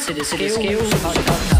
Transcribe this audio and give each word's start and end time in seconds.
til 0.00 0.16
det 0.16 0.26
skæve 0.26 0.78
podcast. 0.78 1.54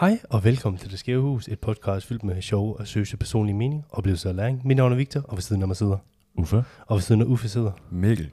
Hej 0.00 0.18
og 0.30 0.44
velkommen 0.44 0.78
til 0.78 0.90
Det 0.90 0.98
Skæve 0.98 1.22
Hus, 1.22 1.48
et 1.48 1.60
podcast 1.60 2.06
fyldt 2.06 2.24
med 2.24 2.42
sjove 2.42 2.76
og 2.76 2.86
søge 2.86 3.16
personlige 3.16 3.56
mening, 3.56 3.84
oplevelser 3.90 4.28
og 4.28 4.34
læring. 4.34 4.66
Mit 4.66 4.76
navn 4.76 4.92
er 4.92 4.96
Victor, 4.96 5.20
og 5.20 5.36
ved 5.36 5.42
siden 5.42 5.62
af 5.62 5.68
mig 5.68 5.76
sidder. 5.76 5.98
Uffe. 6.34 6.64
Og 6.86 6.94
ved 6.96 7.02
siden 7.02 7.20
af 7.20 7.26
Uffe 7.26 7.48
sidder. 7.48 7.72
Mikkel. 7.90 8.30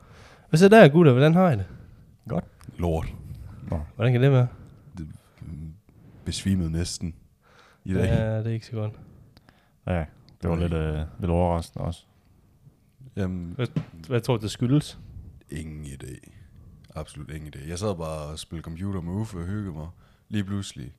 Hvad 0.49 0.57
så 0.57 0.69
der, 0.69 0.87
gutter? 0.87 1.11
Hvordan 1.11 1.33
har 1.33 1.51
I 1.51 1.55
det? 1.55 1.65
Lort. 2.77 3.13
Hvordan 3.95 4.11
kan 4.11 4.21
det 4.21 4.31
være? 4.31 4.47
Besvimet 6.25 6.71
næsten 6.71 7.15
i 7.85 7.93
dag. 7.93 8.05
Ja, 8.05 8.37
det 8.37 8.47
er 8.47 8.51
ikke 8.51 8.65
så 8.65 8.71
godt. 8.71 8.99
Ja, 9.87 10.05
det 10.41 10.49
var 10.49 10.55
lidt, 10.55 10.73
øh, 10.73 11.05
lidt 11.19 11.31
overraskende 11.31 11.85
også. 11.85 12.05
Jamen, 13.15 13.57
Hvad 14.07 14.21
tror 14.21 14.37
du, 14.37 14.41
det 14.43 14.51
skyldes? 14.51 14.99
ingen 15.49 15.85
idé. 15.85 16.29
Absolut 16.95 17.29
ingen 17.31 17.53
idé. 17.55 17.67
Jeg 17.67 17.79
sad 17.79 17.95
bare 17.95 18.31
og 18.31 18.39
spillede 18.39 18.63
computer 18.63 19.01
med 19.01 19.13
Uffe 19.13 19.37
og 19.37 19.45
hyggede 19.45 19.73
mig. 19.73 19.89
Lige 20.29 20.43
pludselig. 20.43 20.93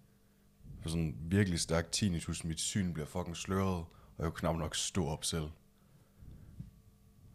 For 0.80 0.88
sådan 0.88 1.16
virkelig 1.20 1.60
stærk 1.60 1.92
tinnitus. 1.92 2.44
Mit 2.44 2.60
syn 2.60 2.92
bliver 2.92 3.06
fucking 3.06 3.36
sløret. 3.36 3.84
Og 4.16 4.18
jeg 4.18 4.24
kunne 4.26 4.32
knap 4.38 4.56
nok 4.56 4.74
stå 4.76 5.06
op 5.06 5.24
selv. 5.24 5.44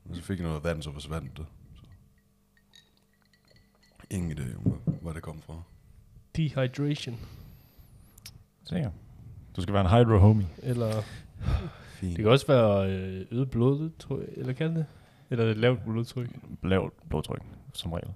Og 0.10 0.16
så 0.16 0.22
fik 0.22 0.40
jeg 0.40 0.48
noget 0.48 0.64
vand, 0.64 0.84
så 0.84 0.92
forsvandt 0.92 1.38
det. 1.38 1.46
Så. 1.76 1.82
Ingen 4.10 4.38
idé 4.38 4.56
om, 4.56 4.62
hvor- 4.62 4.94
hvor 5.02 5.14
det 5.14 5.24
kom 5.24 5.42
fra. 5.42 5.62
Dehydration. 6.36 7.20
Sikker. 8.64 8.92
Du 9.58 9.62
skal 9.62 9.74
være 9.74 9.82
en 10.00 10.06
hydro 10.06 10.18
homie. 10.18 10.48
Eller 10.64 10.92
Fint. 11.88 12.16
det 12.18 12.24
kan 12.24 12.32
også 12.32 12.48
være 12.48 12.90
øh, 12.92 13.26
øget 13.32 13.50
blodtryk, 13.52 14.24
eller 14.38 14.54
kan 14.54 14.76
det? 14.76 14.86
Eller 15.30 15.46
et 15.46 15.58
lavt 15.58 15.84
blodtryk. 15.84 16.30
Lavt 16.64 16.94
blodtryk, 17.10 17.42
som 17.74 17.94
regel. 17.94 18.10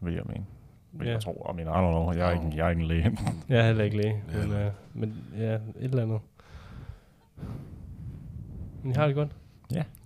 Vil 0.00 0.14
jeg 0.14 0.22
mene. 0.26 0.44
Vil 0.92 1.06
Ja. 1.06 1.12
jeg 1.12 1.20
tro. 1.22 1.46
I 1.52 1.56
mean, 1.56 1.68
I 1.68 1.70
don't 1.70 1.90
know. 1.90 2.12
Jeg 2.12 2.28
er 2.28 2.44
ikke, 2.44 2.56
jeg 2.56 2.66
er 2.66 2.70
ikke 2.70 2.82
en 2.82 2.88
læge. 2.88 3.18
Jeg 3.48 3.58
er 3.58 3.66
heller 3.66 3.84
ikke 3.84 3.96
læge, 3.96 4.22
Ja. 4.32 4.46
men, 4.46 4.52
øh, 4.56 4.70
men 4.94 5.24
ja, 5.38 5.54
et 5.54 5.60
eller 5.76 6.02
andet. 6.02 6.20
Men 8.82 8.92
jeg 8.92 9.00
har 9.00 9.06
det 9.06 9.16
godt. 9.16 9.30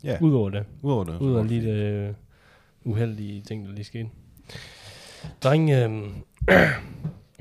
Ja, 0.04 0.18
Udover 0.20 0.50
det. 0.50 0.64
udover 0.82 1.04
det. 1.04 1.18
Udover 1.20 1.42
lige 1.44 1.62
det 1.62 2.08
øh, 2.08 2.14
uheldige 2.84 3.42
ting, 3.42 3.66
der 3.66 3.72
lige 3.72 3.84
skete. 3.84 4.08
Dreng, 5.42 5.70
øh, 5.70 6.02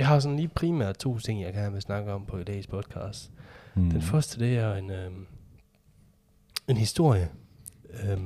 jeg 0.03 0.09
har 0.09 0.19
sådan 0.19 0.35
lige 0.37 0.47
primært 0.47 0.97
to 0.97 1.19
ting, 1.19 1.41
jeg 1.41 1.53
gerne 1.53 1.73
vil 1.73 1.81
snakke 1.81 2.11
om 2.11 2.25
på 2.25 2.37
i 2.37 2.43
dagens 2.43 2.67
podcast. 2.67 3.31
Mm. 3.75 3.89
Den 3.89 4.01
første, 4.01 4.39
det 4.39 4.57
er 4.57 4.75
en, 4.75 4.89
øh, 4.91 5.11
en 6.67 6.77
historie. 6.77 7.29
Øh, 7.89 8.17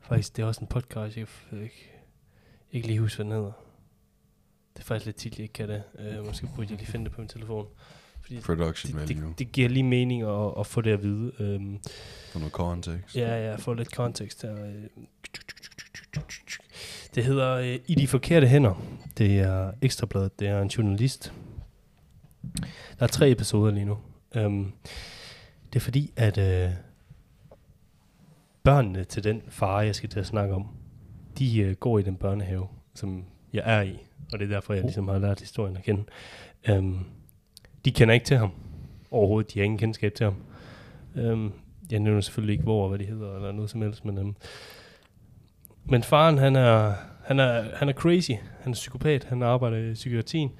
faktisk, 0.00 0.36
det 0.36 0.42
er 0.42 0.46
også 0.46 0.60
en 0.60 0.66
podcast, 0.66 1.16
jeg 1.16 1.26
ikke, 1.52 1.92
ikke 2.72 2.86
lige 2.86 3.00
huske, 3.00 3.16
hvad 3.16 3.24
den 3.24 3.32
hedder. 3.32 3.52
Det 4.74 4.82
er 4.82 4.84
faktisk 4.84 5.06
lidt 5.06 5.16
tit, 5.16 5.32
jeg 5.32 5.40
ikke 5.40 5.52
kan 5.52 5.68
det. 5.68 5.82
Øh, 5.98 6.26
måske 6.26 6.48
burde 6.56 6.68
jeg 6.70 6.78
lige 6.78 6.86
finde 6.86 7.04
det 7.04 7.12
på 7.12 7.20
min 7.20 7.28
telefon. 7.28 7.66
Fordi 8.20 8.40
Production 8.40 8.92
det, 8.92 9.08
value. 9.08 9.28
det, 9.28 9.38
det 9.38 9.52
giver 9.52 9.68
lige 9.68 9.82
mening 9.82 10.22
at, 10.22 10.52
at 10.58 10.66
få 10.66 10.80
det 10.80 10.90
at 10.90 11.02
vide. 11.02 11.32
Øhm, 11.38 11.78
For 12.32 12.38
noget 12.38 12.52
context. 12.52 13.16
Ja, 13.16 13.50
ja, 13.50 13.56
få 13.56 13.74
lidt 13.74 13.94
kontekst 13.94 14.42
her. 14.42 14.56
Det 17.16 17.24
hedder 17.24 17.54
øh, 17.54 17.78
I 17.86 17.94
de 17.94 18.06
forkerte 18.06 18.46
hænder. 18.46 18.82
Det 19.18 19.40
er 19.40 19.72
Ekstrabladet. 19.82 20.40
Det 20.40 20.48
er 20.48 20.62
en 20.62 20.68
journalist. 20.68 21.32
Der 22.98 23.02
er 23.02 23.06
tre 23.06 23.30
episoder 23.30 23.72
lige 23.72 23.84
nu. 23.84 23.98
Um, 24.36 24.72
det 25.72 25.76
er 25.76 25.80
fordi, 25.80 26.12
at 26.16 26.38
øh, 26.38 26.70
børnene 28.62 29.04
til 29.04 29.24
den 29.24 29.42
far, 29.48 29.80
jeg 29.80 29.94
skal 29.94 30.08
til 30.08 30.20
at 30.20 30.26
snakke 30.26 30.54
om, 30.54 30.66
de 31.38 31.58
øh, 31.58 31.74
går 31.74 31.98
i 31.98 32.02
den 32.02 32.16
børnehave, 32.16 32.68
som 32.94 33.24
jeg 33.52 33.62
er 33.64 33.82
i. 33.82 33.98
Og 34.32 34.38
det 34.38 34.44
er 34.44 34.54
derfor, 34.54 34.74
jeg 34.74 34.82
ligesom 34.82 35.08
har 35.08 35.18
lært 35.18 35.40
historien 35.40 35.76
at 35.76 35.82
kende. 35.82 36.04
Um, 36.72 37.06
de 37.84 37.92
kender 37.92 38.14
ikke 38.14 38.26
til 38.26 38.36
ham 38.36 38.50
overhovedet. 39.10 39.54
De 39.54 39.58
har 39.58 39.64
ingen 39.64 39.78
kendskab 39.78 40.14
til 40.14 40.24
ham. 40.24 40.34
Um, 41.32 41.52
jeg 41.90 42.00
nævner 42.00 42.20
selvfølgelig 42.20 42.52
ikke, 42.52 42.64
hvor 42.64 42.82
og 42.82 42.88
hvad 42.88 42.98
de 42.98 43.04
hedder, 43.04 43.36
eller 43.36 43.52
noget 43.52 43.70
som 43.70 43.82
helst, 43.82 44.04
men, 44.04 44.18
øhm, 44.18 44.36
men 45.88 46.02
faren, 46.02 46.38
han 46.38 46.56
er, 46.56 46.92
han, 47.24 47.40
er, 47.40 47.76
han 47.76 47.88
er 47.88 47.92
crazy. 47.92 48.30
Han 48.60 48.72
er 48.72 48.74
psykopat. 48.74 49.24
Han 49.24 49.42
arbejder 49.42 49.90
i 49.90 49.94
psykiatrien. 49.94 50.52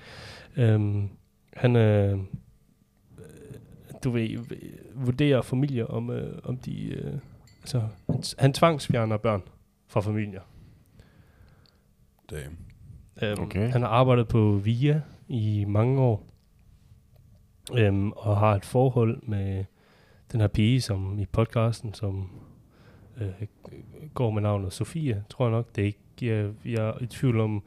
Øhm, 0.56 1.08
han 1.52 1.76
øh, 1.76 2.18
du 4.04 4.10
ved, 4.10 4.38
vurderer 4.94 5.42
familier, 5.42 5.84
om, 5.84 6.10
øh, 6.10 6.38
om 6.44 6.56
de... 6.56 6.88
Øh, 6.88 7.14
altså, 7.60 7.82
han, 8.10 8.22
han 8.38 8.52
tvangsfjerner 8.52 9.16
børn 9.16 9.42
fra 9.86 10.00
familier. 10.00 10.40
Damn. 12.30 12.58
Øhm, 13.22 13.42
Okay. 13.42 13.70
Han 13.70 13.82
har 13.82 13.88
arbejdet 13.88 14.28
på 14.28 14.60
VIA 14.64 15.00
i 15.28 15.64
mange 15.68 16.00
år, 16.00 16.26
øhm, 17.74 18.12
og 18.12 18.36
har 18.36 18.54
et 18.54 18.64
forhold 18.64 19.22
med 19.22 19.64
den 20.32 20.40
her 20.40 20.48
pige, 20.48 20.80
som 20.80 21.18
i 21.18 21.26
podcasten, 21.26 21.94
som 21.94 22.30
øh, 23.20 23.46
går 24.14 24.30
med 24.30 24.42
navnet 24.42 24.72
Sofie, 24.72 25.24
tror 25.30 25.44
jeg 25.44 25.52
nok. 25.52 25.76
Det 25.76 25.82
er 25.82 25.86
ikke, 25.86 25.98
jeg, 26.20 26.52
jeg 26.64 26.88
er 26.88 27.02
i 27.02 27.06
tvivl 27.06 27.40
om, 27.40 27.62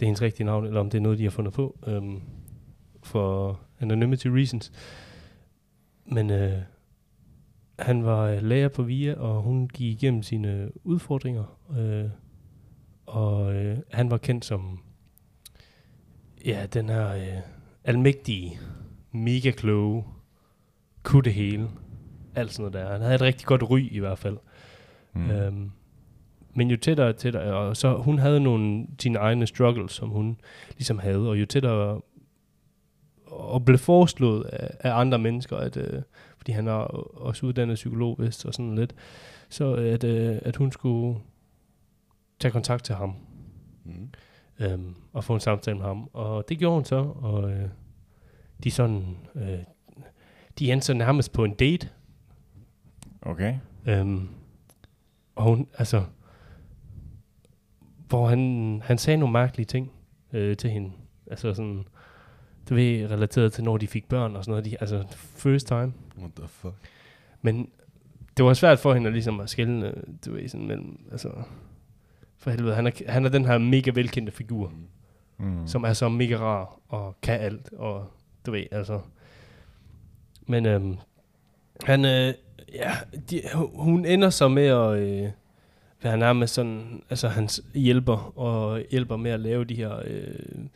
det 0.00 0.06
er 0.06 0.08
hendes 0.08 0.22
rigtige 0.22 0.46
navn, 0.46 0.66
eller 0.66 0.80
om 0.80 0.90
det 0.90 0.98
er 0.98 1.02
noget, 1.02 1.18
de 1.18 1.24
har 1.24 1.30
fundet 1.30 1.54
på, 1.54 1.78
øhm, 1.86 2.22
for 3.02 3.60
anonymity 3.80 4.26
reasons. 4.26 4.72
Men 6.04 6.30
øh, 6.30 6.58
han 7.78 8.04
var 8.04 8.22
øh, 8.22 8.42
lærer 8.42 8.68
på 8.68 8.82
VIA, 8.82 9.14
og 9.14 9.42
hun 9.42 9.68
gik 9.68 10.02
igennem 10.02 10.22
sine 10.22 10.70
udfordringer, 10.84 11.58
øh, 11.78 12.10
og 13.06 13.54
øh, 13.54 13.78
han 13.90 14.10
var 14.10 14.18
kendt 14.18 14.44
som 14.44 14.80
ja, 16.44 16.66
den 16.72 16.88
her 16.88 17.14
øh, 17.14 17.42
almægtige, 17.84 18.58
mega 19.12 19.50
kloge, 19.50 20.04
kunne 21.02 21.22
det 21.22 21.34
hele, 21.34 21.68
alt 22.34 22.52
sådan 22.52 22.72
noget 22.72 22.86
der. 22.86 22.92
Han 22.92 23.00
havde 23.00 23.14
et 23.14 23.20
rigtig 23.20 23.46
godt 23.46 23.70
ry 23.70 23.88
i 23.90 23.98
hvert 23.98 24.18
fald. 24.18 24.36
Mm. 25.12 25.30
Øhm, 25.30 25.70
men 26.54 26.70
jo 26.70 26.76
tættere 26.76 27.08
og 27.08 27.16
tættere, 27.16 27.54
og 27.56 27.76
så 27.76 27.96
hun 27.96 28.18
havde 28.18 28.40
nogle 28.40 28.86
sine 28.98 29.18
egne 29.18 29.46
struggles, 29.46 29.92
som 29.92 30.08
hun 30.08 30.40
ligesom 30.72 30.98
havde, 30.98 31.28
og 31.28 31.40
jo 31.40 31.46
tættere 31.46 32.00
og 33.26 33.64
blev 33.64 33.78
foreslået 33.78 34.44
af, 34.44 34.70
af 34.80 35.00
andre 35.00 35.18
mennesker, 35.18 35.56
at, 35.56 35.76
øh, 35.76 36.02
fordi 36.36 36.52
han 36.52 36.68
er 36.68 36.72
også 36.72 37.46
uddannet 37.46 37.74
psykolog, 37.74 38.16
vist, 38.18 38.46
og 38.46 38.54
sådan 38.54 38.74
lidt, 38.74 38.94
så 39.48 39.74
at, 39.74 40.04
øh, 40.04 40.38
at 40.42 40.56
hun 40.56 40.72
skulle 40.72 41.18
tage 42.40 42.52
kontakt 42.52 42.84
til 42.84 42.94
ham, 42.94 43.14
Mm. 43.84 44.08
øhm, 44.60 44.94
og 45.12 45.24
få 45.24 45.34
en 45.34 45.40
samtale 45.40 45.76
med 45.76 45.86
ham. 45.86 46.10
Og 46.12 46.48
det 46.48 46.58
gjorde 46.58 46.74
hun 46.74 46.84
så, 46.84 46.96
og 47.22 47.50
øh, 47.50 47.68
de 48.64 48.70
sådan, 48.70 49.16
øh, 49.34 49.58
de 50.58 50.72
endte 50.72 50.86
så 50.86 50.94
nærmest 50.94 51.32
på 51.32 51.44
en 51.44 51.54
date, 51.54 51.88
Okay. 53.22 53.54
Øhm, 53.86 54.28
og 55.40 55.46
hun, 55.46 55.66
altså, 55.78 56.04
hvor 58.08 58.28
han, 58.28 58.82
han 58.84 58.98
sagde 58.98 59.16
nogle 59.16 59.32
mærkelige 59.32 59.66
ting 59.66 59.92
øh, 60.32 60.56
til 60.56 60.70
hende. 60.70 60.92
Altså 61.30 61.54
sådan, 61.54 61.84
du 62.68 62.74
ved, 62.74 63.10
relateret 63.10 63.52
til, 63.52 63.64
når 63.64 63.76
de 63.76 63.86
fik 63.86 64.08
børn 64.08 64.36
og 64.36 64.44
sådan 64.44 64.52
noget. 64.52 64.64
De, 64.64 64.76
altså, 64.80 65.04
first 65.36 65.66
time. 65.66 65.92
What 66.18 66.30
the 66.36 66.48
fuck? 66.48 66.74
Men 67.42 67.68
det 68.36 68.44
var 68.44 68.54
svært 68.54 68.78
for 68.78 68.94
hende 68.94 69.06
at, 69.06 69.12
ligesom 69.12 69.40
at 69.40 69.50
skælne, 69.50 69.94
du 70.26 70.32
ved, 70.32 70.48
sådan 70.48 70.66
mellem, 70.66 71.00
altså, 71.12 71.30
for 72.36 72.50
helvede, 72.50 72.74
han 72.74 72.86
er, 72.86 72.90
han 73.08 73.24
er 73.24 73.28
den 73.28 73.44
her 73.44 73.58
mega 73.58 73.90
velkendte 73.94 74.32
figur, 74.32 74.72
Mm. 75.38 75.46
Mm. 75.46 75.66
som 75.66 75.84
er 75.84 75.92
så 75.92 76.08
mega 76.08 76.36
rar 76.36 76.78
og 76.88 77.16
kan 77.22 77.40
alt, 77.40 77.72
og 77.72 78.06
du 78.46 78.50
ved, 78.50 78.64
altså. 78.70 79.00
Men 80.46 80.66
øhm, 80.66 80.96
han, 81.84 82.04
øh, 82.04 82.34
ja, 82.74 82.92
de, 83.30 83.42
hun 83.74 84.04
ender 84.04 84.30
så 84.30 84.48
med 84.48 84.66
at 84.66 84.98
øh, 84.98 85.30
være 86.02 86.18
nærmest 86.18 86.54
sådan, 86.54 87.02
altså 87.10 87.28
hans 87.28 87.62
hjælper, 87.74 88.38
og 88.38 88.82
hjælper 88.90 89.16
med 89.16 89.30
at 89.30 89.40
lave 89.40 89.64
de 89.64 89.74
her 89.74 90.02
øh, 90.04 90.66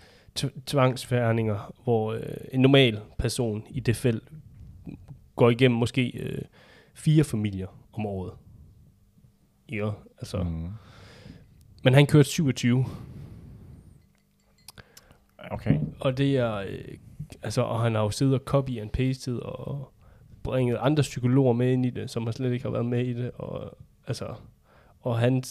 tvangsfærninger, 0.66 1.74
hvor 1.84 2.12
øh, 2.12 2.22
en 2.52 2.60
normal 2.60 3.00
person 3.18 3.64
i 3.70 3.80
det 3.80 3.96
felt 3.96 4.24
går 5.36 5.50
igennem 5.50 5.78
måske 5.78 6.18
øh, 6.18 6.42
fire 6.94 7.24
familier 7.24 7.66
om 7.92 8.06
året. 8.06 8.32
Ja, 9.72 9.90
altså. 10.18 10.42
Mm. 10.42 10.68
Men 11.84 11.94
han 11.94 12.06
kørte 12.06 12.28
27 12.28 12.84
Okay. 15.50 15.80
Og 16.00 16.18
det 16.18 16.36
er, 16.36 16.54
øh, 16.54 16.98
altså, 17.42 17.62
og 17.62 17.80
han 17.80 17.94
har 17.94 18.02
jo 18.02 18.10
siddet 18.10 18.34
og 18.34 18.40
copy 18.44 18.80
and 18.80 18.90
pasted 18.90 19.36
og 19.36 19.93
bringet 20.44 20.78
andre 20.80 21.02
psykologer 21.02 21.52
med 21.52 21.72
ind 21.72 21.86
i 21.86 21.90
det, 21.90 22.10
som 22.10 22.24
har 22.24 22.32
slet 22.32 22.52
ikke 22.52 22.64
har 22.64 22.70
været 22.70 22.86
med 22.86 23.04
i 23.04 23.12
det, 23.12 23.30
og 23.34 23.78
altså, 24.06 24.26
og 25.00 25.18
han, 25.18 25.42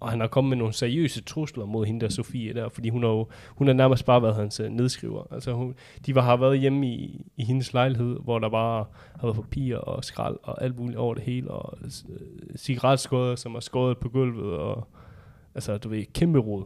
og 0.00 0.10
han 0.10 0.20
har 0.20 0.26
kommet 0.26 0.48
med 0.48 0.56
nogle 0.56 0.72
seriøse 0.72 1.22
trusler 1.22 1.64
mod 1.64 1.86
hende 1.86 2.00
der 2.00 2.08
Sofie 2.08 2.54
der, 2.54 2.68
fordi 2.68 2.88
hun 2.88 3.02
har 3.02 3.10
jo, 3.10 3.26
hun 3.48 3.66
har 3.66 3.74
nærmest 3.74 4.04
bare 4.04 4.22
været 4.22 4.34
hans 4.34 4.60
øh, 4.60 4.70
nedskriver. 4.70 5.22
Altså 5.30 5.52
hun, 5.52 5.74
de 6.06 6.14
var, 6.14 6.20
har 6.20 6.36
været 6.36 6.60
hjemme 6.60 6.86
i, 6.86 7.26
i 7.36 7.44
hendes 7.44 7.72
lejlighed, 7.72 8.18
hvor 8.24 8.38
der 8.38 8.48
bare 8.48 8.84
har 9.20 9.26
været 9.26 9.36
papir 9.36 9.76
og 9.76 10.04
skrald 10.04 10.36
og 10.42 10.62
alt 10.62 10.78
muligt 10.78 10.98
over 10.98 11.14
det 11.14 11.22
hele, 11.22 11.50
og 11.50 11.78
øh, 11.82 11.90
cigaretskåder, 12.56 13.36
som 13.36 13.54
er 13.54 13.60
skåret 13.60 13.98
på 13.98 14.08
gulvet, 14.08 14.56
og 14.56 14.88
altså 15.54 15.78
du 15.78 15.88
ved, 15.88 16.04
kæmpe 16.12 16.38
rod. 16.38 16.64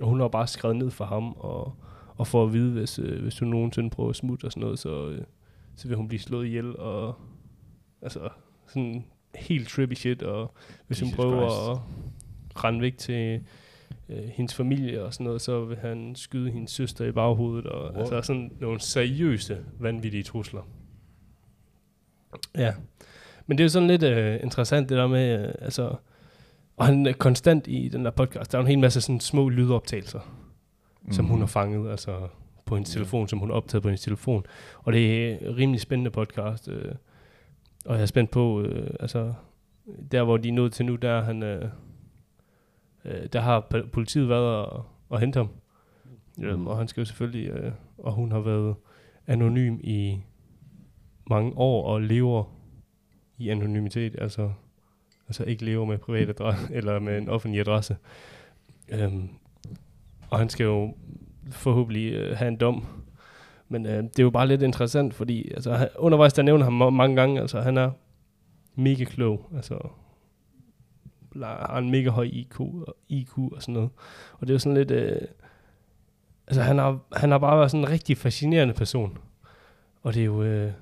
Og 0.00 0.08
hun 0.08 0.20
har 0.20 0.28
bare 0.28 0.46
skrevet 0.46 0.76
ned 0.76 0.90
for 0.90 1.04
ham, 1.04 1.32
og, 1.32 1.74
og 2.16 2.26
for 2.26 2.44
at 2.44 2.52
vide, 2.52 2.72
hvis, 2.72 2.98
øh, 2.98 3.22
hvis 3.22 3.38
hun 3.38 3.48
nogensinde 3.48 3.90
prøver 3.90 4.10
at 4.10 4.16
smutte 4.16 4.44
og 4.44 4.52
sådan 4.52 4.60
noget, 4.60 4.78
så, 4.78 5.08
øh, 5.08 5.22
så 5.76 5.88
vil 5.88 5.96
hun 5.96 6.08
blive 6.08 6.20
slået 6.20 6.46
ihjel, 6.46 6.76
og 6.76 7.14
altså 8.02 8.28
sådan 8.66 9.04
helt 9.34 9.68
trippy 9.68 9.94
shit, 9.94 10.22
og 10.22 10.54
hvis 10.86 11.00
hun 11.00 11.08
Jesus 11.08 11.16
prøver 11.16 11.48
Christ. 11.48 11.82
at 12.56 12.64
rende 12.64 12.80
væk 12.80 12.98
til 12.98 13.40
øh, 14.08 14.24
hendes 14.24 14.54
familie 14.54 15.04
og 15.04 15.14
sådan 15.14 15.24
noget, 15.24 15.40
så 15.40 15.64
vil 15.64 15.76
han 15.76 16.14
skyde 16.14 16.50
hendes 16.50 16.70
søster 16.70 17.04
i 17.04 17.12
baghovedet, 17.12 17.66
og 17.66 17.84
What? 17.84 18.00
altså 18.00 18.22
sådan 18.22 18.52
nogle 18.60 18.80
seriøse, 18.80 19.64
vanvittige 19.78 20.22
trusler. 20.22 20.62
Ja. 22.56 22.74
Men 23.46 23.58
det 23.58 23.62
er 23.62 23.64
jo 23.64 23.68
sådan 23.68 23.88
lidt 23.88 24.02
øh, 24.02 24.40
interessant, 24.42 24.88
det 24.88 24.98
der 24.98 25.06
med, 25.06 25.46
øh, 25.46 25.54
altså, 25.60 25.94
og 26.76 26.86
han 26.86 27.06
er 27.06 27.12
konstant 27.12 27.66
i 27.68 27.88
den 27.88 28.04
der 28.04 28.10
podcast, 28.10 28.52
der 28.52 28.58
er 28.58 28.62
en 28.62 28.68
hel 28.68 28.78
masse 28.78 29.00
sådan 29.00 29.20
små 29.20 29.48
lydoptagelser, 29.48 30.20
mm. 31.02 31.12
som 31.12 31.26
hun 31.26 31.40
har 31.40 31.46
fanget, 31.46 31.90
altså 31.90 32.28
på 32.66 32.74
hendes 32.76 32.94
Ja. 32.94 32.98
telefon, 32.98 33.28
som 33.28 33.38
hun 33.38 33.50
optaget 33.50 33.82
på 33.82 33.88
hendes 33.88 34.02
telefon. 34.02 34.46
Og 34.78 34.92
det 34.92 35.32
er 35.32 35.38
en 35.38 35.56
rimelig 35.56 35.80
spændende 35.80 36.10
podcast, 36.10 36.68
øh, 36.68 36.94
og 37.84 37.94
jeg 37.94 38.02
er 38.02 38.06
spændt 38.06 38.30
på, 38.30 38.60
øh, 38.62 38.90
altså, 39.00 39.32
der 40.12 40.22
hvor 40.22 40.36
de 40.36 40.48
er 40.48 40.52
nået 40.52 40.72
til 40.72 40.86
nu, 40.86 40.96
der 40.96 41.10
er 41.10 41.22
han, 41.22 41.42
øh, 41.42 41.68
øh, 43.04 43.26
der 43.32 43.40
har 43.40 43.60
politiet 43.92 44.28
været 44.28 44.66
og, 44.66 44.86
og 45.08 45.20
hente 45.20 45.36
ham. 45.36 45.48
Mm. 46.38 46.66
og 46.66 46.78
han 46.78 46.88
skal 46.88 47.00
jo 47.00 47.04
selvfølgelig, 47.04 47.48
øh, 47.50 47.72
og 47.98 48.12
hun 48.12 48.32
har 48.32 48.40
været 48.40 48.74
anonym 49.26 49.78
i 49.80 50.20
mange 51.30 51.52
år 51.56 51.86
og 51.86 52.02
lever 52.02 52.44
i 53.38 53.48
anonymitet, 53.48 54.16
altså, 54.18 54.52
altså 55.28 55.44
ikke 55.44 55.64
lever 55.64 55.84
med 55.84 55.98
privat 55.98 56.28
adresse, 56.28 56.68
eller 56.76 56.98
med 56.98 57.18
en 57.18 57.28
offentlig 57.28 57.60
adresse. 57.60 57.96
Øhm, 58.88 59.28
og 60.30 60.38
han 60.38 60.48
skal 60.48 60.64
jo 60.64 60.94
forhåbentlig 61.50 62.12
øh, 62.12 62.36
have 62.36 62.48
en 62.48 62.56
dom. 62.56 62.86
Men 63.68 63.86
øh, 63.86 64.02
det 64.02 64.18
er 64.18 64.22
jo 64.22 64.30
bare 64.30 64.48
lidt 64.48 64.62
interessant, 64.62 65.14
fordi 65.14 65.50
altså, 65.50 65.72
han, 65.72 65.88
undervejs 65.98 66.32
der 66.32 66.42
nævner 66.42 66.64
ham 66.64 66.82
ma- 66.82 66.90
mange 66.90 67.16
gange, 67.16 67.40
altså 67.40 67.60
han 67.60 67.76
er 67.76 67.90
mega 68.74 69.04
klog, 69.04 69.50
altså 69.56 69.88
har 71.42 71.78
en 71.78 71.90
mega 71.90 72.10
høj 72.10 72.24
IQ 72.32 72.60
og, 72.60 72.96
IQ 73.08 73.38
og 73.38 73.62
sådan 73.62 73.74
noget. 73.74 73.90
Og 74.32 74.40
det 74.40 74.50
er 74.50 74.54
jo 74.54 74.58
sådan 74.58 74.76
lidt, 74.76 74.90
øh, 74.90 75.20
altså 76.46 76.62
han 76.62 76.78
har, 76.78 76.98
han 77.12 77.30
har 77.30 77.38
bare 77.38 77.58
været 77.58 77.70
sådan 77.70 77.84
en 77.84 77.90
rigtig 77.90 78.16
fascinerende 78.16 78.74
person. 78.74 79.18
Og 80.02 80.14
det 80.14 80.20
er 80.20 80.26
jo, 80.26 80.42
øh, 80.42 80.72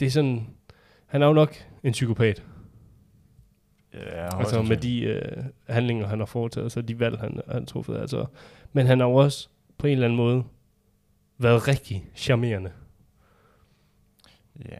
det 0.00 0.06
er 0.06 0.10
sådan, 0.10 0.46
han 1.06 1.22
er 1.22 1.26
jo 1.26 1.32
nok 1.32 1.54
en 1.82 1.92
psykopat. 1.92 2.44
Ja, 3.94 4.38
Altså 4.38 4.62
med 4.62 4.76
de 4.76 5.00
øh, 5.02 5.44
handlinger, 5.68 6.06
han 6.06 6.18
har 6.18 6.26
foretaget, 6.26 6.72
så 6.72 6.82
de 6.82 7.00
valg, 7.00 7.18
han 7.18 7.40
han 7.48 7.58
har 7.58 7.66
truffet. 7.66 7.96
Altså. 7.96 8.26
Men 8.72 8.86
han 8.86 9.00
har 9.00 9.06
jo 9.06 9.14
også 9.14 9.48
på 9.78 9.86
en 9.86 9.92
eller 9.92 10.04
anden 10.06 10.16
måde 10.16 10.44
været 11.38 11.68
rigtig 11.68 12.10
charmerende. 12.14 12.72
Ja. 14.68 14.78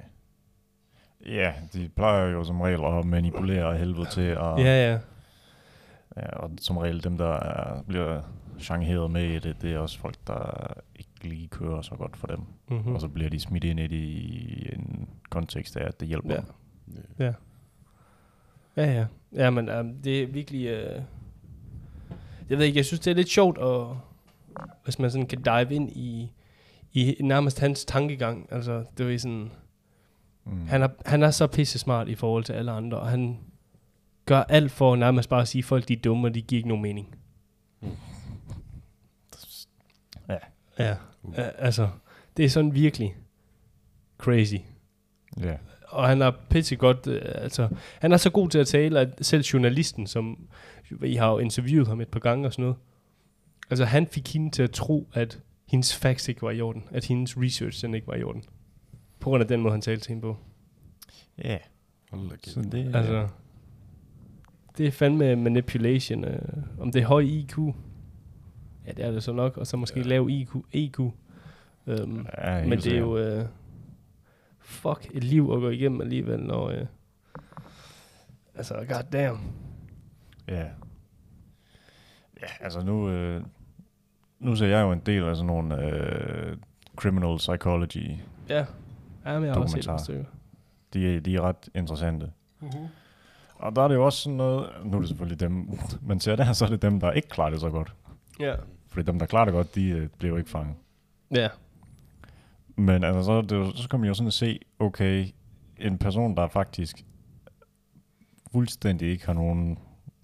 Ja, 1.27 1.53
de 1.73 1.89
plejer 1.89 2.27
jo 2.29 2.45
som 2.45 2.61
regel 2.61 2.85
at 2.85 3.05
manipulere 3.05 3.79
helvede 3.79 4.07
til, 4.11 4.37
og, 4.37 4.59
Ja, 4.61 4.91
ja. 4.93 4.99
ja, 6.17 6.29
og 6.37 6.51
som 6.61 6.77
regel 6.77 7.05
dem, 7.05 7.19
der 7.19 7.33
er, 7.33 7.83
bliver 7.83 8.23
changeret 8.61 9.11
med 9.11 9.25
i 9.25 9.39
det, 9.39 9.63
det 9.63 9.73
er 9.73 9.79
også 9.79 9.99
folk, 9.99 10.17
der 10.27 10.67
ikke 10.97 11.11
lige 11.29 11.49
kører 11.49 11.83
så 11.83 11.95
godt 11.95 12.17
for 12.17 12.27
dem. 12.27 12.39
Mm. 12.39 12.77
Mm-hmm. 12.77 12.95
Og 12.95 13.01
så 13.01 13.09
bliver 13.09 13.31
de 13.31 13.41
smidt 13.41 13.65
ind 13.65 13.81
i 13.81 13.87
det 13.87 13.97
i 13.97 14.69
en 14.73 15.09
kontekst 15.31 15.77
af, 15.77 15.87
at 15.89 16.01
det 16.01 16.09
hjælper 16.09 16.35
Ja. 16.35 16.41
dem. 16.41 16.47
Ja. 17.19 17.33
Ja, 18.77 18.93
ja. 18.93 19.07
Ja, 19.33 19.51
men 19.51 19.69
um, 19.69 19.95
det 20.03 20.23
er 20.23 20.27
virkelig... 20.27 20.79
Uh, 20.79 21.03
jeg 22.51 22.59
ved 22.59 22.65
ikke, 22.65 22.77
jeg 22.77 22.85
synes, 22.85 23.01
det 23.01 23.11
er 23.11 23.15
lidt 23.15 23.29
sjovt, 23.29 23.59
at, 23.59 23.97
hvis 24.85 24.99
man 24.99 25.11
sådan 25.11 25.27
kan 25.27 25.43
dive 25.43 25.75
ind 25.75 25.91
i, 25.91 26.33
i 26.93 27.17
nærmest 27.21 27.61
hans 27.61 27.85
tankegang. 27.85 28.49
Altså, 28.51 28.85
det 28.99 29.15
er 29.15 29.19
sådan... 29.19 29.51
Mm. 30.45 30.67
Han 30.67 30.83
er, 30.83 30.89
han 31.07 31.23
er 31.23 31.31
så 31.31 31.47
pisse 31.47 31.79
smart 31.79 32.09
i 32.09 32.15
forhold 32.15 32.45
til 32.45 32.53
alle 32.53 32.73
andre, 32.73 32.99
og 32.99 33.09
han 33.09 33.39
gør 34.27 34.43
alt 34.43 34.71
for 34.71 34.97
nærmest 34.97 35.29
bare 35.29 35.43
at 35.43 35.49
sige, 35.49 35.61
at 35.61 35.65
folk 35.65 35.89
de 35.89 35.93
er 35.93 36.01
dumme, 36.01 36.29
og 36.29 36.35
de 36.35 36.43
giver 36.43 36.59
ikke 36.59 36.69
nogen 36.69 36.83
mening. 36.83 37.15
Ja. 40.29 40.39
Ja, 40.79 40.97
uh. 41.23 41.35
altså, 41.37 41.89
det 42.37 42.45
er 42.45 42.49
sådan 42.49 42.75
virkelig 42.75 43.17
crazy. 44.19 44.55
Ja. 45.41 45.57
Og 45.89 46.09
han 46.09 46.23
er 46.23 46.31
pisse 46.51 46.77
godt, 46.77 47.07
øh, 47.07 47.23
altså, 47.25 47.69
han 48.01 48.13
er 48.13 48.17
så 48.17 48.31
god 48.31 48.49
til 48.49 48.59
at 48.59 48.67
tale, 48.67 49.01
at 49.01 49.09
selv 49.21 49.43
journalisten, 49.43 50.07
som, 50.07 50.49
I 51.03 51.15
har 51.15 51.31
jo 51.31 51.39
interviewet 51.39 51.89
ham 51.89 52.01
et 52.01 52.09
par 52.09 52.21
gange 52.21 52.47
og 52.47 52.53
sådan 52.53 52.63
noget, 52.63 52.77
altså 53.71 53.85
han 53.85 54.07
fik 54.07 54.33
hende 54.33 54.51
til 54.51 54.63
at 54.63 54.71
tro, 54.71 55.09
at 55.13 55.41
hendes 55.67 55.97
facts 55.97 56.29
ikke 56.29 56.43
var 56.43 56.51
i 56.51 56.61
orden, 56.61 56.85
at 56.91 57.05
hendes 57.05 57.39
research 57.39 57.83
den 57.83 57.95
ikke 57.95 58.07
var 58.07 58.15
i 58.15 58.23
orden. 58.23 58.45
På 59.21 59.31
grund 59.31 59.43
af 59.43 59.49
den 59.49 59.61
måde, 59.61 59.73
han 59.73 59.81
talte 59.81 60.05
til 60.05 60.09
hende 60.09 60.23
på. 60.23 60.37
Ja. 61.39 61.59
Kæft. 62.11 62.49
Så 62.49 62.61
det, 62.61 62.95
Altså, 62.95 63.29
det 64.79 64.87
er 64.87 64.91
fandme 64.91 65.37
manipulation. 65.37 66.25
Øh, 66.25 66.39
om 66.79 66.93
det 66.93 67.03
er 67.03 67.07
høj 67.07 67.21
IQ, 67.21 67.59
ja, 68.87 68.93
det 68.93 69.05
er 69.05 69.11
det 69.11 69.23
så 69.23 69.33
nok, 69.33 69.57
og 69.57 69.67
så 69.67 69.77
måske 69.77 70.01
ja. 70.01 70.07
Lav 70.07 70.29
IQ. 70.31 70.55
EQ. 70.73 71.01
Øhm, 71.87 72.27
ja, 72.39 72.67
men 72.67 72.79
det 72.79 72.87
er 72.87 72.99
jo, 72.99 73.19
øh, 73.19 73.47
fuck, 74.59 75.11
et 75.15 75.25
liv 75.25 75.51
at 75.55 75.61
gå 75.61 75.69
igennem 75.69 76.01
alligevel, 76.01 76.41
når, 76.41 76.69
øh, 76.69 76.87
altså, 78.55 78.75
god 78.75 79.03
damn. 79.13 79.41
Ja. 80.49 80.65
Ja, 82.43 82.47
altså 82.61 82.85
nu, 82.85 83.11
øh, 83.11 83.43
nu 84.39 84.57
ser 84.57 84.67
jeg 84.67 84.83
jo 84.83 84.93
en 84.93 85.01
del 85.07 85.23
af 85.23 85.37
sådan 85.37 85.47
nogle 85.47 85.83
øh, 85.85 86.57
criminal 86.97 87.37
psychology. 87.37 88.11
Ja, 88.49 88.65
ja 89.27 89.35
men 89.39 89.45
jeg 89.45 89.55
har 89.55 89.61
også 89.61 89.73
set 89.73 89.85
Dokumentar. 89.87 89.95
et 89.95 90.01
stykke. 90.01 90.27
De, 90.95 91.17
er- 91.17 91.21
de 91.21 91.37
er 91.37 91.41
ret 91.41 91.69
interessante. 91.75 92.31
Uh-huh. 92.63 92.79
Og 93.55 93.77
der 93.77 93.83
er 93.83 93.89
det 93.89 93.95
jo 93.95 94.05
også 94.05 94.19
sådan 94.19 94.37
noget, 94.37 94.71
nu 94.85 94.97
er 94.97 95.01
det 95.01 95.09
selvfølgelig 95.09 95.41
dem, 95.41 95.71
man 96.09 96.21
ser 96.21 96.37
der, 96.37 96.53
så 96.53 96.65
er 96.65 96.69
det 96.69 96.83
dem, 96.83 97.01
der 97.01 97.13
ikke 97.13 97.29
klarer 97.29 97.51
det 97.51 97.61
så 97.61 97.71
godt. 97.71 97.93
Ja. 98.41 98.55
Fordi 98.89 99.07
dem, 99.07 99.19
der 99.19 99.27
klarer 99.27 99.45
det 99.45 99.55
godt, 99.55 99.75
de 99.75 99.89
øh, 99.89 100.09
bliver 100.19 100.31
jo 100.33 100.37
ikke 100.39 100.51
fanget. 100.51 100.75
Ja. 101.31 101.49
Men 102.77 103.05
altså, 103.05 103.23
så, 103.23 103.43
det, 103.43 103.53
jo- 103.53 103.73
så 103.77 103.89
kan 103.89 104.01
man 104.01 104.09
jo 104.09 104.15
sådan 104.15 104.31
se, 104.31 104.59
okay, 104.79 105.27
en 105.79 105.99
person, 105.99 106.37
der 106.37 106.49
faktisk 106.49 107.05
fuldstændig 108.53 109.09
ikke 109.09 109.27
har 109.27 109.33
nogen 109.33 109.79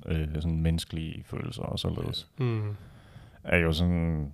øh, 0.06 0.28
sådan 0.34 0.60
menneskelige 0.60 1.24
følelser 1.24 1.62
og 1.62 1.78
således, 1.78 2.28
Mm. 2.38 2.76
Er 3.44 3.58
jo 3.58 3.72
sådan, 3.72 4.32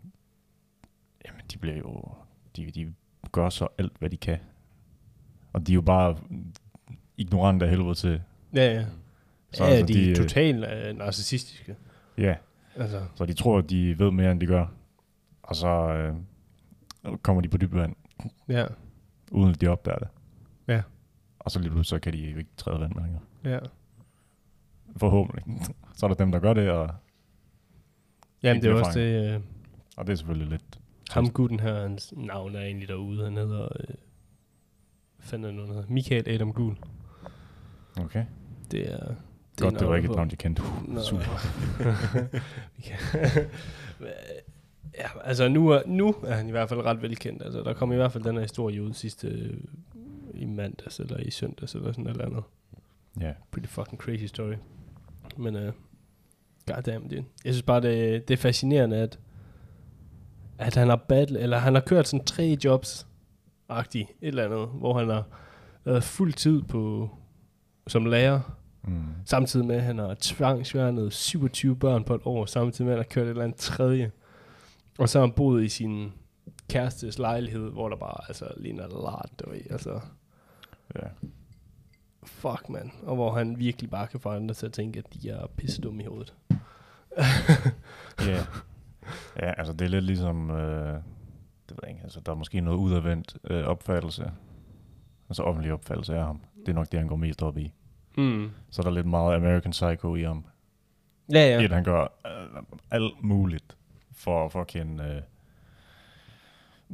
jamen 1.24 1.40
de 1.52 1.58
bliver 1.58 1.76
jo, 1.76 2.12
de, 2.56 2.70
de 2.70 2.94
gør 3.32 3.48
så 3.48 3.68
alt, 3.78 3.92
hvad 3.98 4.10
de 4.10 4.16
kan. 4.16 4.38
Og 5.52 5.66
de 5.66 5.72
er 5.72 5.74
jo 5.74 5.82
bare 5.82 6.16
ignorante 7.16 7.64
af 7.64 7.70
helvede 7.70 7.94
til. 7.94 8.22
Ja, 8.54 8.72
ja. 8.72 8.86
Så 9.52 9.64
ja, 9.64 9.70
altså, 9.70 9.86
de, 9.86 9.92
de, 9.92 10.04
er 10.04 10.10
øh, 10.10 10.16
totalt 10.16 10.64
øh, 10.64 10.96
narcissistiske. 10.96 11.76
Ja, 12.18 12.34
Altså, 12.78 13.02
så 13.14 13.26
de 13.26 13.32
tror, 13.32 13.58
at 13.58 13.70
de 13.70 13.98
ved 13.98 14.10
mere, 14.10 14.32
end 14.32 14.40
de 14.40 14.46
gør. 14.46 14.66
Og 15.42 15.56
så 15.56 15.68
øh, 15.68 16.14
kommer 17.22 17.42
de 17.42 17.48
på 17.48 17.56
dybt 17.56 17.74
vand, 17.74 17.96
ja. 18.48 18.66
uden 19.30 19.50
at 19.50 19.60
de 19.60 19.66
opdager 19.66 19.98
det. 19.98 20.08
Ja. 20.68 20.82
Og 21.38 21.50
så 21.50 21.60
lige 21.60 21.70
pludselig, 21.70 22.00
så 22.00 22.02
kan 22.02 22.12
de 22.12 22.18
jo 22.18 22.38
ikke 22.38 22.50
træde 22.56 22.80
vand 22.80 22.92
længere. 22.94 23.20
Ja. 23.44 23.58
Forhåbentlig. 24.96 25.44
så 25.96 26.06
er 26.06 26.08
der 26.08 26.16
dem, 26.16 26.32
der 26.32 26.38
gør 26.38 26.52
det, 26.52 26.70
og, 26.70 26.90
Jamen, 28.42 28.56
Ikke 28.56 28.68
det 28.68 28.76
er 28.76 28.84
også 28.84 28.98
det, 28.98 29.34
øh, 29.34 29.40
og 29.96 30.06
det 30.06 30.12
er 30.12 30.16
selvfølgelig 30.16 30.48
lidt... 30.48 30.78
ham 31.10 31.30
gutten 31.30 31.60
her, 31.60 31.80
hans 31.80 32.14
navn 32.16 32.54
er 32.54 32.60
egentlig 32.60 32.88
derude. 32.88 33.24
Han 33.24 33.36
hedder, 33.36 33.68
øh, 35.32 35.40
nu, 35.40 35.46
han 35.46 35.68
hedder? 35.68 35.84
Michael 35.88 36.28
Adam 36.28 36.52
Gul. 36.52 36.76
Okay. 38.00 38.24
Det 38.70 38.92
er... 38.92 39.14
Det 39.58 39.64
Godt, 39.64 39.74
er 39.74 39.78
det 39.78 39.88
var 39.88 39.96
ikke 39.96 40.08
et 40.10 40.16
navn, 40.16 40.30
de 40.30 40.36
kendte. 40.36 40.62
Nå. 40.88 41.02
Super. 41.02 41.38
ja, 44.98 45.08
altså 45.24 45.48
nu 45.48 45.68
er, 45.68 45.82
nu 45.86 46.14
er 46.26 46.34
han 46.34 46.48
i 46.48 46.50
hvert 46.50 46.68
fald 46.68 46.80
ret 46.80 47.02
velkendt. 47.02 47.42
Altså, 47.42 47.62
der 47.62 47.74
kom 47.74 47.92
i 47.92 47.96
hvert 47.96 48.12
fald 48.12 48.24
den 48.24 48.34
her 48.34 48.42
historie 48.42 48.82
ud 48.82 48.92
sidste 48.92 49.28
øh, 49.28 49.56
i 50.34 50.44
mandags 50.44 51.00
eller 51.00 51.16
i 51.16 51.30
søndags 51.30 51.74
eller 51.74 51.92
sådan 51.92 52.06
eller 52.06 52.24
andet. 52.24 52.42
Ja. 53.20 53.32
Pretty 53.50 53.68
fucking 53.68 54.00
crazy 54.00 54.24
story. 54.24 54.54
Men 55.36 55.56
uh, 55.56 55.72
goddamn, 56.74 57.10
det. 57.10 57.24
Jeg 57.44 57.54
synes 57.54 57.62
bare, 57.62 57.80
det, 57.80 58.28
det 58.28 58.34
er 58.34 58.38
fascinerende, 58.38 58.96
at, 58.96 59.18
at 60.58 60.74
han 60.74 60.88
har 60.88 60.96
battle, 60.96 61.40
eller 61.40 61.58
han 61.58 61.74
har 61.74 61.80
kørt 61.80 62.08
sådan 62.08 62.24
tre 62.24 62.58
jobs 62.64 63.06
agtigt 63.68 64.10
et 64.20 64.28
eller 64.28 64.44
andet, 64.44 64.68
hvor 64.68 64.98
han 64.98 65.08
har 65.08 65.24
været 65.84 66.04
fuld 66.04 66.32
tid 66.32 66.62
på, 66.62 67.10
som 67.86 68.06
lærer, 68.06 68.40
Mm. 68.82 69.04
Samtidig 69.24 69.66
med, 69.66 69.76
at 69.76 69.82
han 69.82 69.98
har 69.98 70.16
tvangsværnet 70.20 71.12
27 71.12 71.76
børn 71.76 72.04
på 72.04 72.14
et 72.14 72.20
år, 72.24 72.46
samtidig 72.46 72.86
med, 72.86 72.92
at 72.92 72.98
han 72.98 73.04
har 73.04 73.14
kørt 73.14 73.24
et 73.24 73.30
eller 73.30 73.44
andet 73.44 73.58
tredje. 73.58 74.10
Og 74.98 75.08
så 75.08 75.18
har 75.18 75.26
han 75.26 75.34
boet 75.34 75.64
i 75.64 75.68
sin 75.68 76.12
kærestes 76.68 77.18
lejlighed, 77.18 77.70
hvor 77.70 77.88
der 77.88 77.96
bare 77.96 78.24
altså, 78.28 78.44
ligner 78.56 78.88
lart, 78.88 79.30
du 79.38 79.50
ved, 79.50 79.60
altså, 79.70 80.00
Ja. 80.94 81.08
Fuck, 82.28 82.68
man. 82.68 82.92
Og 83.02 83.14
hvor 83.14 83.32
han 83.34 83.58
virkelig 83.58 83.90
bare 83.90 84.06
kan 84.06 84.20
få 84.20 84.28
andre 84.30 84.54
til 84.54 84.66
at 84.66 84.72
tænke, 84.72 84.98
at 84.98 85.04
de 85.14 85.30
er 85.30 85.46
pisse 85.46 85.80
dumme 85.82 86.02
i 86.02 86.06
hovedet. 86.06 86.34
Ja. 88.26 88.44
ja, 89.36 89.52
altså 89.58 89.72
det 89.72 89.84
er 89.84 89.88
lidt 89.88 90.04
ligesom, 90.04 90.50
øh, 90.50 90.92
det 91.68 91.70
ved 91.70 91.78
jeg 91.82 91.90
ikke, 91.90 92.02
altså 92.02 92.20
der 92.20 92.32
er 92.32 92.36
måske 92.36 92.60
noget 92.60 92.78
udadvendt 92.78 93.36
øh, 93.50 93.64
opfattelse, 93.64 94.30
altså 95.28 95.42
offentlig 95.42 95.72
opfattelse 95.72 96.16
af 96.16 96.24
ham. 96.24 96.40
Det 96.60 96.68
er 96.68 96.72
nok 96.72 96.92
det, 96.92 97.00
han 97.00 97.08
går 97.08 97.16
mest 97.16 97.42
op 97.42 97.58
i. 97.58 97.72
Mm. 98.16 98.50
Så 98.70 98.82
er 98.82 98.84
der 98.84 98.90
lidt 98.90 99.06
meget 99.06 99.34
American 99.36 99.70
Psycho 99.70 100.14
i 100.16 100.22
ham. 100.22 100.44
Ja, 101.32 101.38
Ja. 101.38 101.58
ja. 101.58 101.64
Et, 101.64 101.72
han 101.72 101.84
gør 101.84 102.02
øh, 102.02 102.62
alt 102.90 103.22
muligt 103.22 103.76
for, 104.12 104.48
for 104.48 104.60
at 104.60 104.66
kende, 104.66 105.04
øh, 105.04 105.22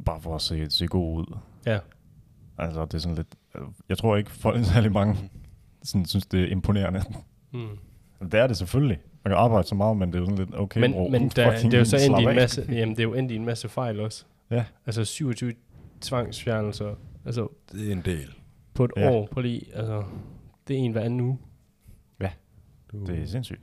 bare 0.05 0.21
for 0.21 0.35
at 0.35 0.41
se, 0.41 0.69
se 0.69 0.87
god 0.87 1.17
ud. 1.19 1.37
Ja. 1.65 1.79
Altså 2.57 2.85
det 2.85 2.93
er 2.93 2.97
sådan 2.97 3.15
lidt, 3.15 3.35
jeg 3.89 3.97
tror 3.97 4.15
ikke, 4.17 4.31
folk 4.31 4.65
særlig 4.65 4.91
mange 4.91 5.15
sådan, 5.83 6.05
synes, 6.05 6.25
det 6.25 6.41
er 6.43 6.47
imponerende. 6.47 7.01
Mm. 7.53 7.67
Det 8.21 8.33
er 8.33 8.47
det 8.47 8.57
selvfølgelig. 8.57 8.99
Man 9.23 9.31
kan 9.31 9.37
arbejde 9.37 9.67
så 9.67 9.75
meget, 9.75 9.97
men 9.97 10.09
det 10.09 10.15
er 10.15 10.19
jo 10.19 10.25
sådan 10.25 10.37
lidt, 10.45 10.55
okay, 10.59 10.81
Men, 10.81 10.91
bro, 10.93 11.07
men 11.09 11.29
der, 11.29 11.51
fucking 11.51 11.71
det 11.71 11.77
er 11.77 11.81
jo 11.81 11.85
så 11.85 11.95
endt 11.97 12.19
i 12.19 12.21
en 12.23 12.29
af. 12.29 12.35
masse, 12.35 12.65
jamen, 12.69 12.89
det 12.95 12.99
er 12.99 13.03
jo 13.03 13.13
endt 13.13 13.31
i 13.31 13.35
en 13.35 13.45
masse 13.45 13.69
fejl 13.69 13.99
også. 13.99 14.25
Ja. 14.51 14.65
Altså 14.85 15.05
27 15.05 15.53
tvangsfjernelser, 16.01 16.95
altså 17.25 17.47
Det 17.71 17.87
er 17.87 17.91
en 17.91 18.01
del. 18.05 18.29
på 18.73 18.83
et 18.85 18.91
Ja. 18.97 19.11
år, 19.11 19.27
på 19.31 19.41
lige, 19.41 19.61
altså, 19.75 20.03
det 20.67 20.73
er 20.75 20.79
en 20.79 20.91
hver 20.91 21.01
anden 21.01 21.21
uge. 21.21 21.37
Du, 22.91 23.05
Det 23.05 23.21
er 23.21 23.25
sindssygt. 23.25 23.61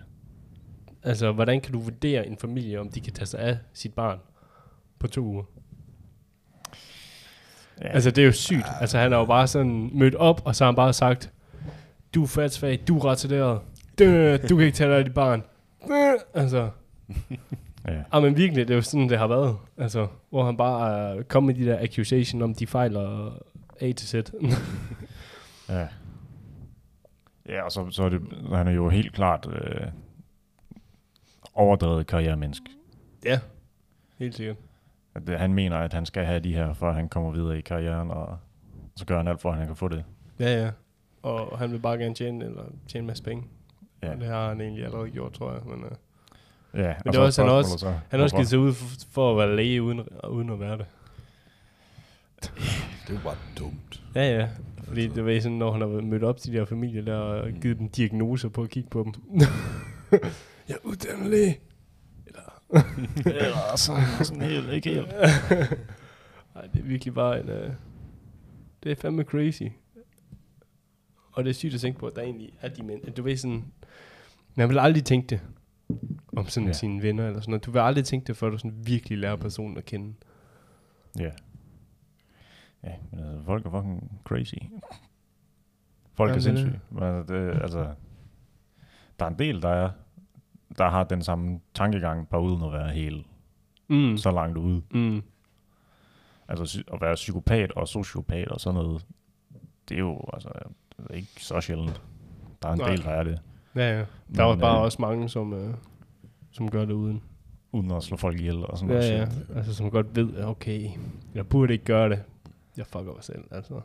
Altså, 1.02 1.32
hvordan 1.32 1.60
kan 1.60 1.72
du 1.72 1.78
vurdere 1.80 2.26
en 2.26 2.36
familie, 2.36 2.80
om 2.80 2.88
de 2.90 3.00
kan 3.00 3.12
tage 3.12 3.26
sig 3.26 3.40
af 3.40 3.58
sit 3.72 3.94
barn 3.94 4.18
på 4.98 5.06
to 5.06 5.20
uger? 5.24 5.42
Ja. 7.82 7.88
Altså, 7.88 8.10
det 8.10 8.22
er 8.22 8.26
jo 8.26 8.32
sygt. 8.32 8.66
Altså, 8.80 8.98
han 8.98 9.12
har 9.12 9.18
jo 9.18 9.24
bare 9.24 9.46
sådan 9.46 9.90
mødt 9.92 10.14
op, 10.14 10.42
og 10.44 10.56
så 10.56 10.64
har 10.64 10.70
han 10.70 10.76
bare 10.76 10.92
sagt, 10.92 11.32
du 12.14 12.22
er 12.22 12.26
fatsvag, 12.26 12.80
du 12.88 12.98
er 12.98 13.04
retarderet, 13.04 13.60
du, 13.98 14.04
du 14.48 14.56
kan 14.56 14.66
ikke 14.66 14.76
tage 14.76 14.90
dig 14.90 14.98
af 14.98 15.04
dit 15.04 15.14
barn. 15.14 15.42
Altså, 16.34 16.70
ja. 17.88 18.02
ah, 18.12 18.22
men 18.22 18.36
virkelig, 18.36 18.68
det 18.68 18.74
er 18.74 18.76
jo 18.76 18.82
sådan, 18.82 19.08
det 19.08 19.18
har 19.18 19.26
været. 19.26 19.56
Altså, 19.78 20.06
hvor 20.30 20.44
han 20.44 20.56
bare 20.56 21.10
er 21.18 21.22
kommet 21.22 21.56
med 21.56 21.64
de 21.64 21.70
der 21.70 21.78
accusation 21.80 22.42
om, 22.42 22.54
de 22.54 22.66
fejler 22.66 23.38
A 23.80 23.92
til 23.92 24.08
Z. 24.08 24.14
Ja. 25.68 25.86
Ja, 27.48 27.62
og 27.62 27.72
så, 27.72 27.86
så 27.90 28.02
er 28.02 28.08
det, 28.08 28.20
han 28.52 28.68
er 28.68 28.72
jo 28.72 28.88
helt 28.88 29.12
klart 29.12 29.46
øh, 29.52 29.86
overdrevet 31.54 32.06
karrieremenneske. 32.06 32.66
ja, 33.24 33.40
helt 34.18 34.34
sikkert. 34.36 34.56
At 35.14 35.26
det, 35.26 35.38
han 35.38 35.54
mener, 35.54 35.76
at 35.78 35.92
han 35.92 36.06
skal 36.06 36.24
have 36.24 36.40
de 36.40 36.52
her, 36.54 36.72
før 36.74 36.92
han 36.92 37.08
kommer 37.08 37.30
videre 37.30 37.58
i 37.58 37.60
karrieren, 37.60 38.10
og 38.10 38.36
så 38.96 39.06
gør 39.06 39.16
han 39.16 39.28
alt 39.28 39.40
for, 39.40 39.50
at 39.50 39.56
han 39.58 39.66
kan 39.66 39.76
få 39.76 39.88
det. 39.88 40.04
Ja, 40.40 40.62
ja. 40.64 40.70
Og 41.22 41.58
han 41.58 41.72
vil 41.72 41.78
bare 41.78 41.98
gerne 41.98 42.14
tjene, 42.14 42.44
eller 42.44 42.62
tjene 42.88 43.02
en 43.02 43.06
masse 43.06 43.22
penge. 43.22 43.44
Ja. 44.02 44.10
Og 44.10 44.20
det 44.20 44.26
har 44.26 44.48
han 44.48 44.60
egentlig 44.60 44.84
allerede 44.84 45.10
gjort, 45.10 45.32
tror 45.32 45.52
jeg. 45.52 45.60
Men, 45.64 45.84
uh, 45.84 45.90
Ja, 46.74 46.94
det 47.04 47.14
er 47.16 47.20
også- 47.20 47.42
han 47.42 47.50
også- 47.52 47.78
så, 47.78 47.94
han 48.10 48.20
også 48.20 48.36
givet 48.36 48.48
sig 48.48 48.58
ud 48.58 48.72
for, 48.72 48.86
for 49.12 49.30
at 49.30 49.36
være 49.48 49.56
læge, 49.56 49.82
uden, 49.82 50.00
uden 50.30 50.50
at 50.50 50.60
være 50.60 50.78
det. 50.78 50.86
det 53.08 53.20
bare 53.24 53.36
dumt. 53.58 54.02
Ja, 54.14 54.38
ja. 54.38 54.48
Fordi 54.84 55.06
det 55.08 55.24
var 55.26 55.40
sådan, 55.40 55.58
når 55.58 55.72
han 55.72 55.80
har 55.80 55.88
mødt 55.88 56.24
op 56.24 56.36
til 56.36 56.52
de 56.52 56.58
her 56.58 56.64
familier 56.64 57.02
der, 57.02 57.16
og 57.16 57.50
givet 57.52 57.78
dem 57.78 57.88
diagnoser 57.88 58.48
på 58.48 58.62
at 58.62 58.70
kigge 58.70 58.90
på 58.90 59.02
dem. 59.02 59.40
jeg 60.68 60.74
er 60.74 60.78
uddannet 60.84 61.30
læge. 61.30 61.58
Eller 63.26 63.76
så, 63.76 63.92
sådan 64.22 64.42
helt, 64.42 64.68
ikke 64.68 64.90
helt. 64.90 65.08
Nej, 66.54 66.66
det 66.72 66.80
er 66.80 66.84
virkelig 66.84 67.14
bare 67.14 67.40
en... 67.40 67.48
Uh, 67.48 67.72
det 68.82 68.92
er 68.92 68.96
fandme 68.96 69.22
crazy. 69.22 69.62
Og 71.32 71.44
det 71.44 71.50
er 71.50 71.54
sygt 71.54 71.74
at 71.74 71.80
tænke 71.80 71.98
på, 71.98 72.06
at 72.06 72.16
der 72.16 72.22
egentlig 72.22 72.52
er 72.60 72.68
de 72.68 72.82
mænd. 72.82 73.12
Du 73.14 73.22
ved 73.22 73.36
sådan... 73.36 73.64
Man 74.54 74.68
vil 74.68 74.78
aldrig 74.78 75.04
tænke 75.04 75.26
det 75.26 75.40
om 76.36 76.46
sådan 76.46 76.64
Ja. 76.64 76.68
ja. 76.68 76.72
sine 76.72 77.02
venner 77.02 77.26
eller 77.26 77.40
sådan 77.40 77.50
noget. 77.50 77.64
Du 77.66 77.70
vil 77.70 77.78
aldrig 77.78 78.04
tænke 78.04 78.26
det, 78.26 78.36
før 78.36 78.50
du 78.50 78.58
sådan 78.58 78.86
virkelig 78.86 79.18
lærer 79.18 79.36
personen 79.36 79.76
at 79.76 79.84
kende. 79.84 80.14
Ja. 81.18 81.30
Ja, 82.84 82.92
men 83.12 83.24
altså, 83.24 83.42
folk 83.44 83.66
er 83.66 83.70
fucking 83.70 84.20
crazy. 84.24 84.54
Folk 86.14 86.28
Ja, 86.28 86.32
er 86.32 86.36
er 86.36 86.40
sindssyge. 86.40 86.80
Men 86.90 87.02
altså, 87.02 87.34
det, 87.34 87.62
altså, 87.62 87.94
der 89.18 89.24
er 89.24 89.30
en 89.30 89.38
del, 89.38 89.62
der 89.62 89.68
er, 89.68 89.90
der 90.78 90.88
har 90.90 91.04
den 91.04 91.22
samme 91.22 91.60
tankegang, 91.74 92.28
bare 92.28 92.40
uden 92.42 92.62
at 92.64 92.72
være 92.72 92.90
helt 92.92 93.26
Mm. 93.88 94.16
så 94.16 94.30
langt 94.30 94.58
ude. 94.58 94.82
Mm. 94.90 95.22
Altså 96.48 96.84
at 96.92 97.00
være 97.00 97.14
psykopat 97.14 97.72
og 97.72 97.88
sociopat 97.88 98.48
og 98.48 98.60
sådan 98.60 98.74
noget, 98.82 99.06
det 99.88 99.94
er 99.94 99.98
jo 99.98 100.20
altså, 100.32 100.48
det 100.96 101.06
er 101.10 101.14
ikke 101.14 101.28
så 101.38 101.60
sjældent. 101.60 102.02
Der 102.62 102.68
er 102.68 102.72
en 102.72 102.78
Nej. 102.78 102.88
del, 102.90 103.02
der 103.02 103.10
er 103.10 103.22
det, 103.24 103.40
Ja, 103.76 103.98
ja. 103.98 104.04
Der 104.36 104.48
Men, 104.50 104.60
bare 104.60 104.76
øh, 104.76 104.82
også 104.82 104.96
mange, 105.00 105.28
som, 105.28 105.52
øh, 105.52 105.74
som 106.50 106.70
gør 106.70 106.84
det 106.84 106.92
uden. 106.92 107.22
uden 107.72 107.90
at 107.90 108.02
slå 108.02 108.16
folk 108.16 108.38
ihjel 108.40 108.66
og 108.66 108.78
sådan 108.78 108.94
Ja, 108.94 109.00
noget 109.00 109.18
ja. 109.20 109.30
shit. 109.30 109.56
Altså, 109.56 109.74
som 109.74 109.90
godt 109.90 110.16
ved, 110.16 110.36
at 110.36 110.44
okay, 110.44 110.88
jeg 111.34 111.46
burde 111.48 111.72
ikke 111.72 111.84
gøre 111.84 112.08
det. 112.08 112.22
Jeg 112.76 112.86
fucker 112.86 113.12
mig 113.12 113.24
selv, 113.24 113.44
altså. 113.50 113.80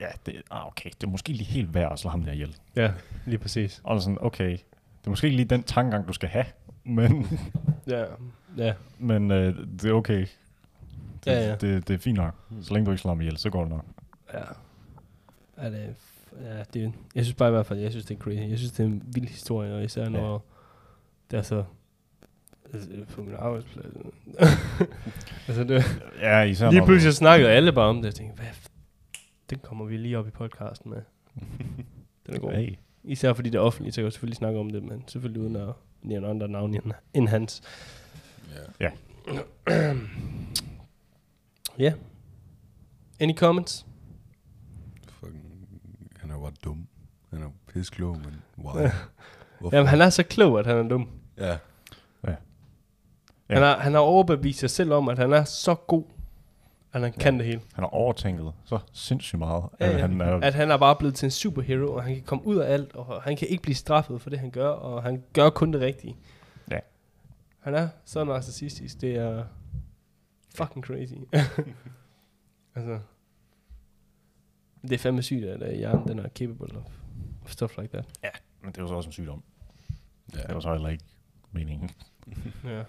Ja, 0.00 0.06
det, 0.26 0.42
ah, 0.50 0.66
okay, 0.66 0.90
det 1.00 1.06
er 1.06 1.10
måske 1.10 1.32
lige 1.32 1.44
helt 1.44 1.74
værd 1.74 1.92
at 1.92 1.98
slå 1.98 2.10
ham 2.10 2.22
der 2.22 2.32
ihjel. 2.32 2.56
Ja, 2.76 2.92
lige 3.26 3.38
præcis. 3.38 3.80
Og 3.84 4.02
sådan, 4.02 4.18
okay, 4.20 4.58
det 5.00 5.06
er 5.06 5.10
måske 5.10 5.26
ikke 5.26 5.36
lige 5.36 5.46
den 5.48 5.62
tankegang, 5.62 6.08
du 6.08 6.12
skal 6.12 6.28
have, 6.28 6.44
men, 6.84 7.26
Ja, 7.86 8.04
ja. 8.56 8.74
men 8.98 9.30
øh, 9.30 9.56
det 9.82 9.84
er 9.84 9.92
okay. 9.94 10.20
Det, 11.24 11.26
Ja, 11.26 11.48
ja. 11.48 11.54
Det, 11.54 11.88
det 11.88 11.94
er 11.94 11.98
fint 11.98 12.16
nok. 12.18 12.34
Så 12.62 12.74
længe 12.74 12.86
du 12.86 12.90
ikke 12.90 13.00
slår 13.00 13.10
ham 13.10 13.20
ihjel, 13.20 13.36
så 13.36 13.50
går 13.50 13.60
det 13.60 13.70
nok. 13.70 13.84
Ja. 14.34 14.38
Ja, 15.62 15.70
det, 15.70 15.80
er- 15.84 16.56
ja, 16.56 16.62
det, 16.74 16.84
er- 16.84 16.90
jeg 17.14 17.24
synes 17.24 17.34
bare 17.34 17.48
i 17.48 17.52
hvert 17.52 17.66
fald, 17.66 17.78
jeg 17.78 17.90
synes, 17.90 18.06
det 18.06 18.14
er 18.14 18.18
crazy. 18.18 18.38
Jeg 18.50 18.58
synes, 18.58 18.72
det 18.72 18.82
er 18.82 18.86
en 18.86 19.02
vild 19.14 19.28
historie, 19.28 19.74
og 19.74 19.84
især 19.84 20.08
når 20.08 20.44
det 21.30 21.38
er 21.38 21.42
så 21.42 21.64
altså, 22.72 22.88
på 23.14 23.22
min 23.22 23.34
arbejdsplads. 23.38 23.86
altså, 25.48 25.64
det, 25.64 26.02
Ja, 26.20 26.40
især 26.42 26.70
lige 26.70 26.84
pludselig 26.84 27.14
snakkede 27.14 27.50
alle 27.50 27.72
bare 27.72 27.88
om 27.88 27.96
det, 27.96 28.04
jeg 28.04 28.14
tænkte, 28.14 28.36
hvad, 28.36 28.50
den 29.50 29.58
kommer 29.58 29.84
vi 29.84 29.96
lige 29.96 30.18
op 30.18 30.26
i 30.28 30.30
podcasten 30.30 30.90
med. 30.90 31.02
Den 32.26 32.34
er 32.34 32.38
god. 32.38 32.52
Hey. 32.52 32.74
Især 33.04 33.32
fordi 33.32 33.50
det 33.50 33.58
er 33.58 33.62
offentligt, 33.62 33.94
så 33.94 34.00
kan 34.00 34.04
jeg 34.04 34.12
selvfølgelig 34.12 34.36
snakke 34.36 34.58
om 34.58 34.70
det, 34.70 34.82
men 34.82 35.04
selvfølgelig 35.06 35.42
uden 35.42 35.56
at 35.56 35.68
nævne 36.02 36.26
andre 36.28 36.48
navne 36.48 36.80
end, 37.14 37.28
hans. 37.28 37.62
Ja. 38.80 38.90
Ja. 41.78 41.92
Any 43.20 43.36
comments? 43.36 43.86
Fucking, 45.08 45.68
han 46.16 46.30
er 46.30 46.34
jo 46.34 46.40
bare 46.40 46.52
dum. 46.64 46.86
Han 47.30 47.42
er 47.42 47.48
pisse 47.72 47.92
klog, 47.92 48.16
men 48.18 48.42
wow. 48.58 48.72
Hvorfor? 49.60 49.76
Jamen, 49.76 49.88
han 49.88 50.00
er 50.00 50.10
så 50.10 50.22
klog, 50.22 50.58
at 50.58 50.66
han 50.66 50.76
er 50.76 50.88
dum. 50.88 51.08
Ja, 51.38 51.58
Ja. 52.26 53.54
Han, 53.54 53.62
har, 53.62 53.78
han 53.78 53.92
har 53.92 54.00
overbevist 54.00 54.58
sig 54.58 54.70
selv 54.70 54.92
om, 54.92 55.08
at 55.08 55.18
han 55.18 55.32
er 55.32 55.44
så 55.44 55.74
god, 55.74 56.04
at 56.92 57.00
han 57.00 57.12
kan 57.12 57.38
det 57.38 57.46
hele. 57.46 57.60
Han 57.74 57.82
har 57.84 57.88
overtænket 57.88 58.52
så 58.64 58.78
sindssygt 58.92 59.38
meget. 59.38 59.64
Ja, 59.80 59.86
at 59.86 59.92
ja. 59.94 59.98
Han 59.98 60.20
er, 60.20 60.40
At 60.40 60.54
han 60.54 60.70
er 60.70 60.76
bare 60.76 60.96
blevet 60.96 61.14
til 61.14 61.26
en 61.26 61.30
superhero, 61.30 61.94
og 61.94 62.02
han 62.02 62.14
kan 62.14 62.24
komme 62.24 62.46
ud 62.46 62.56
af 62.56 62.72
alt, 62.72 62.94
og 62.94 63.22
han 63.22 63.36
kan 63.36 63.48
ikke 63.48 63.62
blive 63.62 63.74
straffet 63.74 64.20
for 64.20 64.30
det, 64.30 64.38
han 64.38 64.50
gør, 64.50 64.68
og 64.68 65.02
han 65.02 65.24
gør 65.32 65.50
kun 65.50 65.72
det 65.72 65.80
rigtige. 65.80 66.16
Ja. 66.70 66.78
Han 67.58 67.74
er 67.74 67.88
så 68.04 68.24
narcissistisk, 68.24 69.00
det 69.00 69.16
er 69.16 69.44
fucking 70.54 70.84
crazy. 70.84 71.14
altså, 72.76 72.98
det 74.82 74.92
er 74.92 74.98
fandme 74.98 75.22
sygt, 75.22 75.44
at 75.44 75.62
uh, 75.62 75.78
hjernen 75.78 76.08
den 76.08 76.18
er 76.18 76.28
capable 76.28 76.78
of, 76.78 76.92
stuff 77.46 77.78
like 77.78 77.92
that. 77.92 78.04
men 78.62 78.72
det 78.72 78.78
er 78.78 78.82
jo 78.82 78.88
så 78.88 78.94
også 78.94 79.08
en 79.08 79.12
sygdom. 79.12 79.42
ja. 80.34 80.42
Det 80.42 80.54
var 80.54 80.60
så 80.60 80.72
heller 80.72 80.88
ikke 80.88 81.04
meningen. 81.52 81.90
Ja. 82.64 82.82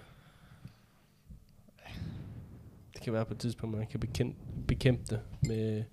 Det 3.02 3.06
kan 3.06 3.14
være 3.14 3.26
på 3.26 3.34
et 3.34 3.40
tidspunkt, 3.40 3.78
man 3.78 3.88
kan 3.88 4.00
bekæmpe, 4.00 4.38
bekæmpe 4.68 5.04
det 5.10 5.20
med 5.48 5.84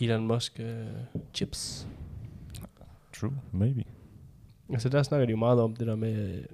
Elon 0.00 0.26
Musk 0.26 0.60
uh, 0.60 1.20
chips. 1.34 1.88
True, 3.12 3.40
maybe. 3.52 3.84
Altså 4.72 4.88
der 4.88 5.02
snakker 5.02 5.26
de 5.26 5.30
jo 5.30 5.36
meget 5.36 5.60
om 5.60 5.76
det 5.76 5.86
der 5.86 5.96
med 5.96 6.38
øh, 6.38 6.44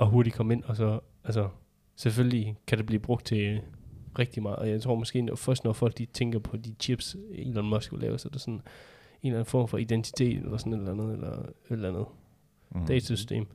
at 0.00 0.06
hurtigt 0.08 0.36
komme 0.36 0.54
ind, 0.54 0.64
og 0.64 0.76
så, 0.76 1.00
altså 1.24 1.48
selvfølgelig 1.96 2.56
kan 2.66 2.78
det 2.78 2.86
blive 2.86 3.00
brugt 3.00 3.26
til 3.26 3.60
rigtig 4.18 4.42
meget, 4.42 4.56
og 4.56 4.68
jeg 4.68 4.82
tror 4.82 4.94
måske 4.94 5.22
når, 5.22 5.34
først 5.34 5.64
når 5.64 5.72
folk 5.72 5.98
de 5.98 6.06
tænker 6.06 6.38
på 6.38 6.56
de 6.56 6.74
chips, 6.80 7.16
Elon 7.32 7.68
Musk 7.68 7.92
vil 7.92 8.00
lave, 8.00 8.18
så 8.18 8.28
er 8.28 8.30
det 8.30 8.40
sådan 8.40 8.54
en 8.54 8.60
eller 9.22 9.38
anden 9.38 9.50
form 9.50 9.68
for 9.68 9.78
identitet, 9.78 10.38
eller 10.38 10.56
sådan 10.56 10.72
et 10.72 10.78
eller 10.78 10.92
andet, 10.92 11.12
eller 11.12 11.32
et 11.38 11.52
eller 11.70 11.88
andet 11.88 12.06
Mm. 12.74 12.86
datasystem. 12.86 13.46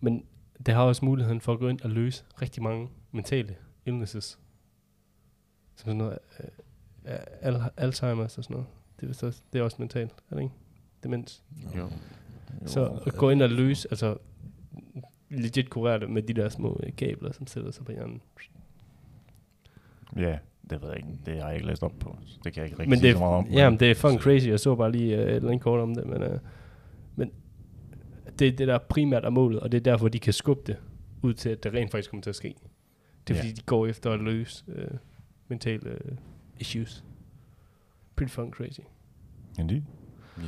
Men 0.00 0.24
det 0.66 0.74
har 0.74 0.82
også 0.82 1.04
muligheden 1.04 1.40
for 1.40 1.52
at 1.52 1.58
gå 1.58 1.68
ind 1.68 1.80
og 1.80 1.90
løse 1.90 2.24
rigtig 2.42 2.62
mange 2.62 2.88
mentale 3.12 3.56
illnesses. 3.86 4.38
Som 5.76 5.84
sådan 5.86 5.96
noget, 5.96 6.18
øh, 6.40 7.12
al- 7.42 7.70
Alzheimer's 7.80 8.20
og 8.22 8.30
sådan 8.30 8.54
noget. 8.54 8.66
Det 9.00 9.22
er, 9.22 9.26
også, 9.26 9.42
det 9.52 9.58
er 9.58 9.62
også 9.62 9.76
mentalt, 9.78 10.12
er 10.30 10.34
det 10.34 10.42
ikke? 10.42 10.54
demens. 11.02 11.42
Jo. 11.76 11.88
Så 12.66 13.00
at 13.06 13.14
gå 13.14 13.30
ind 13.30 13.42
og 13.42 13.50
løse, 13.50 13.88
altså 13.90 14.16
legit 15.30 15.70
kurere 15.70 16.00
det 16.00 16.10
med 16.10 16.22
de 16.22 16.32
der 16.34 16.48
små 16.48 16.80
øh, 16.82 16.92
kabler, 16.96 17.32
som 17.32 17.46
sætter 17.46 17.70
sig 17.70 17.84
på 17.84 17.92
hjernen. 17.92 18.22
Ja, 20.16 20.38
det 20.70 20.82
ved 20.82 20.88
jeg 20.88 20.96
ikke. 20.96 21.08
Det 21.26 21.40
har 21.40 21.46
jeg 21.46 21.54
ikke 21.56 21.66
læst 21.66 21.82
op 21.82 21.92
på. 22.00 22.16
Så 22.26 22.38
det 22.44 22.52
kan 22.52 22.60
jeg 22.60 22.66
ikke 22.70 22.78
rigtig 22.78 22.88
Men 22.90 22.98
sige 22.98 23.08
det, 23.08 23.16
så 23.16 23.20
meget 23.20 23.34
om. 23.36 23.46
ja, 23.46 23.70
men 23.70 23.80
det 23.80 23.90
er 23.90 23.94
fucking 23.94 24.20
crazy. 24.20 24.46
Jeg 24.48 24.60
så 24.60 24.74
bare 24.76 24.92
lige 24.92 25.16
uh, 25.16 25.22
et 25.22 25.28
eller 25.30 25.48
andet 25.48 25.62
kort 25.62 25.80
om 25.80 25.94
det, 25.94 26.06
men, 26.06 26.22
uh, 26.22 26.38
men 27.16 27.32
det 28.38 28.48
er 28.48 28.52
det, 28.52 28.68
der 28.68 28.78
primært 28.78 29.24
er 29.24 29.30
målet, 29.30 29.60
og 29.60 29.72
det 29.72 29.78
er 29.78 29.82
derfor, 29.82 30.08
de 30.08 30.18
kan 30.18 30.32
skubbe 30.32 30.62
det 30.66 30.76
ud 31.22 31.34
til, 31.34 31.48
at 31.48 31.62
det 31.64 31.72
rent 31.74 31.90
faktisk 31.90 32.10
kommer 32.10 32.22
til 32.22 32.30
at 32.30 32.36
ske. 32.36 32.54
Det 33.30 33.36
er 33.36 33.38
Ja. 33.38 33.48
fordi, 33.48 33.52
de 33.52 33.62
går 33.66 33.86
efter 33.86 34.10
at 34.12 34.20
løse 34.20 34.64
uh, 34.68 34.98
mentale 35.48 35.90
uh, 36.10 36.16
issues. 36.58 37.04
Pretty 38.16 38.34
fucking 38.34 38.54
crazy. 38.54 38.80
Indeed. 39.58 39.82
Ja. 40.38 40.42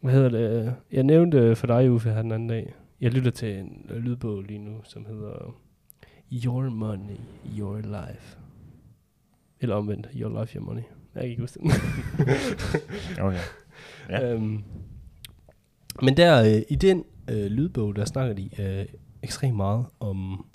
Hvad 0.00 0.12
hedder 0.12 0.28
det? 0.28 0.74
Jeg 0.92 1.02
nævnte 1.02 1.56
for 1.56 1.66
dig, 1.66 1.90
Uffe, 1.92 2.10
her 2.10 2.22
den 2.22 2.32
anden 2.32 2.48
dag. 2.48 2.74
Jeg 3.00 3.12
lytter 3.12 3.30
til 3.30 3.58
en 3.58 3.86
øh, 3.90 3.96
lydbog 3.96 4.42
lige 4.42 4.58
nu, 4.58 4.80
som 4.84 5.04
hedder 5.06 5.56
Your 6.44 6.68
Money, 6.68 7.16
Your 7.58 7.76
Life. 7.78 8.38
Eller 9.60 9.74
omvendt, 9.76 10.08
Your 10.14 10.40
Life, 10.40 10.58
Your 10.58 10.64
Money. 10.64 10.82
Jeg 11.14 11.20
kan 11.22 11.30
ikke 11.30 11.42
huske 11.42 11.58
den. 11.60 11.70
Okay. 13.24 13.38
Ja. 14.08 14.32
øhm, 14.34 14.64
men 16.02 16.16
der 16.16 16.54
øh, 16.56 16.62
i 16.68 16.74
den 16.74 17.04
øh, 17.30 17.46
lydbog, 17.46 17.96
der 17.96 18.04
snakker 18.04 18.34
de 18.34 18.62
øh, 18.62 18.86
ekstremt 19.22 19.56
meget 19.56 19.86
om, 20.00 20.46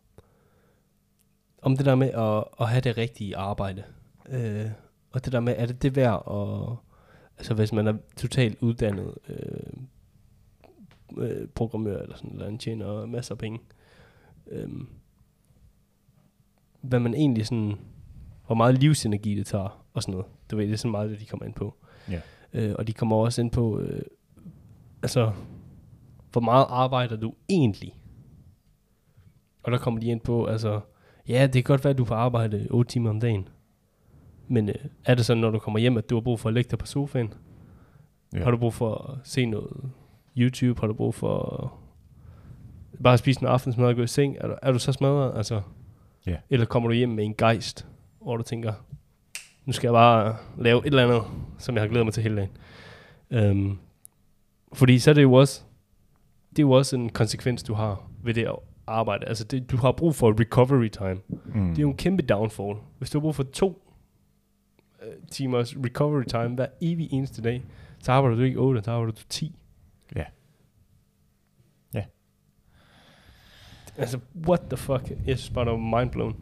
om 1.63 1.77
det 1.77 1.86
der 1.86 1.96
med 1.96 2.10
at, 2.10 2.43
at 2.60 2.70
have 2.70 2.82
det 2.82 2.98
rigtige 2.98 3.38
arbejde. 3.38 3.84
Øh, 4.29 4.72
og 5.12 5.25
det 5.25 5.34
der 5.34 5.39
med, 5.39 5.55
er 5.58 5.65
det 5.65 5.82
det 5.82 5.96
værd 5.96 6.24
at, 6.32 6.75
altså 7.38 7.53
hvis 7.53 7.74
man 7.74 7.88
er 7.88 7.93
totalt 8.17 8.58
uddannet 8.62 9.13
øh, 9.29 9.74
øh, 11.17 11.48
programmør 11.48 12.01
eller 12.01 12.15
sådan 12.15 12.32
noget, 12.34 12.60
tjener 12.60 13.05
masser 13.05 13.36
af 13.36 13.38
penge. 13.38 13.60
Øh, 14.48 14.70
hvad 16.82 17.00
man 17.00 17.13
egentlig 17.13 17.46
sådan, 17.46 17.77
hvor 18.46 18.55
meget 18.55 18.77
livsenergi 18.77 19.36
det 19.36 19.46
tager, 19.46 19.86
og 19.93 20.03
sådan 20.03 20.12
noget. 20.12 20.27
Du 20.51 20.55
ved, 20.55 20.67
det 20.67 20.74
er 20.74 20.77
sådan 20.77 20.91
meget 20.91 21.10
det, 21.10 21.20
de 21.20 21.25
kommer 21.25 21.46
ind 21.46 21.53
på. 21.53 21.75
Ja. 22.10 22.22
Øh, 22.53 22.75
og 22.79 22.88
de 22.88 22.93
kommer 22.93 23.15
også 23.15 23.41
ind 23.41 23.51
på, 23.51 23.79
øh, 23.79 24.01
altså, 25.01 25.32
hvor 26.32 26.41
meget 26.41 26.65
arbejder 26.70 27.15
du 27.15 27.34
egentlig? 27.50 28.00
Og 29.63 29.72
der 29.72 29.77
kommer 29.77 30.00
de 30.00 30.08
ind 30.08 30.22
på, 30.22 30.46
altså, 30.46 30.82
ja, 31.27 31.44
det 31.44 31.53
kan 31.53 31.63
godt 31.63 31.84
være, 31.84 31.92
at 31.92 31.98
du 31.98 32.06
får 32.06 32.15
arbejde 32.15 32.68
8 32.70 32.92
timer 32.92 33.10
om 33.10 33.20
dagen. 33.20 33.48
Men 34.48 34.70
øh, 34.70 34.75
er 35.06 35.15
det 35.15 35.25
sådan, 35.25 35.42
når 35.42 35.50
du 35.50 35.60
kommer 35.60 35.80
hjem, 35.80 35.98
at 35.98 36.10
du 36.10 36.15
har 36.15 36.22
brug 36.22 36.39
for 36.39 36.50
at 36.50 36.53
lægge 36.53 36.70
dig 36.70 36.80
på 36.80 36.86
sofaen? 36.86 37.34
Ja. 38.34 38.44
Har 38.44 38.51
du 38.51 38.58
brug 38.58 38.74
for 38.74 38.96
at 38.96 39.18
se 39.27 39.46
noget 39.46 39.89
YouTube? 40.38 40.80
Har 40.80 40.88
du 40.88 40.94
brug 40.94 41.15
for 41.15 41.63
at 42.98 43.03
bare 43.03 43.18
spise 43.18 43.42
en 43.42 43.48
aftensmad 43.48 43.88
og 43.88 43.96
gå 43.96 44.01
i 44.01 44.08
seng? 44.08 44.38
Er 44.39 44.48
du, 44.48 44.56
er 44.62 44.72
du 44.72 44.80
så 44.80 44.92
smadret? 44.92 45.38
Altså, 45.38 45.62
Ja. 46.27 46.36
Eller 46.50 46.65
kommer 46.65 46.89
du 46.89 46.96
hjem 46.96 47.10
med 47.10 47.25
en 47.25 47.36
gejst, 47.36 47.88
hvor 48.22 48.38
du 48.38 48.44
tænker, 48.44 48.74
nu 49.65 49.74
skal 49.74 49.88
jeg 49.88 49.94
bare 49.94 50.38
lave 50.58 50.80
et 50.80 50.86
eller 50.86 51.03
andet, 51.03 51.24
som 51.58 51.75
jeg 51.75 51.82
har 51.84 51.88
glædet 51.88 52.06
mig 52.06 52.13
til 52.13 52.24
hele 52.24 52.48
dagen. 53.32 53.51
Um, 53.51 53.80
fordi 54.74 55.00
så 55.00 55.10
er 55.10 55.13
det 55.13 55.22
jo 55.22 55.34
også, 55.34 55.62
det 56.50 56.60
er 56.60 56.63
jo 56.63 56.72
også 56.72 56.96
en 56.96 57.10
konsekvens, 57.10 57.63
du 57.63 57.74
har 57.74 58.10
ved 58.24 58.34
det 58.34 58.48
arbejde. 58.88 59.25
Altså, 59.25 59.44
det, 59.44 59.72
du 59.72 59.78
har 59.78 59.92
brug 59.92 60.16
for 60.16 60.40
recovery 60.40 60.88
time. 60.90 61.22
Mm. 61.46 61.68
Det 61.70 61.78
er 61.78 61.82
jo 61.82 61.90
en 61.90 61.98
kæmpe 61.98 62.24
downfall. 62.24 62.75
Hvis 62.98 63.10
du 63.10 63.18
har 63.20 63.22
brug 63.22 63.36
for 63.36 63.44
to 63.44 63.82
øh, 65.04 65.13
timers 65.32 65.75
recovery 65.86 66.24
time 66.24 66.56
hver 66.56 66.68
evig 66.82 67.13
eneste 67.13 67.42
dag, 67.42 67.63
så 68.00 68.12
arbejder 68.12 68.38
du 68.38 68.44
ikke 68.44 68.60
8, 68.60 68.84
så 68.84 68.92
arbejder 68.92 69.13
du 69.13 69.22
10. 69.30 69.56
Ja. 70.16 70.24
Ja. 71.94 72.04
Altså, 73.98 74.20
what 74.48 74.62
the 74.70 74.78
fuck? 74.78 75.10
Jeg 75.25 75.40
synes 75.40 75.50
bare, 75.50 75.66
det 75.66 75.72
var 75.72 76.00
mindblown. 76.00 76.36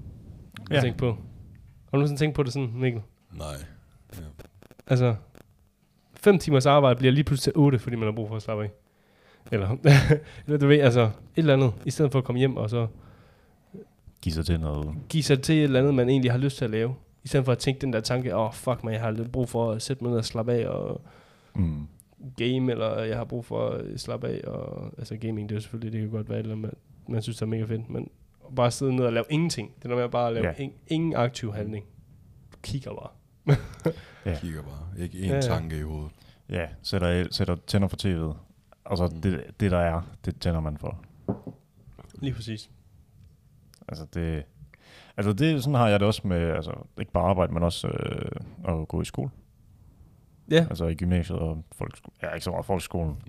Jeg 0.70 0.76
Ja. 0.76 0.82
tænkte 0.82 1.00
på. 1.00 1.06
Har 1.12 1.18
du 1.92 1.98
nogensinde 1.98 2.22
tænkt 2.22 2.36
på 2.36 2.44
det 2.44 2.54
sådan, 2.54 2.72
Mikkel? 2.76 3.02
Nej. 3.32 3.48
Ja. 4.18 4.24
Altså, 4.88 5.16
5 6.14 6.40
timers 6.40 6.66
arbejde 6.66 6.96
bliver 6.98 7.12
lige 7.14 7.24
pludselig 7.24 7.54
til 7.54 7.60
8, 7.62 7.80
fordi 7.80 7.96
man 7.96 8.06
har 8.06 8.12
brug 8.12 8.28
for 8.28 8.36
at 8.36 8.42
slappe 8.42 8.64
af. 8.64 8.70
Eller, 9.52 9.70
eller 10.46 10.58
du 10.60 10.68
ved, 10.68 10.80
altså, 10.80 11.02
et 11.02 11.12
eller 11.36 11.54
andet, 11.54 11.74
i 11.86 11.92
stedet 11.92 12.12
for 12.12 12.20
at 12.20 12.26
komme 12.26 12.40
hjem 12.40 12.58
og 12.58 12.70
så 12.70 12.88
Giv 14.22 14.32
sig 14.34 14.46
til 14.46 14.60
noget. 14.60 14.96
give 15.10 15.24
sig 15.24 15.42
til 15.42 15.56
et 15.58 15.64
eller 15.64 15.80
andet, 15.80 15.94
man 15.96 16.10
egentlig 16.10 16.32
har 16.32 16.38
lyst 16.38 16.58
til 16.58 16.66
at 16.66 16.72
lave. 16.72 16.96
I 17.24 17.28
stedet 17.28 17.46
for 17.46 17.52
at 17.52 17.58
tænke 17.58 17.82
den 17.82 17.94
der 17.94 18.00
tanke, 18.00 18.36
åh 18.36 18.46
oh, 18.46 18.54
fuck 18.54 18.84
man, 18.84 18.94
jeg 18.94 19.02
har 19.02 19.12
lidt 19.12 19.32
brug 19.32 19.50
for 19.50 19.72
at 19.72 19.82
sætte 19.82 20.04
mig 20.04 20.10
ned 20.12 20.18
og 20.18 20.26
slappe 20.26 20.54
af 20.54 20.68
og 20.68 21.02
Mm. 21.56 21.88
game, 22.38 22.72
eller 22.72 23.04
jeg 23.04 23.18
har 23.18 23.24
brug 23.24 23.46
for 23.46 23.70
at 23.70 24.00
slappe 24.00 24.28
af. 24.28 24.42
Og, 24.48 24.92
altså 24.98 25.18
gaming, 25.18 25.50
det 25.50 25.56
er 25.56 25.58
jo 25.58 25.62
selvfølgelig, 25.62 25.94
det 25.94 26.02
kan 26.02 26.10
godt 26.18 26.30
være 26.30 26.40
et 26.40 26.44
eller 26.44 26.56
andet, 26.56 26.72
man, 27.08 27.14
man 27.14 27.22
synes 27.22 27.36
det 27.38 27.42
er 27.42 27.46
mega 27.48 27.64
fedt, 27.64 27.90
men 27.90 28.10
bare 28.56 28.72
sidde 28.72 28.96
ned 28.96 29.06
og 29.06 29.14
lave 29.14 29.26
ingenting. 29.30 29.72
Det 29.78 29.86
er 29.86 29.90
noget 29.90 30.00
med 30.00 30.04
at 30.06 30.12
bare 30.12 30.34
lave 30.34 30.46
Ja. 30.46 30.54
ja. 30.58 30.64
in, 30.64 30.74
ingen 30.88 31.16
aktiv 31.16 31.54
handling. 31.54 31.86
Du 32.54 32.58
kigger 32.64 32.92
bare. 32.94 33.10
Ja. 34.26 34.36
Kigger 34.42 34.62
bare. 34.62 35.04
Ikke 35.04 35.18
én 35.18 35.28
Ja, 35.28 35.34
ja. 35.36 35.42
tanke 35.42 35.78
i 35.80 35.82
hovedet. 35.82 36.12
Ja, 36.50 36.66
sætter, 36.84 37.28
sætter 37.32 37.56
tænder 37.68 37.88
for 37.88 37.98
tv'et. 37.98 38.36
Og 38.86 38.98
så 38.98 39.08
Mm. 39.14 39.22
det, 39.22 39.44
det, 39.60 39.72
der 39.72 39.78
er, 39.80 40.02
det 40.26 40.40
tænder 40.40 40.60
man 40.60 40.78
for. 40.78 41.00
Lige 42.22 42.34
præcis. 42.34 42.70
Altså 43.88 44.06
det, 44.14 44.44
altså 45.18 45.34
det, 45.34 45.64
sådan 45.64 45.76
har 45.76 45.88
jeg 45.90 46.00
det 46.00 46.08
også 46.08 46.22
med, 46.28 46.38
altså 46.50 46.72
ikke 47.00 47.12
bare 47.12 47.30
arbejde, 47.30 47.54
men 47.54 47.64
også 47.64 47.88
øh, 47.88 48.32
at 48.82 48.88
gå 48.88 49.02
i 49.02 49.06
skole. 49.06 49.30
Ja. 50.52 50.66
Altså 50.70 50.86
i 50.86 50.96
gymnasiet 50.96 51.40
og 51.40 51.64
folkeskole. 51.72 52.14
Ja, 52.24 52.34
ikke 52.34 52.44
så 52.44 52.52
meget 52.52 52.66
folkeskolen. 52.66 53.16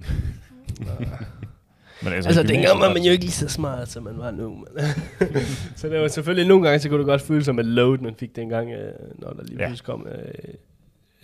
men 2.02 2.12
Altså, 2.12 2.28
altså 2.28 2.42
dengang 2.42 2.80
var 2.80 2.88
man 2.94 3.02
jo 3.02 3.10
ikke 3.12 3.24
lige 3.24 3.32
så 3.32 3.48
smart, 3.48 3.88
som 3.88 4.02
man 4.02 4.18
var 4.18 4.30
nu. 4.30 4.50
Men 4.54 4.84
så 5.76 5.88
det 5.88 6.00
var 6.00 6.08
selvfølgelig 6.08 6.48
nogle 6.48 6.64
gange, 6.68 6.78
så 6.80 6.88
kunne 6.88 6.98
det 6.98 7.06
godt 7.06 7.20
føles 7.22 7.44
som 7.44 7.58
et 7.58 7.66
load, 7.66 7.98
man 7.98 8.14
fik 8.14 8.36
dengang, 8.36 8.70
øh, 8.70 8.92
når 9.18 9.32
der 9.32 9.42
lige 9.42 9.58
Ja. 9.60 9.66
pludselig 9.66 9.86
kom, 9.86 10.06
øh, 10.06 10.54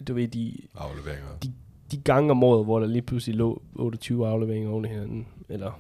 du 0.09 0.15
ved, 0.15 0.29
de, 0.29 0.57
Afleveringer. 0.77 1.27
de 1.43 1.53
gange 1.97 2.31
om 2.31 2.43
året, 2.43 2.65
hvor 2.65 2.81
der 2.81 2.87
lige 2.87 3.03
pludselig 3.03 3.37
lå 3.37 3.63
28 3.75 4.29
afleveringer 4.29 4.71
oven 4.71 4.85
i 4.85 4.89
hinanden. 4.89 5.27
Eller 5.49 5.73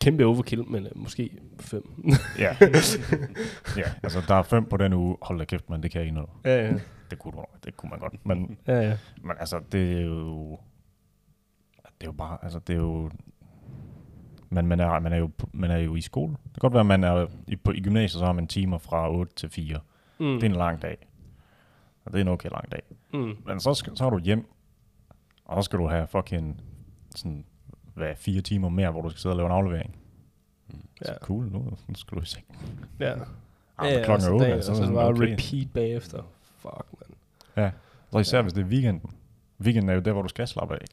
kæmpe 0.00 0.24
overkill, 0.24 0.64
men 0.68 0.86
øh, 0.86 0.92
måske 0.94 1.30
5. 1.60 2.04
Ja. 2.38 2.56
ja, 3.76 3.92
altså 4.02 4.22
der 4.28 4.34
er 4.34 4.42
fem 4.42 4.64
på 4.64 4.76
den 4.76 4.92
uge. 4.92 5.16
Hold 5.22 5.38
da 5.38 5.44
kæft, 5.44 5.70
men 5.70 5.82
det 5.82 5.90
kan 5.90 5.98
jeg 5.98 6.06
ikke 6.06 6.14
noget. 6.14 6.30
ja, 6.44 6.66
ja. 6.66 6.74
Det 7.10 7.18
kunne, 7.18 7.32
du 7.32 7.44
det 7.64 7.76
kunne 7.76 7.90
man 7.90 7.98
godt. 7.98 8.26
Men, 8.26 8.58
ja, 8.66 8.80
ja. 8.80 8.96
men 9.22 9.36
altså, 9.40 9.60
det 9.72 9.92
er 9.92 10.02
jo... 10.02 10.58
Det 11.82 12.06
er 12.06 12.06
jo 12.06 12.12
bare, 12.12 12.38
altså 12.42 12.58
det 12.58 12.72
er 12.72 12.80
jo... 12.80 13.10
Men 14.50 14.66
man 14.66 14.80
er, 14.80 15.00
man 15.00 15.12
er, 15.12 15.16
jo, 15.16 15.30
man 15.52 15.70
er 15.70 15.78
jo 15.78 15.96
i 15.96 16.00
skole. 16.00 16.32
Det 16.32 16.52
kan 16.52 16.60
godt 16.60 16.72
være, 16.72 16.80
at 16.80 16.86
man 16.86 17.04
er 17.04 17.26
i, 17.46 17.56
på, 17.56 17.72
i 17.72 17.80
gymnasiet, 17.80 18.18
så 18.18 18.24
har 18.24 18.32
man 18.32 18.46
timer 18.46 18.78
fra 18.78 19.12
8 19.12 19.34
til 19.34 19.48
4. 19.48 19.78
Mm. 20.18 20.26
Det 20.26 20.42
er 20.42 20.46
en 20.46 20.56
lang 20.56 20.82
dag. 20.82 21.08
Og 22.04 22.12
det 22.12 22.18
er 22.18 22.22
en 22.22 22.28
okay 22.28 22.50
lang 22.50 22.72
dag. 22.72 22.82
Mm. 23.12 23.36
Men 23.46 23.60
så, 23.60 23.74
skal, 23.74 23.96
så 23.96 24.06
er 24.06 24.10
du 24.10 24.18
hjem, 24.18 24.46
og 25.48 25.62
så 25.64 25.66
skal 25.66 25.78
du 25.78 25.88
have 25.88 26.06
fucking 26.06 26.60
sådan, 27.16 27.44
hvad, 27.94 28.14
fire 28.16 28.40
timer 28.40 28.68
mere, 28.68 28.90
hvor 28.90 29.02
du 29.02 29.08
skal 29.10 29.20
sidde 29.20 29.32
og 29.32 29.36
lave 29.36 29.46
en 29.46 29.52
aflevering. 29.52 29.96
Ja. 31.00 31.06
Så 31.06 31.18
cool, 31.20 31.44
nu, 31.52 31.58
nu 31.88 31.94
skal 31.94 32.16
du 32.18 32.22
i 32.22 32.26
seng. 32.26 32.44
Ja. 33.00 33.14
Ah, 33.78 33.92
ja, 33.92 34.04
klokken 34.04 34.28
er 34.28 34.32
8, 34.32 34.46
dagen, 34.46 34.62
så 34.62 34.70
er 34.70 34.76
så 34.76 34.82
det 34.82 34.94
bare 34.94 35.08
okay. 35.08 35.22
repeat 35.22 35.72
bagefter. 35.74 36.22
Fuck, 36.56 36.84
man. 36.92 37.16
Ja, 37.64 37.70
så 38.12 38.18
især 38.18 38.38
Ja. 38.38 38.42
hvis 38.42 38.52
det 38.52 38.62
er 38.62 38.66
weekenden. 38.66 39.10
Weekenden 39.60 39.90
er 39.90 39.94
jo 39.94 40.00
der, 40.00 40.12
hvor 40.12 40.22
du 40.22 40.28
skal 40.28 40.48
slappe 40.48 40.74
af. 40.74 40.84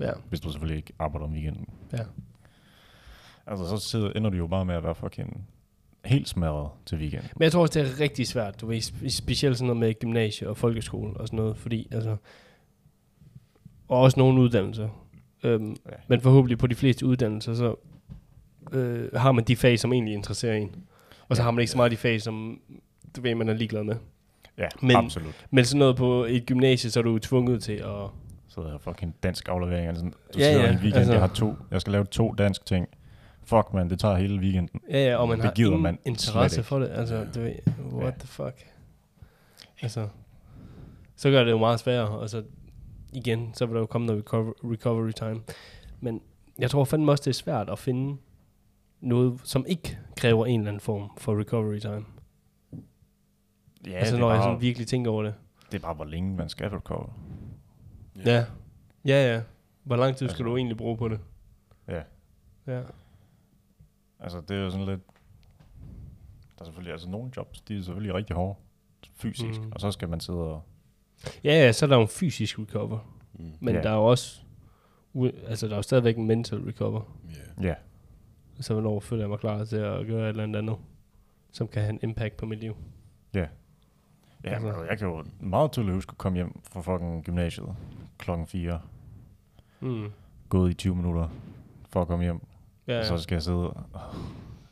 Ja. 0.00 0.10
Hvis 0.28 0.40
du 0.40 0.50
selvfølgelig 0.52 0.76
ikke 0.76 0.92
arbejder 0.98 1.26
om 1.26 1.32
weekenden. 1.32 1.66
Ja. 1.92 1.98
Altså, 3.46 3.66
så 3.66 3.76
sidder, 3.76 4.12
ender 4.12 4.30
du 4.30 4.36
jo 4.36 4.46
bare 4.46 4.64
med 4.64 4.74
at 4.74 4.84
være 4.84 4.94
fucking 4.94 5.48
helt 6.04 6.28
smadret 6.28 6.70
til 6.86 6.98
weekend. 6.98 7.22
Men 7.36 7.42
jeg 7.42 7.52
tror 7.52 7.60
også, 7.62 7.80
det 7.80 7.88
er 7.90 8.00
rigtig 8.00 8.26
svært, 8.26 8.60
du 8.60 8.66
ved, 8.66 8.78
spe- 8.82 9.08
specielt 9.08 9.56
sådan 9.58 9.66
noget 9.66 9.80
med 9.80 9.94
gymnasie 10.00 10.48
og 10.48 10.56
folkeskole 10.56 11.16
og 11.16 11.26
sådan 11.26 11.36
noget, 11.36 11.56
fordi 11.56 11.88
altså, 11.90 12.16
og 13.92 14.00
også 14.00 14.20
nogle 14.20 14.40
uddannelser. 14.40 14.88
Øhm, 15.44 15.70
Ja. 15.70 15.96
Men 16.08 16.20
forhåbentlig 16.20 16.58
på 16.58 16.66
de 16.66 16.74
fleste 16.74 17.06
uddannelser, 17.06 17.54
så 17.54 17.74
øh, 18.72 19.08
har 19.14 19.32
man 19.32 19.44
de 19.44 19.56
fag, 19.56 19.78
som 19.78 19.92
egentlig 19.92 20.14
interesserer 20.14 20.56
en. 20.56 20.74
Og 21.28 21.36
så 21.36 21.42
Ja. 21.42 21.44
har 21.44 21.50
man 21.50 21.60
ikke 21.60 21.70
så 21.70 21.76
meget 21.76 21.92
de 21.92 21.96
fag, 21.96 22.22
som 22.22 22.60
du 23.16 23.20
ved, 23.20 23.34
man 23.34 23.48
er 23.48 23.54
ligeglad 23.54 23.84
med. 23.84 23.94
Ja, 24.58 24.68
Men- 24.82 24.96
absolut. 24.96 25.46
Men 25.50 25.64
sådan 25.64 25.78
noget 25.78 25.96
på 25.96 26.24
et 26.24 26.46
gymnasie, 26.46 26.90
så 26.90 27.00
er 27.00 27.04
du 27.04 27.18
tvunget 27.18 27.62
til 27.62 27.72
at... 27.72 28.08
Så 28.48 28.60
er 28.60 28.78
fucking 28.78 29.14
dansk 29.22 29.48
aflevering. 29.48 29.88
Altså, 29.88 30.04
du 30.04 30.10
Ja, 30.38 30.52
sidder 30.52 30.64
ja, 30.66 30.70
en 30.72 30.74
weekend, 30.78 30.94
altså- 30.96 31.12
jeg 31.12 31.20
har 31.22 31.28
to. 31.28 31.54
Jeg 31.70 31.80
skal 31.80 31.92
lave 31.92 32.04
to 32.04 32.32
dansk 32.38 32.66
ting. 32.66 32.88
Fuck, 33.44 33.74
man, 33.74 33.90
det 33.90 33.98
tager 34.00 34.16
hele 34.16 34.38
weekenden. 34.40 34.80
Ja, 34.90 35.04
ja, 35.10 35.16
og 35.16 35.28
man 35.28 35.36
Det 35.38 35.44
har 35.44 35.52
gider 35.52 35.76
man 35.76 35.98
interesse 36.04 36.62
for 36.62 36.78
det. 36.78 36.90
Altså, 36.94 37.26
du 37.34 37.40
ved, 37.40 37.52
what 37.92 38.04
Ja. 38.04 38.10
the 38.18 38.28
fuck. 38.28 38.66
Altså, 39.82 40.08
så 41.16 41.30
gør 41.30 41.44
det 41.44 41.50
jo 41.50 41.58
meget 41.58 41.80
sværere, 41.80 42.08
og 42.08 42.30
så 42.30 42.42
igen, 43.12 43.54
så 43.54 43.66
vil 43.66 43.74
der 43.74 43.80
jo 43.80 43.86
komme 43.86 44.06
noget 44.06 44.20
recover, 44.22 44.52
recovery 44.64 45.10
time. 45.10 45.42
Men 46.00 46.22
jeg 46.58 46.70
tror 46.70 46.84
fandme 46.84 47.12
også, 47.12 47.22
det 47.22 47.30
er 47.30 47.34
svært 47.34 47.70
at 47.70 47.78
finde 47.78 48.16
noget, 49.00 49.40
som 49.44 49.64
ikke 49.68 49.98
kræver 50.16 50.46
en 50.46 50.60
eller 50.60 50.68
anden 50.70 50.80
form 50.80 51.10
for 51.18 51.38
recovery 51.40 51.78
time. 51.78 52.04
Ja, 53.86 53.90
altså, 53.92 54.16
når 54.18 54.26
er 54.26 54.30
jeg 54.32 54.38
bare, 54.38 54.48
sådan 54.48 54.60
virkelig 54.60 54.86
tænker 54.88 55.10
over 55.10 55.22
det. 55.22 55.34
det 55.72 55.78
er 55.78 55.82
bare, 55.82 55.94
hvor 55.94 56.04
længe 56.04 56.36
man 56.36 56.48
skal 56.48 56.68
recover. 56.70 57.08
Ja. 58.26 58.44
Ja, 59.04 59.34
ja. 59.34 59.42
Hvor 59.82 59.96
lang 59.96 60.16
tid 60.16 60.28
skal 60.28 60.32
Altså- 60.32 60.44
du 60.44 60.56
egentlig 60.56 60.76
bruge 60.76 60.96
på 60.96 61.08
det? 61.08 61.20
Ja. 61.88 62.02
Ja. 62.66 62.82
Altså, 64.20 64.40
det 64.40 64.56
er 64.56 64.60
jo 64.60 64.70
sådan 64.70 64.86
lidt... 64.86 65.00
Der 66.58 66.60
er 66.60 66.64
selvfølgelig, 66.64 66.92
altså 66.92 67.08
nogle 67.10 67.30
jobs, 67.36 67.60
de 67.60 67.76
er 67.78 67.82
selvfølgelig 67.82 68.14
rigtig 68.14 68.36
hårde 68.36 68.58
fysisk, 69.14 69.60
mm. 69.60 69.72
og 69.72 69.80
så 69.80 69.90
skal 69.90 70.08
man 70.08 70.20
sidde 70.20 70.38
og... 70.38 70.62
Ja, 71.44 71.50
ja, 71.64 71.72
så 71.72 71.86
er 71.86 71.88
der 71.88 71.96
jo 71.96 72.02
en 72.02 72.08
fysisk 72.08 72.58
recover. 72.58 72.98
Mm. 73.34 73.52
Men 73.60 73.74
Ja. 73.74 73.82
der 73.82 73.90
er 73.90 73.94
jo 73.94 74.04
også... 74.04 74.40
Altså, 75.46 75.66
der 75.66 75.72
er 75.72 75.76
jo 75.76 75.82
stadigvæk 75.82 76.16
en 76.16 76.26
mental 76.26 76.58
recover. 76.58 77.16
Yeah. 77.58 77.66
Ja, 77.66 77.74
Så 78.60 78.72
hvornår 78.72 79.00
føler 79.00 79.22
jeg 79.22 79.30
mig 79.30 79.38
klar 79.38 79.64
til 79.64 79.76
at 79.76 80.06
gøre 80.06 80.22
et 80.24 80.28
eller 80.28 80.42
andet 80.42 80.58
andet, 80.58 80.76
som 81.52 81.68
kan 81.68 81.82
have 81.82 81.90
en 81.92 81.98
impact 82.02 82.36
på 82.36 82.46
mit 82.46 82.58
liv. 82.60 82.76
ja. 83.34 83.46
Ja, 84.44 84.50
Altså- 84.50 84.68
altså. 84.68 84.84
jeg 84.84 84.98
kan 84.98 85.08
jo 85.08 85.24
meget 85.40 85.72
tydeligt 85.72 85.94
huske 85.94 86.10
at 86.10 86.18
komme 86.18 86.36
hjem 86.36 86.60
fra 86.72 86.80
fucking 86.80 87.24
gymnasiet 87.24 87.66
klokken 88.18 88.46
4, 88.46 88.80
Mm. 89.80 90.10
gået 90.48 90.70
i 90.70 90.74
20 90.74 90.94
minutter 90.96 91.28
for 91.90 92.00
at 92.02 92.08
komme 92.08 92.24
hjem, 92.24 92.40
Ja, 92.88 92.92
ja. 92.92 92.98
og 93.00 93.04
så 93.06 93.18
skal 93.18 93.34
jeg 93.34 93.42
sidde 93.42 93.70
og... 93.70 93.84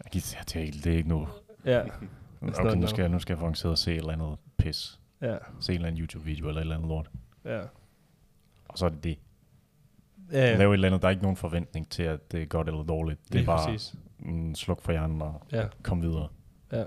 Jeg 0.04 0.10
gider 0.12 0.34
jeg 0.38 0.46
tænker, 0.46 0.72
det 0.84 0.92
er 0.92 0.96
ikke 0.96 1.08
nu. 1.08 1.28
ja, 1.64 1.80
Okay, 2.42 2.76
nu 2.76 2.86
skal, 2.86 3.02
jeg, 3.02 3.08
nu 3.10 3.18
skal 3.18 3.32
jeg 3.34 3.38
fucking 3.38 3.56
sidde 3.56 3.72
og 3.72 3.78
se 3.78 3.92
et 3.92 3.96
eller 3.98 4.12
andet 4.12 4.36
pis. 4.56 4.99
Ja, 5.22 5.36
Se 5.60 5.72
en 5.72 5.76
eller 5.76 5.88
anden 5.88 6.00
YouTube-video 6.02 6.48
eller 6.48 6.60
et 6.60 6.64
eller 6.64 6.74
andet 6.76 6.88
lort. 6.88 7.10
ja. 7.44 7.60
Og 8.68 8.78
så 8.78 8.84
er 8.86 8.88
det 8.90 9.04
det. 9.04 9.18
Ja, 10.32 10.38
Ja. 10.50 10.56
Lave 10.56 10.70
et 10.70 10.74
eller 10.74 10.88
andet, 10.88 11.02
der 11.02 11.08
er 11.08 11.10
ikke 11.10 11.22
nogen 11.22 11.36
forventning 11.36 11.88
til, 11.90 12.02
at 12.02 12.32
det 12.32 12.42
er 12.42 12.46
godt 12.46 12.68
eller 12.68 12.82
dårligt. 12.82 13.20
Det 13.28 13.30
er 13.34 13.38
Lige 13.38 13.46
bare 13.46 13.66
præcis. 13.72 13.94
mm, 14.18 14.54
sluk 14.54 14.80
for 14.82 14.92
hjernen 14.92 15.22
og 15.22 15.42
Ja, 15.52 15.64
kom 15.82 16.02
videre. 16.02 16.28
ja. 16.72 16.84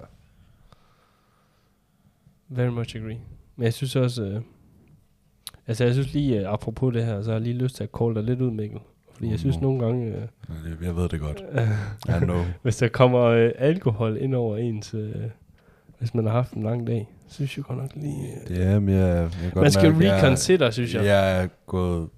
Very 2.50 2.67
much 2.69 2.96
agree. 2.96 3.19
Men 3.56 3.63
jeg 3.63 3.74
synes 3.74 3.96
også... 3.96 4.24
Øh, 4.24 4.41
altså, 5.67 5.84
jeg 5.84 5.93
synes 5.93 6.13
lige, 6.13 6.39
øh, 6.39 6.54
apropos 6.54 6.93
det 6.93 7.06
her, 7.06 7.22
så 7.22 7.30
har 7.32 7.36
jeg 7.36 7.41
lige 7.41 7.58
lyst 7.58 7.76
til 7.76 7.84
at 7.84 7.89
call 8.00 8.15
dig 8.15 8.24
lidt 8.24 8.41
ud, 8.41 8.52
Mikkel. 8.52 8.80
Fordi 9.13 9.30
jeg 9.30 9.39
synes 9.39 9.56
Mhm. 9.56 9.63
nogle 9.63 9.86
gange, 9.86 10.06
øh, 10.15 10.28
Jeg, 10.84 10.96
ved 10.96 11.10
det 11.10 11.19
godt. 11.19 11.43
I 12.22 12.26
know. 12.26 12.43
hvis 12.62 12.78
der 12.78 12.88
kommer 12.88 13.19
øh, 13.22 13.52
alkohol 13.58 14.17
ind 14.17 14.36
over 14.36 14.58
ens... 14.58 14.93
Øh, 14.93 15.15
hvis 16.00 16.13
man 16.13 16.26
har 16.26 16.32
haft 16.34 16.54
en 16.54 16.63
lang 16.63 16.88
dag, 16.88 17.12
synes 17.28 17.58
jeg 17.58 17.66
godt 17.66 17.78
nok 17.78 17.92
lige... 17.96 18.34
Øh, 18.42 18.48
Det 18.48 18.64
er, 18.64 18.80
men 18.80 18.96
jeg, 18.96 19.32
jeg 19.44 19.52
godt 19.54 19.64
man 19.64 19.72
skal 19.72 19.92
mærke, 19.94 20.06
jeg- 20.06 20.24
reconsider, 20.24 20.72
synes 20.72 20.94
jeg. 20.94 21.06
Jeg 21.06 21.44
er 21.44 21.48
gået 21.66 22.10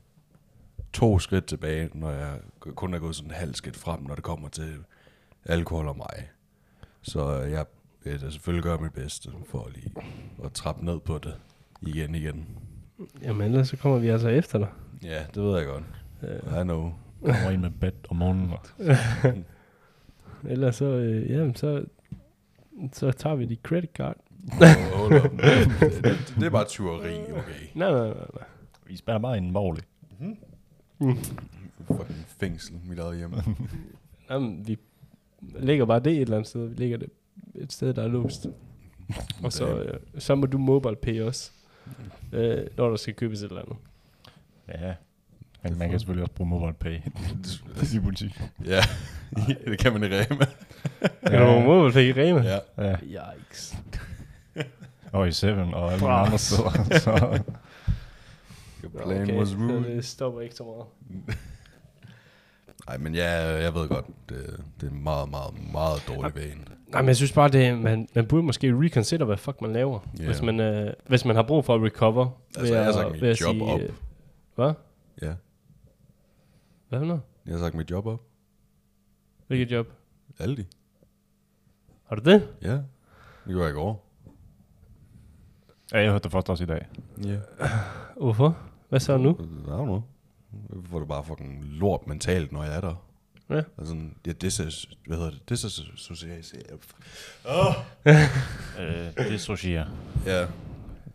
to 0.93 1.19
skridt 1.19 1.45
tilbage, 1.45 1.89
når 1.93 2.11
jeg 2.11 2.33
kun 2.59 2.93
er 2.93 2.99
gået 2.99 3.15
sådan 3.15 3.31
en 3.31 3.35
halv 3.35 3.53
skridt 3.55 3.75
frem, 3.77 3.99
når 4.03 4.15
det 4.15 4.23
kommer 4.23 4.49
til 4.49 4.73
alkohol 5.45 5.87
og 5.87 5.97
mig. 5.97 6.29
Så 7.01 7.31
jeg 7.31 7.65
vil 8.03 8.21
da 8.21 8.29
selvfølgelig 8.29 8.63
gøre 8.63 8.77
mit 8.77 8.93
bedste 8.93 9.29
for 9.49 9.69
lige 9.75 9.91
at 10.43 10.51
trappe 10.51 10.85
ned 10.85 10.99
på 10.99 11.17
det 11.17 11.33
igen 11.81 12.15
igen. 12.15 12.45
Jamen 13.23 13.47
ellers 13.51 13.67
så 13.69 13.77
kommer 13.77 13.97
vi 13.99 14.07
altså 14.09 14.27
efter 14.29 14.59
dig. 14.59 14.67
Ja, 15.03 15.23
det 15.35 15.43
ved 15.43 15.57
jeg 15.57 15.65
godt. 15.65 15.83
Øh, 16.23 16.61
I 16.61 16.63
know. 16.63 16.93
Kommer 17.25 17.49
ind 17.49 17.61
med 17.61 17.69
bed 17.69 17.91
om 18.09 18.15
morgenen. 18.15 18.51
ellers 20.49 20.75
så, 20.75 20.85
øh, 20.85 21.31
jamen 21.31 21.55
så, 21.55 21.85
så 22.93 23.11
tager 23.11 23.35
vi 23.35 23.45
dit 23.45 23.59
credit 23.63 23.89
card. 23.93 24.15
Det, 24.45 26.35
det, 26.39 26.43
er 26.45 26.49
bare 26.49 26.65
tyveri, 26.65 27.19
okay. 27.19 27.67
Nej, 27.73 27.91
nej, 27.91 28.07
nej, 28.07 28.13
nej. 28.33 28.43
Vi 28.87 28.97
spærrer 28.97 29.19
bare 29.19 29.37
en 29.37 29.53
borgerlig. 29.53 29.83
Fucking 31.87 32.25
fængsel, 32.39 32.75
mit 32.89 32.99
eget 32.99 33.17
hjem. 33.17 33.33
Jamen, 34.29 34.67
vi 34.67 34.77
lægger 35.59 35.85
bare 35.85 35.99
det 35.99 36.13
et 36.13 36.21
eller 36.21 36.35
andet 36.35 36.49
sted. 36.49 36.67
Vi 36.67 36.75
lægger 36.75 36.97
det 36.97 37.09
et 37.55 37.73
sted, 37.73 37.93
der 37.93 38.03
er 38.03 38.07
låst. 38.07 38.47
Og 39.43 39.53
så, 39.53 39.79
øh, 39.79 39.99
så 40.17 40.35
må 40.35 40.45
du 40.45 40.57
mobile 40.57 40.95
pay 40.95 41.21
os, 41.21 41.53
øh, 42.31 42.67
når 42.77 42.89
der 42.89 42.95
skal 42.95 43.13
købes 43.13 43.41
et 43.41 43.49
eller 43.49 43.61
andet. 43.61 43.77
Ja. 44.67 44.93
Men 45.63 45.77
man 45.77 45.89
kan 45.89 45.99
selvfølgelig 45.99 46.23
også 46.23 46.33
bruge 46.33 46.49
mobile 46.49 46.73
pay 46.73 46.99
i 47.95 47.99
butik. 47.99 48.41
Ja, 48.65 48.81
det 49.71 49.79
kan 49.79 49.93
man 49.93 50.03
i 50.03 50.05
Rema. 50.05 50.45
Kan 51.27 51.39
du 51.39 51.59
mobile 51.59 51.93
pay 51.93 52.03
i 52.03 52.21
Rema? 52.21 52.41
Ja. 52.41 52.59
Ja. 52.77 52.95
Yikes. 53.03 53.75
Og 55.13 55.27
i 55.27 55.31
Seven 55.31 55.73
og 55.73 55.91
alle 55.93 56.01
mulige 56.01 56.15
andre 56.17 56.37
steder. 56.37 56.69
Så, 56.99 57.41
Your 58.83 59.03
plan 59.03 59.37
was 59.39 59.49
så 59.49 59.55
rude. 59.55 59.83
det 59.83 60.05
stopper 60.05 60.41
ikke 60.41 60.55
så 60.55 60.63
meget. 60.63 60.85
Nej, 62.87 62.97
men 62.97 63.15
ja, 63.15 63.31
jeg 63.63 63.73
ved 63.73 63.87
godt, 63.89 64.05
det, 64.29 64.63
det 64.81 64.87
er 64.87 64.91
en 64.91 65.03
meget, 65.03 65.29
meget, 65.29 65.53
meget 65.71 66.03
dårlig 66.07 66.35
vane. 66.35 66.61
Nej, 66.87 67.01
men 67.01 67.07
jeg 67.07 67.15
synes 67.15 67.31
bare, 67.33 67.49
det, 67.49 67.77
man, 67.79 68.07
man 68.15 68.25
burde 68.27 68.43
måske 68.43 68.73
reconsider, 68.73 69.25
hvad 69.25 69.37
fuck 69.37 69.61
man 69.61 69.73
laver. 69.73 69.99
Yeah. 70.19 70.25
Hvis, 70.27 70.41
man, 70.41 70.59
øh, 70.59 70.93
hvis 71.07 71.25
man 71.25 71.35
har 71.35 71.43
brug 71.43 71.65
for 71.65 71.75
at 71.75 71.81
recover. 71.81 72.29
Altså, 72.57 72.75
jeg 72.75 72.85
har 72.85 72.91
sagt 72.91 73.11
mit 73.11 73.21
ved 73.21 73.29
at 73.29 73.41
job 73.41 73.61
op. 73.61 73.79
øh, 73.79 73.89
Hvad? 74.55 74.73
Ja, 75.21 75.33
Hvad 76.89 76.99
for 76.99 77.05
noget? 77.05 77.21
jeg 77.45 77.53
har 77.53 77.59
sagt 77.59 77.75
mit 77.75 77.91
job 77.91 78.05
op. 78.05 78.21
Hvilket 79.47 79.71
job? 79.71 79.87
Aldi. 80.39 80.65
Har 82.07 82.15
du 82.15 82.31
det? 82.31 82.47
Ja, 82.61 82.71
det 82.73 82.83
gjorde 83.47 83.63
jeg 83.63 83.71
i 83.71 83.73
går. 83.73 84.04
Ja, 85.95 86.01
jeg 86.01 86.11
hørte 86.11 86.23
det 86.23 86.31
først 86.31 86.49
også 86.49 86.63
i 86.63 86.67
dag. 86.67 86.87
Ja. 87.23 87.37
Hvorfor? 88.21 88.57
Hvad 88.89 88.99
så 88.99 89.17
nu? 89.17 89.31
I 89.31 89.35
don't 89.67 89.83
know. 89.83 90.01
Jeg 90.69 90.79
får 90.89 90.99
det 90.99 91.07
bare 91.07 91.23
fucking 91.23 91.65
lort 91.65 92.07
mentalt, 92.07 92.51
når 92.51 92.63
jeg 92.63 92.75
er 92.75 92.81
der. 92.81 93.05
Ja. 93.49 93.61
Altså, 93.77 93.95
ja, 94.25 94.31
det 94.31 94.59
er, 94.59 94.85
hvad 95.07 95.17
hedder 95.17 95.31
det? 95.31 95.49
Det 95.49 95.63
er 95.63 95.69
socialt. 95.97 96.53
Øh, 98.79 99.29
dissociere. 99.29 99.87
Ja. 100.25 100.45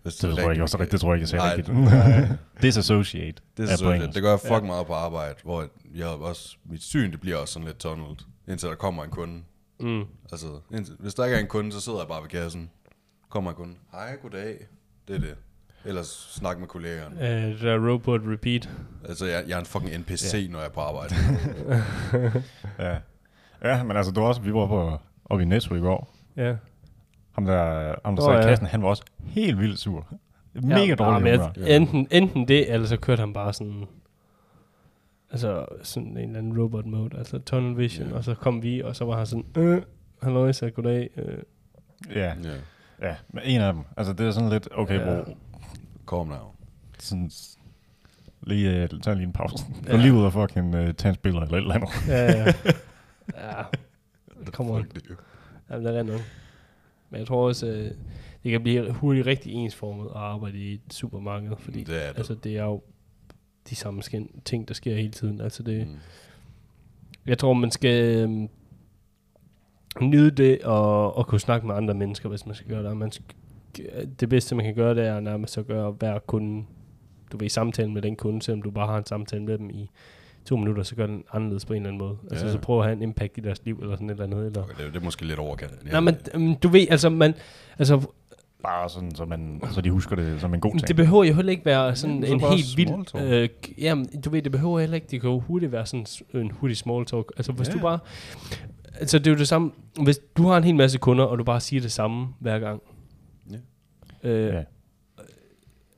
Hvis 0.02 0.16
Det 0.16 0.30
tror 0.30 0.40
jeg 0.40 0.50
ikke 0.50 0.62
også 0.62 0.78
rigtigt. 0.78 0.92
Det 0.92 1.00
tror 1.00 1.14
jeg 1.14 1.22
ikke, 1.22 1.22
jeg 1.22 1.56
sagde 1.56 1.56
rigtigt. 1.56 2.38
Disassociate. 2.62 3.42
Det, 3.56 3.70
er 3.70 3.86
er 3.86 3.92
engelsk. 3.92 4.14
det 4.14 4.22
gør 4.22 4.30
jeg 4.30 4.40
fuck 4.40 4.64
meget 4.64 4.86
på 4.86 4.92
arbejde, 4.92 5.34
hvor 5.44 5.64
jeg 5.94 6.06
også, 6.06 6.56
mit 6.64 6.82
syn, 6.82 7.10
det 7.10 7.20
bliver 7.20 7.36
også 7.36 7.52
sådan 7.52 7.66
lidt 7.66 7.78
tunneled, 7.78 8.16
indtil 8.48 8.68
der 8.68 8.74
kommer 8.74 9.04
en 9.04 9.10
kunde. 9.10 9.42
Mm. 9.80 10.04
Altså, 10.32 10.46
indtil, 10.74 10.96
hvis 10.98 11.14
der 11.14 11.24
ikke 11.24 11.36
er 11.36 11.40
en 11.40 11.46
kunde, 11.46 11.72
så 11.72 11.80
sidder 11.80 11.98
jeg 11.98 12.08
bare 12.08 12.22
ved 12.22 12.28
kassen. 12.28 12.70
Kommer 13.30 13.52
kunde. 13.52 13.74
Hej, 13.92 14.16
goddag. 14.22 14.56
Det 15.08 15.16
er 15.16 15.20
det. 15.20 15.34
Ellers 15.84 16.06
snak 16.34 16.58
med 16.58 16.68
kollegerne. 16.68 17.16
Uh, 17.16 17.22
det 17.52 17.60
der 17.60 17.90
robot 17.92 18.20
repeat. 18.24 18.70
Altså, 19.08 19.26
jeg, 19.26 19.44
jeg 19.48 19.54
er 19.56 19.60
en 19.60 19.66
fucking 19.66 19.98
NPC, 20.00 20.34
Ja. 20.34 20.52
når 20.52 20.58
jeg 20.58 20.66
er 20.66 20.72
på 20.72 20.80
arbejde. 20.80 21.14
Ja. 22.78 22.96
ja, 23.64 23.82
men 23.82 23.96
altså, 23.96 24.12
var 24.16 24.22
også, 24.22 24.40
vi 24.40 24.52
var 24.54 24.66
på, 24.66 24.98
oppe 25.24 25.42
i 25.42 25.46
Netto 25.46 25.74
i 25.74 25.78
går. 25.80 26.16
Ja. 26.36 26.56
Ham 27.32 27.44
der, 27.44 27.94
ham 28.04 28.16
der 28.16 28.22
Åh, 28.22 28.28
sad 28.32 28.34
i 28.34 28.42
ja. 28.42 28.48
kassen, 28.48 28.66
han 28.66 28.82
var 28.82 28.88
også 28.88 29.02
helt 29.24 29.58
vildt 29.58 29.78
sur. 29.78 30.06
Mega 30.54 30.84
ja, 30.84 30.94
dårlig 30.94 31.36
humør. 31.38 31.52
jeg- 31.56 31.76
enten, 31.76 32.08
enten 32.10 32.48
det, 32.48 32.72
eller 32.72 32.86
så 32.86 32.96
kørte 32.96 33.20
han 33.20 33.32
bare 33.32 33.52
sådan... 33.52 33.84
Altså 35.32 35.66
sådan 35.82 36.08
en 36.08 36.18
eller 36.18 36.38
anden 36.38 36.60
robot 36.62 36.86
mode, 36.86 37.18
altså 37.18 37.38
tunnel 37.38 37.78
vision, 37.78 38.08
Ja. 38.08 38.14
og 38.16 38.24
så 38.24 38.34
kom 38.34 38.62
vi, 38.62 38.82
og 38.82 38.96
så 38.96 39.04
var 39.04 39.16
han 39.16 39.26
sådan, 39.26 39.44
øh, 39.56 39.82
halløj, 40.22 40.52
så 40.52 40.70
goddag. 40.70 41.10
Øh. 41.16 41.38
Ja, 42.14 42.34
ja. 42.44 42.54
Ja, 43.02 43.16
men 43.28 43.42
en 43.44 43.60
af 43.60 43.72
dem. 43.72 43.82
Altså, 43.96 44.12
det 44.12 44.26
er 44.26 44.30
sådan 44.30 44.48
lidt, 44.50 44.68
okay, 44.72 44.98
Ja. 44.98 45.22
bro, 45.22 45.36
Kom 46.04 46.26
now. 46.28 46.38
sådan, 46.98 47.30
lige, 48.42 48.88
uh, 48.94 49.00
tag 49.00 49.14
lige 49.16 49.26
en 49.26 49.32
pause. 49.32 49.64
Gå 49.86 49.96
Ja. 49.96 49.96
lige 49.96 50.12
ud 50.14 50.24
og 50.24 50.32
fucking 50.32 50.74
uh, 50.74 50.90
tage 50.94 51.08
en 51.08 51.14
spiller 51.14 51.40
eller 51.40 51.54
et 51.56 51.60
eller 51.60 51.74
andet. 51.74 51.88
Ja, 52.08 52.32
ja. 52.32 52.52
ja. 53.34 53.62
Come 54.50 54.72
on. 54.72 54.86
Jamen, 55.70 55.86
det 55.86 55.98
er 55.98 56.02
nok. 56.02 56.20
Men 57.10 57.18
jeg 57.18 57.26
tror 57.26 57.48
også, 57.48 57.66
øh, 57.66 57.90
det 58.42 58.50
kan 58.52 58.62
blive 58.62 58.92
hurtigt 58.92 59.26
rigtig 59.26 59.52
ensformet 59.52 60.04
at 60.06 60.16
arbejde 60.16 60.58
i 60.58 60.74
et 60.74 60.80
supermarked, 60.90 61.50
fordi 61.58 61.82
Det 61.84 62.04
er 62.04 62.08
det. 62.08 62.18
altså, 62.18 62.34
det 62.34 62.56
er 62.56 62.64
jo 62.64 62.82
de 63.70 63.74
samme 63.76 64.02
skin, 64.02 64.40
ting, 64.44 64.68
der 64.68 64.74
sker 64.74 64.96
hele 64.96 65.10
tiden. 65.10 65.40
Altså, 65.40 65.62
det, 65.62 65.86
Mm. 65.86 65.96
Jeg 67.26 67.38
tror, 67.38 67.52
man 67.52 67.70
skal 67.70 68.04
øhm, 68.16 68.48
nyde 70.00 70.30
det 70.30 70.58
og, 70.64 71.16
og 71.16 71.26
kunne 71.26 71.40
snakke 71.40 71.66
med 71.66 71.74
andre 71.74 71.94
mennesker, 71.94 72.28
hvis 72.28 72.46
man 72.46 72.54
skal 72.54 72.68
gøre 72.68 72.82
det. 72.82 72.90
Og 72.90 72.96
Man 72.96 73.12
skal, 73.12 73.24
det 74.20 74.28
bedste, 74.28 74.54
man 74.54 74.64
kan 74.64 74.74
gøre, 74.74 74.94
det 74.94 75.06
er 75.06 75.20
nærmest 75.20 75.58
at 75.58 75.66
gøre 75.66 75.90
hver 75.90 76.18
kunde, 76.18 76.64
du 77.32 77.36
vil 77.38 77.46
i 77.46 77.48
samtale 77.48 77.90
med 77.90 78.02
den 78.02 78.16
kunde, 78.16 78.42
selvom 78.42 78.62
du 78.62 78.70
bare 78.70 78.86
har 78.86 78.98
en 78.98 79.06
samtale 79.06 79.42
med 79.42 79.58
dem 79.58 79.70
i 79.70 79.90
to 80.44 80.56
minutter, 80.56 80.82
så 80.82 80.94
gør 80.96 81.06
den 81.06 81.24
anderledes 81.32 81.64
på 81.64 81.72
en 81.72 81.76
eller 81.76 81.88
anden 81.88 81.98
måde. 82.08 82.16
Altså, 82.30 82.46
Ja. 82.46 82.52
så 82.52 82.58
prøv 82.58 82.78
at 82.78 82.84
have 82.84 82.96
en 82.96 83.02
impact 83.02 83.38
i 83.38 83.40
deres 83.40 83.64
liv, 83.64 83.78
eller 83.82 83.94
sådan 83.96 84.06
et 84.10 84.12
eller 84.12 84.24
andet. 84.24 84.46
Eller. 84.46 84.62
Okay, 84.62 84.74
det, 84.78 84.86
er- 84.86 84.90
det 84.90 85.00
er 85.00 85.04
måske 85.04 85.24
lidt 85.26 85.38
overkant. 85.38 85.72
Ja. 85.86 85.90
Nej, 85.90 86.00
men 86.00 86.14
øhm, 86.34 86.54
du 86.54 86.68
ved, 86.68 86.86
altså, 86.90 87.08
man, 87.08 87.34
altså, 87.78 88.02
Bare 88.62 88.88
sådan, 88.88 89.14
så, 89.14 89.24
man, 89.24 89.62
så 89.70 89.80
de 89.80 89.90
husker 89.90 90.16
det 90.16 90.40
som 90.40 90.54
en 90.54 90.60
god 90.60 90.70
ting. 90.72 90.88
det 90.88 90.96
behøver 90.96 91.24
jo 91.24 91.34
heller 91.34 91.50
ikke 91.52 91.64
være 91.64 91.96
sådan 91.96 92.24
så 92.26 92.32
en 92.32 92.40
helt 92.40 92.76
vild... 92.76 93.16
Øh, 93.32 93.48
jamen, 93.78 94.06
du 94.20 94.30
ved, 94.30 94.42
det 94.42 94.52
behøver 94.52 94.80
heller 94.80 94.94
ikke, 94.94 95.06
det 95.10 95.20
kan 95.20 95.30
jo 95.30 95.38
hurtigt 95.40 95.72
være 95.72 95.86
sådan 95.86 96.06
en 96.34 96.50
hurtig 96.50 96.76
small 96.76 97.06
talk. 97.06 97.32
Altså, 97.36 97.52
hvis 97.52 97.68
Ja. 97.68 97.72
du 97.72 97.78
bare... 97.78 97.98
Altså, 98.94 99.18
det 99.18 99.26
er 99.26 99.30
jo 99.30 99.38
det 99.38 99.48
samme... 99.48 99.70
Hvis 100.02 100.18
du 100.36 100.42
har 100.46 100.56
en 100.56 100.64
hel 100.64 100.74
masse 100.74 100.98
kunder, 100.98 101.24
og 101.24 101.38
du 101.38 101.44
bare 101.44 101.60
siger 101.60 101.80
det 101.82 101.92
samme 101.92 102.28
hver 102.38 102.58
gang. 102.58 102.82
Ja. 103.50 104.28
Øh, 104.30 104.54
Ja. 104.54 104.62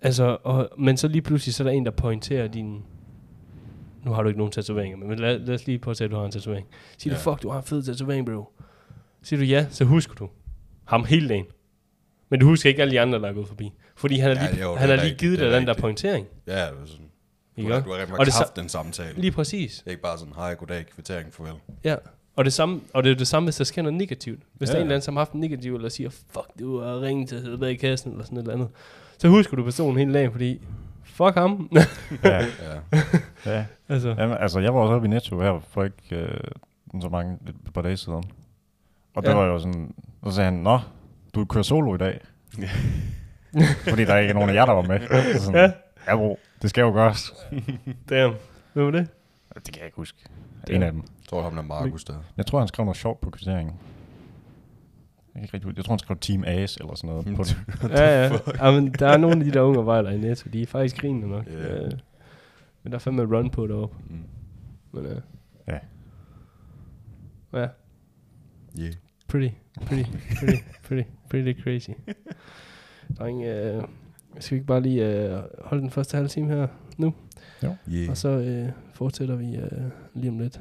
Altså, 0.03 0.37
og, 0.45 0.69
men 0.79 0.97
så 0.97 1.09
lige 1.09 1.23
pludselig, 1.23 1.55
så 1.55 1.63
er 1.63 1.65
der 1.65 1.73
en, 1.73 1.85
der 1.85 1.91
pointerer 1.91 2.49
din... 2.49 2.83
Nu 4.05 4.13
har 4.13 4.23
du 4.23 4.29
ikke 4.29 4.39
nogen 4.39 4.53
tatoveringer, 4.53 4.97
men 4.99 5.19
lad, 5.19 5.39
lad 5.39 5.55
os 5.55 5.67
lige 5.67 5.79
prøve 5.79 5.93
at 5.93 5.97
sige, 5.97 6.05
at 6.05 6.11
du 6.11 6.17
har 6.17 6.25
en 6.25 6.31
tatovering. 6.31 6.67
Siger 6.99 7.15
Ja. 7.15 7.19
du, 7.19 7.23
fuck, 7.23 7.43
du 7.43 7.49
har 7.51 7.59
en 7.59 7.65
fed 7.65 7.83
tatovering, 7.83 8.27
bro. 8.27 8.53
Siger 9.23 9.41
du 9.41 9.45
ja, 9.47 9.67
så 9.71 9.85
husker 9.85 10.15
du 10.15 10.29
ham 10.85 11.05
hele 11.05 11.29
dagen. 11.29 11.45
Men 12.33 12.41
du 12.41 12.47
husker 12.47 12.69
ikke 12.69 12.83
alle 12.83 12.93
de 12.93 13.01
andre, 13.01 13.19
der 13.19 13.29
er 13.29 13.33
gået 13.33 13.49
forbi. 13.49 13.73
Fordi 13.97 14.17
han 14.19 14.37
har 14.37 14.45
Ja, 14.45 14.51
lige, 14.51 14.63
jo, 14.63 14.75
han 14.75 14.89
det 14.89 14.95
er 14.95 14.99
har 14.99 15.05
lige 15.05 15.17
givet 15.19 15.39
det 15.39 15.51
dig 15.51 15.61
den 15.61 15.67
der 15.67 15.75
pointering. 15.75 16.27
Ja, 16.47 16.53
det 16.53 16.61
er 16.61 16.67
sådan, 16.87 17.07
Ikke 17.57 17.69
Du 17.69 17.75
har, 17.75 17.81
du 17.83 17.91
har 17.91 17.99
rent 17.99 18.27
det 18.27 18.35
haft 18.35 18.57
den 18.57 18.69
samtale. 18.69 19.21
Lige 19.21 19.31
præcis. 19.33 19.75
Det 19.79 19.87
er 19.87 19.91
ikke 19.91 20.03
bare 20.03 20.19
sådan, 20.19 20.35
hej, 20.37 20.55
goddag, 20.55 20.85
kvittering, 20.95 21.35
farvel. 21.35 21.53
Ja. 21.85 21.97
Og 22.37 22.45
det, 22.45 22.53
samme, 22.53 22.81
og 22.95 23.05
det 23.05 23.13
er 23.13 23.17
det 23.17 23.27
samme, 23.29 23.47
hvis 23.47 23.57
der 23.57 23.65
sker 23.65 23.83
noget 23.83 23.99
negativt. 23.99 24.41
Hvis 24.55 24.69
Ja, 24.69 24.73
der 24.73 24.79
er 24.79 24.81
en 24.81 24.87
eller 24.87 24.95
anden, 24.95 25.05
som 25.05 25.17
har 25.17 25.21
haft 25.21 25.33
en 25.33 25.41
negativ, 25.41 25.75
eller 25.75 25.89
siger, 25.89 26.11
fuck, 26.11 26.47
du 26.59 26.81
har 26.81 27.01
ringet 27.01 27.29
til 27.29 27.41
Hedberg 27.41 27.71
i 27.71 27.75
kassen, 27.77 28.13
eller 28.13 28.25
sådan 28.25 28.39
et 28.39 28.43
eller 28.43 28.55
andet. 28.55 28.69
Så 29.19 29.29
husker 29.29 29.57
du 29.57 29.65
personen 29.65 29.99
hele 29.99 30.15
dagen, 30.15 30.33
fordi, 30.33 30.61
fuck 31.05 31.35
ham. 31.35 31.71
Ja, 32.25 32.47
Ja. 33.45 33.53
ja. 33.53 33.65
altså, 33.89 34.15
Jamen, 34.19 34.37
altså, 34.41 34.61
jeg 34.61 34.75
var 34.75 34.81
også 34.81 34.95
oppe 34.95 35.07
i 35.07 35.11
Netto 35.11 35.41
her 35.41 35.61
for 35.69 35.85
ikke 35.85 35.97
øh, 36.17 36.39
så 37.03 37.09
mange, 37.09 37.39
et 37.49 37.55
par 37.75 37.83
dage 37.83 37.97
siden. 37.97 38.25
Og 39.15 39.23
det 39.23 39.29
Ja. 39.29 39.35
var 39.35 39.45
jo 39.47 39.59
sådan, 39.59 39.95
så 40.25 40.31
sagde 40.31 40.51
han, 40.51 40.61
Nå, 40.61 40.79
du 41.35 41.45
kører 41.45 41.63
solo 41.63 41.95
i 41.95 41.99
dag. 41.99 42.21
Fordi 43.89 44.05
der 44.05 44.17
ikke 44.19 44.31
er 44.31 44.35
nogen 44.35 44.51
af 44.51 44.55
jer, 44.55 44.65
der 44.67 44.73
var 44.73 44.83
med. 44.83 45.01
Så 45.35 45.45
sådan, 45.45 45.55
Ja. 45.61 45.73
ja. 46.13 46.17
bro, 46.17 46.39
det 46.63 46.71
skal 46.71 46.83
jo 46.83 46.93
gøres. 46.93 47.33
damn. 48.11 48.35
Hvem 48.73 48.85
var 48.85 48.91
det? 48.91 49.09
Det 49.55 49.65
kan 49.65 49.77
jeg 49.77 49.85
ikke 49.87 49.97
huske. 49.97 50.19
Det 50.67 50.73
er 50.73 50.77
en 50.77 50.83
af 50.83 50.93
dem. 50.93 51.01
Jeg 51.01 51.29
tror, 51.29 51.43
ham 51.43 51.55
der 51.55 51.63
Markus 51.63 52.05
der. 52.05 52.15
Jeg 52.37 52.47
tror, 52.47 52.59
han 52.59 52.69
skrev 52.69 52.85
noget 52.85 52.97
sjovt 52.97 53.21
på 53.21 53.31
kvitteringen. 53.31 53.75
Jeg, 55.35 55.41
kan 55.41 55.43
ikke 55.43 55.55
rigtig, 55.55 55.77
jeg 55.77 55.85
tror, 55.85 55.93
han 55.93 55.99
skrev 55.99 56.17
Team 56.19 56.45
As 56.47 56.77
eller 56.77 56.95
sådan 56.95 57.11
noget 57.11 57.37
på 57.37 57.43
det. 57.83 57.91
ja, 57.91 58.25
ja. 58.27 58.39
ja 58.65 58.71
men 58.71 58.93
der 58.93 59.09
er 59.09 59.17
nogle 59.17 59.39
af 59.39 59.45
de 59.45 59.51
der 59.51 59.61
unge 59.61 59.79
arbejdere 59.79 60.15
i 60.15 60.19
Netto, 60.19 60.51
de 60.53 60.63
er 60.63 60.67
faktisk 60.67 60.97
grinende 61.01 61.29
nok. 61.29 61.47
Ja. 61.47 61.53
Yeah. 61.53 61.93
men 62.83 62.93
der 62.93 62.95
er 62.95 62.99
fandme 62.99 63.37
run 63.37 63.51
på 63.51 63.67
deroppe. 63.67 63.97
Mm. 64.11 64.19
Men, 64.93 65.07
uh, 65.07 65.13
Ja. 65.69 65.79
Ja, 67.53 67.67
Yeah. 68.81 68.93
pretty, 69.29 69.49
pretty, 69.87 70.11
pretty, 70.39 70.63
pretty, 70.85 71.09
pretty 71.33 71.63
crazy. 71.63 71.91
Dreng, 73.19 73.45
øh, 73.45 73.83
skal 74.41 74.55
vi 74.55 74.57
ikke 74.57 74.67
bare 74.67 74.81
lige 74.81 75.07
øh, 75.07 75.43
holde 75.65 75.83
den 75.83 75.91
første 75.91 76.15
halve 76.15 76.29
time 76.29 76.49
her 76.49 76.67
nu? 76.97 77.15
Yeah. 77.89 78.11
Og 78.11 78.17
så 78.17 78.29
øh, 78.29 78.69
fortsætter 78.95 79.37
vi 79.37 79.57
øh, 79.57 79.83
lige 80.15 80.31
om 80.31 80.39
lidt. 80.39 80.61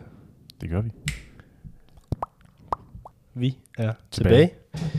Det 0.61 0.69
gør 0.69 0.81
vi. 0.81 0.91
Vi 3.33 3.57
er 3.77 3.93
Tilbage. 4.11 4.51
tilbage. 4.73 4.91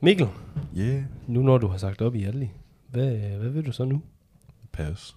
Mikkel, 0.00 0.26
Yeah. 0.76 1.02
nu 1.26 1.42
når 1.42 1.58
du 1.58 1.66
har 1.66 1.76
sagt 1.78 2.02
op 2.02 2.14
i 2.14 2.24
Aldi, 2.24 2.50
hvad, 2.88 3.16
hvad 3.16 3.50
vil 3.50 3.66
du 3.66 3.72
så 3.72 3.84
nu? 3.84 4.02
Pas. 4.72 5.16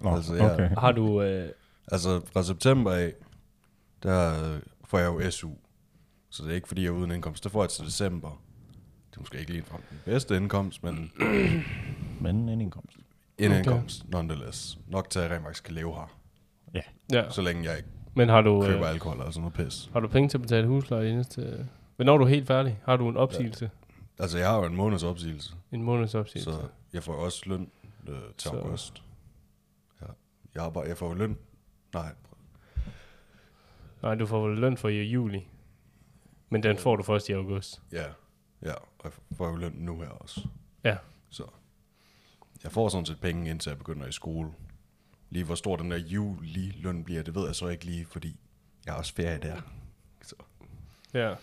Nå, 0.00 0.10
Altså, 0.14 0.34
ja. 0.34 0.54
okay. 0.54 0.68
Har 0.78 0.92
du... 0.92 1.22
Øh, 1.22 1.48
Altså, 1.92 2.20
fra 2.32 2.42
september 2.42 2.92
af, 2.92 3.12
der 4.02 4.32
får 4.84 4.98
jeg 4.98 5.06
jo 5.06 5.30
SU. 5.30 5.50
Så 6.30 6.42
det 6.42 6.50
er 6.50 6.54
ikke, 6.54 6.68
fordi 6.68 6.82
jeg 6.82 6.88
er 6.88 6.92
uden 6.92 7.10
indkomst. 7.10 7.44
Det 7.44 7.52
får 7.52 7.62
jeg 7.62 7.70
til 7.70 7.84
december. 7.84 8.42
Det 9.10 9.16
er 9.16 9.20
måske 9.20 9.38
ikke 9.38 9.50
lige 9.52 9.64
den 9.90 10.00
bedste 10.04 10.36
indkomst, 10.36 10.82
men 10.82 11.12
Men 12.20 12.48
en 12.48 12.60
indkomst. 12.60 12.96
en 13.38 13.46
Okay. 13.50 13.56
indkomst, 13.58 14.08
nonetheless. 14.08 14.78
Nok 14.88 15.10
til, 15.10 15.18
at 15.18 15.24
jeg 15.24 15.32
rent 15.36 15.44
faktisk 15.44 15.64
kan 15.64 15.74
leve 15.74 15.94
her. 15.94 16.16
ja, 17.12 17.30
Så 17.30 17.42
længe 17.42 17.64
jeg 17.64 17.76
ikke 17.76 17.88
men 18.14 18.28
har 18.28 18.40
du, 18.42 18.62
køber 18.66 18.82
øh, 18.84 18.90
alkohol 18.90 19.18
eller 19.18 19.30
sådan 19.30 19.50
noget 19.56 19.68
pis. 19.68 19.90
har 19.92 20.00
du 20.00 20.08
penge 20.08 20.28
til 20.28 20.36
at 20.38 20.42
betale 20.42 20.66
husleje 20.66 21.04
det 21.04 21.12
eneste... 21.12 21.66
Hvornår 21.96 22.14
er 22.14 22.18
du 22.18 22.24
helt 22.24 22.46
færdig? 22.46 22.80
Har 22.84 22.96
du 22.96 23.08
en 23.08 23.16
opsigelse? 23.16 23.70
Altså, 24.18 24.38
jeg 24.38 24.48
har 24.48 24.56
jo 24.58 24.64
en 24.64 24.76
måneds 24.76 25.02
opsigelse. 25.02 25.54
En 25.72 25.82
måneds 25.82 26.14
opsigelse? 26.14 26.50
Så 26.52 26.58
jeg 26.92 27.02
får 27.02 27.12
også 27.12 27.42
løn 27.46 27.70
øh, 28.08 28.14
til 28.38 28.50
Så- 28.50 28.56
august. 28.56 29.02
Ja. 30.00 30.06
Jeg, 30.54 30.64
arbejder, 30.64 30.88
jeg 30.88 30.96
får 30.96 31.14
løn. 31.14 31.36
Nej, 31.94 32.12
Nej, 34.02 34.14
du 34.14 34.26
får 34.26 34.48
vel 34.48 34.58
løn 34.58 34.76
for 34.76 34.88
i 34.88 35.02
juli. 35.02 35.46
Men 36.50 36.62
den 36.62 36.78
får 36.78 36.96
du 36.96 37.02
først 37.02 37.28
i 37.28 37.32
august. 37.32 37.82
ja. 37.92 38.04
Ja, 38.62 38.72
og 38.74 39.04
jeg 39.04 39.12
får 39.36 39.48
jo 39.48 39.56
løn 39.56 39.72
nu 39.72 40.00
her 40.00 40.08
også. 40.08 40.48
Ja. 40.84 40.96
Så 41.30 41.44
jeg 42.62 42.72
får 42.72 42.88
sådan 42.88 43.06
set 43.06 43.20
penge, 43.20 43.50
indtil 43.50 43.70
jeg 43.70 43.78
begynder 43.78 44.06
i 44.06 44.12
skole. 44.12 44.52
Lige 45.30 45.44
hvor 45.44 45.54
stor 45.54 45.76
den 45.76 45.90
der 45.90 45.96
juli-løn 45.96 47.04
bliver, 47.04 47.22
det 47.22 47.34
ved 47.34 47.46
jeg 47.46 47.54
så 47.54 47.68
ikke 47.68 47.84
lige, 47.84 48.06
fordi 48.06 48.36
jeg 48.86 48.92
har 48.94 48.98
også 48.98 49.14
ferie 49.14 49.38
der. 49.38 49.60
Så, 50.22 50.34
Ja. 51.14 51.34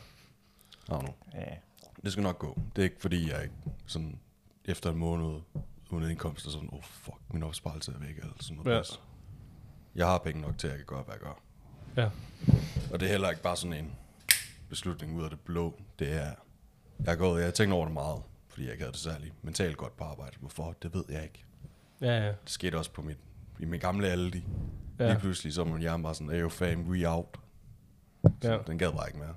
Don't 0.91 0.99
know. 0.99 1.13
Ja. 1.33 1.55
Det 2.03 2.11
skal 2.11 2.23
nok 2.23 2.39
gå. 2.39 2.59
Det 2.75 2.81
er 2.81 2.83
ikke 2.83 3.01
fordi, 3.01 3.29
jeg 3.31 3.43
ikke 3.43 3.55
sådan 3.85 4.19
efter 4.65 4.89
en 4.91 4.97
måned 4.97 5.41
uden 5.89 6.09
indkomst 6.09 6.45
er 6.45 6.49
sådan, 6.49 6.69
oh 6.71 6.83
fuck, 6.83 7.17
min 7.33 7.43
opsparelse 7.43 7.91
er 7.91 7.97
væk, 7.99 8.17
eller 8.17 8.33
sådan 8.39 8.57
noget. 8.57 8.71
Ja. 8.71 8.75
Ja. 8.77 8.83
Jeg 9.95 10.07
har 10.07 10.17
penge 10.17 10.41
nok 10.41 10.57
til, 10.57 10.67
at 10.67 10.71
jeg 10.71 10.77
kan 10.79 10.85
gøre, 10.95 11.03
hvad 11.03 11.13
jeg 11.15 11.21
gør. 11.21 11.41
Ja. 12.03 12.09
Og 12.93 12.99
det 12.99 13.05
er 13.05 13.09
heller 13.11 13.29
ikke 13.29 13.41
bare 13.41 13.55
sådan 13.55 13.85
en 13.85 13.95
beslutning 14.69 15.17
ud 15.17 15.23
af 15.23 15.29
det 15.29 15.39
blå. 15.39 15.81
Det 15.99 16.13
er, 16.13 16.31
jeg 16.99 17.07
har 17.07 17.15
gået, 17.15 17.39
jeg 17.39 17.47
har 17.47 17.51
tænkt 17.51 17.73
over 17.73 17.85
det 17.85 17.93
meget, 17.93 18.21
fordi 18.47 18.63
jeg 18.63 18.71
ikke 18.71 18.83
havde 18.83 18.93
det 18.93 18.99
særligt 19.01 19.43
mentalt 19.43 19.77
godt 19.77 19.97
på 19.97 20.03
arbejde. 20.03 20.37
Hvorfor? 20.39 20.75
Det 20.81 20.93
ved 20.93 21.05
jeg 21.09 21.23
ikke. 21.23 21.45
Ja, 22.01 22.17
ja. 22.25 22.27
Det 22.27 22.37
skete 22.49 22.77
også 22.77 22.91
på 22.91 23.01
mit, 23.01 23.17
i 23.59 23.65
min 23.65 23.79
gamle 23.79 24.07
Aldi. 24.07 24.43
Ja. 24.99 25.07
Lige 25.09 25.19
pludselig 25.19 25.53
så 25.53 25.63
var 25.63 25.77
hjerne 25.77 26.03
bare 26.03 26.15
sådan, 26.15 26.41
AO 26.41 26.49
fam, 26.49 26.87
we 26.87 27.09
out. 27.09 27.39
Så 28.41 28.51
Ja. 28.51 28.57
den 28.67 28.77
gad 28.77 28.91
bare 28.91 29.07
ikke 29.07 29.19
mere. 29.19 29.35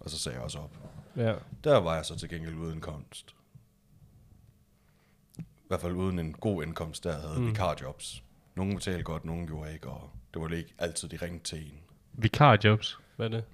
Og 0.00 0.10
så 0.10 0.18
sagde 0.18 0.36
jeg 0.36 0.44
også 0.44 0.58
op. 0.58 0.76
Ja. 1.16 1.34
Der 1.64 1.76
var 1.78 1.94
jeg 1.94 2.04
så 2.04 2.16
til 2.18 2.28
gengæld 2.28 2.54
uden 2.54 2.74
indkomst. 2.74 3.34
I 5.38 5.42
hvert 5.68 5.80
fald 5.80 5.92
uden 5.92 6.18
en 6.18 6.32
god 6.32 6.62
indkomst, 6.62 7.04
der 7.04 7.20
havde 7.20 7.40
mm. 7.40 7.46
vikarjobs. 7.48 8.24
Nogle 8.54 8.74
betalte 8.74 9.02
godt, 9.02 9.24
nogle 9.24 9.46
gjorde 9.46 9.72
ikke, 9.72 9.88
og 9.88 10.10
det 10.34 10.42
var 10.42 10.48
ikke 10.48 10.74
altid, 10.78 11.08
de 11.08 11.16
ringte 11.16 11.44
til 11.44 11.66
en. 11.66 11.80
Vikarjobs. 12.12 12.98
Hvad 13.16 13.26
er 13.26 13.30
det? 13.30 13.44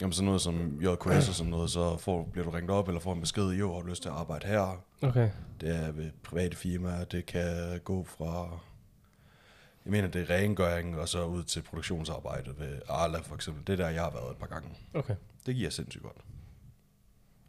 Jamen 0.00 0.12
sådan 0.12 0.24
noget 0.26 0.40
som 0.40 0.80
JKS 0.82 1.28
og 1.28 1.34
sådan 1.34 1.50
noget, 1.50 1.70
så 1.70 1.96
får, 1.96 2.24
bliver 2.32 2.44
du 2.44 2.50
ringet 2.50 2.70
op, 2.70 2.88
eller 2.88 3.00
får 3.00 3.12
en 3.12 3.20
besked, 3.20 3.48
jo, 3.48 3.74
har 3.74 3.80
du 3.80 3.86
lyst 3.86 4.02
til 4.02 4.08
at 4.08 4.14
arbejde 4.14 4.46
her? 4.48 4.82
Okay. 5.02 5.30
Det 5.60 5.76
er 5.76 5.92
ved 5.92 6.10
private 6.22 6.56
firmaer, 6.56 7.04
det 7.04 7.26
kan 7.26 7.80
gå 7.84 8.04
fra, 8.04 8.42
jeg 9.84 9.90
mener 9.90 10.08
det 10.08 10.30
er 10.30 10.34
rengøring, 10.34 10.98
og 10.98 11.08
så 11.08 11.24
ud 11.24 11.42
til 11.42 11.62
produktionsarbejde 11.62 12.50
ved 12.58 12.80
Arla 12.88 13.18
for 13.18 13.34
eksempel. 13.34 13.66
Det 13.66 13.72
er 13.72 13.76
der, 13.84 13.88
jeg 13.90 14.02
har 14.02 14.10
været 14.10 14.30
et 14.30 14.36
par 14.36 14.46
gange. 14.46 14.68
Okay. 14.94 15.14
Det 15.46 15.54
giver 15.54 15.70
sindssygt 15.70 16.02
godt. 16.04 16.16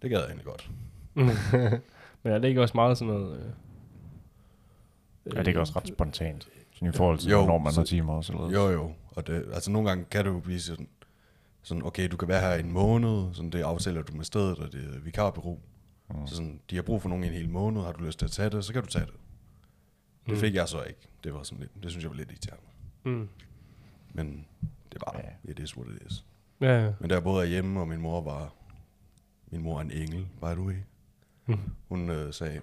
Det 0.01 0.09
gad 0.09 0.19
jeg 0.19 0.27
egentlig 0.27 0.45
godt. 0.45 0.69
Men 2.23 2.33
er 2.33 2.39
det 2.39 2.47
ikke 2.47 2.61
også 2.61 2.71
meget 2.75 2.97
sådan 2.97 3.13
noget... 3.13 3.39
Øh, 3.39 3.45
Ja, 5.25 5.29
det 5.29 5.37
er 5.37 5.47
ikke 5.47 5.59
også 5.59 5.73
ret 5.75 5.87
spontant. 5.87 6.47
Sådan 6.73 6.87
i 6.87 6.91
forhold 6.91 7.17
til, 7.19 7.29
Jo, 7.31 7.37
hvornår 7.37 7.57
man 7.57 7.73
så- 7.73 7.79
har 7.79 7.85
timer 7.85 8.13
også. 8.13 8.33
Eller 8.33 8.49
Jo, 8.51 8.69
jo. 8.69 8.91
Og 9.15 9.27
det, 9.27 9.45
altså 9.53 9.71
nogle 9.71 9.89
gange 9.89 10.05
kan 10.11 10.25
det 10.25 10.31
jo 10.31 10.39
blive 10.39 10.59
sådan, 10.59 10.87
sådan, 11.63 11.85
okay, 11.85 12.07
du 12.11 12.17
kan 12.17 12.27
være 12.27 12.41
her 12.41 12.53
i 12.55 12.59
en 12.59 12.71
måned, 12.71 13.33
sådan 13.33 13.49
det 13.51 13.61
aftaler 13.61 14.01
du 14.01 14.15
med 14.15 14.25
stedet, 14.25 14.59
og 14.59 14.71
det 14.71 14.95
er 14.95 14.99
vikarbureau. 14.99 15.59
Mm. 16.09 16.27
Så 16.27 16.35
sådan, 16.35 16.61
de 16.69 16.75
har 16.75 16.83
brug 16.83 17.01
for 17.01 17.09
nogen 17.09 17.23
i 17.23 17.27
en 17.27 17.33
hel 17.33 17.49
måned, 17.49 17.81
har 17.81 17.91
du 17.91 18.03
lyst 18.03 18.19
til 18.19 18.25
at 18.25 18.31
tage 18.31 18.49
det, 18.49 18.65
så 18.65 18.73
kan 18.73 18.81
du 18.81 18.87
tage 18.87 19.05
det. 19.05 19.13
Det 20.25 20.33
Mm. 20.33 20.39
fik 20.39 20.55
jeg 20.55 20.67
så 20.67 20.83
ikke. 20.83 20.99
Det 21.23 21.33
var 21.33 21.43
sådan 21.43 21.59
lidt, 21.59 21.83
det 21.83 21.91
synes 21.91 22.03
jeg 22.03 22.11
var 22.11 22.17
lidt 22.17 22.31
irriterende. 22.31 22.63
mm. 23.05 23.29
Men 24.13 24.45
det 24.91 25.01
var, 25.05 25.19
Ja. 25.19 25.29
ja. 25.45 25.51
it 25.51 25.59
is 25.59 25.77
what 25.77 25.95
it 25.95 26.11
is. 26.11 26.25
Ja, 26.61 26.85
ja. 26.85 26.93
Men 26.99 27.09
der 27.09 27.19
både 27.19 27.43
er 27.45 27.49
hjemme, 27.49 27.79
og 27.79 27.87
min 27.87 28.01
mor 28.01 28.21
var, 28.21 28.53
min 29.51 29.61
mor 29.61 29.77
er 29.77 29.81
en 29.81 29.91
engel, 29.91 30.27
by 30.41 30.45
the 30.45 30.61
way. 30.61 30.75
Mm. 31.45 31.57
Hun 31.89 32.09
øh, 32.09 32.33
sagde, 32.33 32.61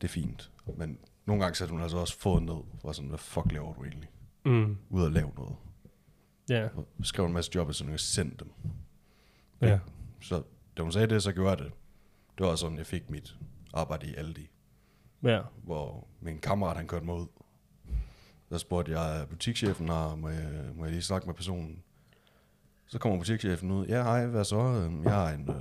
det 0.00 0.04
er 0.04 0.08
fint. 0.08 0.50
Men 0.76 0.98
nogle 1.26 1.42
gange 1.42 1.54
satte 1.56 1.72
hun 1.72 1.82
altså 1.82 1.96
også 1.96 2.18
foden 2.18 2.44
ned, 2.46 2.54
og 2.82 2.94
sådan, 2.94 3.08
hvad 3.08 3.18
fuck 3.18 3.52
laver 3.52 3.74
du 3.74 3.84
egentlig? 3.84 4.08
Mm. 4.44 4.76
Ud 4.90 5.02
og 5.02 5.10
lave 5.10 5.30
noget. 5.36 5.54
Ja. 6.58 6.68
Og 6.76 6.86
skrev 7.02 7.26
en 7.26 7.32
masse 7.32 7.50
jobansøgninger 7.54 7.96
og 7.96 8.00
sendte 8.00 8.36
dem. 8.44 8.52
Ja. 9.60 9.78
Så 10.20 10.42
da 10.76 10.82
hun 10.82 10.92
sagde 10.92 11.06
det, 11.06 11.22
så 11.22 11.32
gjorde 11.32 11.50
jeg 11.50 11.58
det. 11.58 11.72
Det 12.38 12.46
var 12.46 12.56
sådan, 12.56 12.78
jeg 12.78 12.86
fik 12.86 13.10
mit 13.10 13.36
arbejde 13.74 14.06
i 14.06 14.14
Aldi, 14.14 14.50
Ja. 15.22 15.40
hvor 15.64 16.06
min 16.20 16.38
kammerat, 16.38 16.76
han 16.76 16.86
kørte 16.86 17.04
mig 17.06 17.14
ud. 17.14 17.26
Så 18.50 18.58
spurgte 18.58 18.98
jeg 18.98 19.26
butikschefen 19.28 19.88
her, 19.88 20.16
må 20.16 20.28
jeg, 20.28 20.70
må 20.74 20.84
jeg 20.84 20.92
lige 20.92 21.02
snakke 21.02 21.26
med 21.26 21.34
personen? 21.34 21.82
Så 22.86 22.98
kommer 22.98 23.18
butikschefen 23.18 23.70
ud, 23.70 23.86
ja 23.86 24.02
hej, 24.02 24.26
hvad 24.26 24.44
så? 24.44 24.58
Øhm, 24.58 25.04
Jeg 25.04 25.12
har 25.14 25.30
en 25.30 25.48
øh, 25.50 25.56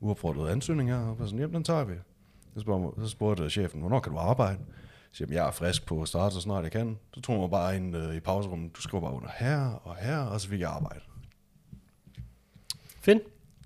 uopfordret 0.00 0.50
ansøgning 0.50 0.90
her. 0.90 0.98
Og 0.98 1.16
sådan, 1.28 1.38
jamen 1.38 1.54
den 1.54 1.64
tager 1.64 1.84
vi. 1.84 1.94
Så 2.54 2.60
spurgte, 2.60 3.00
så 3.02 3.08
spurgte 3.08 3.50
chefen, 3.50 3.80
hvornår 3.80 4.00
kan 4.00 4.12
du 4.12 4.18
arbejde? 4.18 4.58
Så 5.16 5.24
siger, 5.24 5.32
jeg, 5.34 5.46
er 5.46 5.50
frisk 5.50 5.86
på 5.86 6.02
at 6.02 6.08
starte, 6.08 6.34
så 6.34 6.40
snart 6.40 6.64
jeg 6.64 6.72
kan. 6.72 6.98
Så 7.14 7.20
tog 7.20 7.40
mig 7.40 7.50
bare 7.50 7.76
ind 7.76 7.96
øh, 7.96 8.16
i 8.16 8.20
pauserummet, 8.20 8.76
du 8.76 8.80
skriver 8.80 9.02
bare 9.04 9.12
under 9.14 9.28
her 9.38 9.58
og 9.70 9.96
her, 9.96 10.18
og 10.18 10.40
så 10.40 10.48
fik 10.48 10.60
jeg 10.60 10.70
arbejde. 10.70 11.00
Fint. 13.00 13.22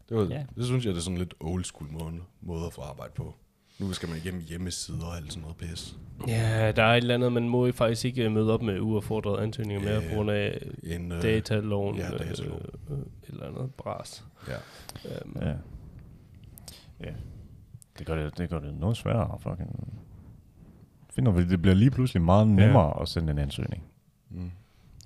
Det, 0.09 0.17
var, 0.17 0.23
Ja. 0.25 0.45
det 0.57 0.65
synes 0.67 0.85
jeg, 0.85 0.93
det 0.95 0.99
er 0.99 1.03
sådan 1.03 1.19
lidt 1.19 1.35
old 1.41 1.65
school 1.65 1.93
måde, 1.93 2.15
måde 2.41 2.67
at 2.67 2.73
få 2.73 2.81
arbejde 2.83 3.13
på. 3.17 3.35
Nu 3.79 3.93
skal 3.93 4.09
man 4.09 4.19
igennem 4.19 4.41
hjemmesider 4.49 5.07
og 5.07 5.17
alt 5.17 5.33
sådan 5.33 5.43
noget 5.43 5.57
pis. 5.57 5.97
Ja, 6.29 6.73
der 6.73 6.83
er 6.83 6.93
et 6.95 6.97
eller 6.97 7.15
andet, 7.15 7.33
man 7.33 7.49
må 7.49 7.73
faktisk 7.73 8.05
ikke 8.05 8.25
øh, 8.25 8.33
møde 8.33 8.53
op 8.55 8.63
med 8.63 8.81
uaffordrede 8.81 9.43
ansøgninger 9.43 9.85
mere 9.85 10.01
på 10.09 10.15
grund 10.15 10.31
af 10.31 10.63
En, 10.83 11.13
øh, 11.13 11.23
dataloven. 11.23 11.97
ja, 11.97 12.11
dataloven. 12.11 12.63
Øh, 12.91 12.99
øh, 12.99 12.99
et 12.99 13.29
eller 13.29 13.47
andet 13.47 13.75
bras. 13.75 14.25
Ja. 14.49 14.57
Um, 15.25 15.37
Ja. 15.41 15.55
Ja. 17.01 17.13
Det 17.99 18.07
gør 18.07 18.15
det, 18.25 18.39
det 18.39 18.51
gør 18.51 18.59
det 18.59 18.75
noget 18.75 18.97
sværere 18.97 19.39
fucking 19.41 20.01
finde 21.15 21.31
ud 21.31 21.41
af, 21.41 21.47
det 21.47 21.63
bliver 21.63 21.75
lige 21.75 21.91
pludselig 21.91 22.23
meget 22.23 22.49
nemmere 22.49 22.87
ja. 22.97 23.03
at 23.03 23.09
sende 23.09 23.31
en 23.33 23.39
ansøgning. 23.39 23.83
Mm. 24.31 24.51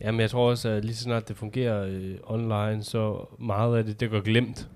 Jamen, 0.00 0.20
jeg 0.20 0.30
tror 0.30 0.50
også, 0.50 0.68
at 0.68 0.84
lige 0.84 0.94
så 0.96 1.02
snart 1.02 1.28
det 1.28 1.36
fungerer 1.36 1.84
øh, 1.88 2.16
online, 2.24 2.82
så 2.82 3.26
meget 3.38 3.76
af 3.78 3.84
det, 3.84 4.00
det 4.00 4.10
går 4.10 4.20
glemt. 4.20 4.70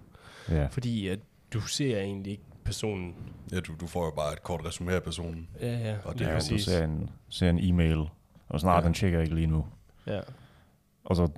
Ja. 0.50 0.66
Fordi 0.66 1.08
at 1.08 1.18
du 1.52 1.60
ser 1.60 1.98
egentlig 1.98 2.30
ikke 2.30 2.42
personen. 2.64 3.14
Ja, 3.52 3.60
du, 3.60 3.72
du 3.80 3.86
får 3.86 4.04
jo 4.04 4.10
bare 4.10 4.32
et 4.32 4.42
kort 4.42 4.60
resumé 4.60 4.90
af 4.90 5.02
personen. 5.02 5.48
Ja, 5.60 5.78
ja, 5.78 5.96
Og 6.04 6.14
det 6.18 6.24
er 6.26 6.28
Ja, 6.28 6.34
jo 6.34 6.40
du 6.50 6.58
ser 6.58 6.84
en, 6.84 7.10
ser 7.28 7.50
en 7.50 7.58
e-mail, 7.58 8.04
og 8.48 8.60
snart 8.60 8.82
Ja. 8.82 8.86
den 8.86 8.94
tjekker 8.94 9.20
ikke 9.20 9.34
lige 9.34 9.46
nu. 9.46 9.64
Ja. 10.06 10.20
Og 11.04 11.16
så 11.16 11.28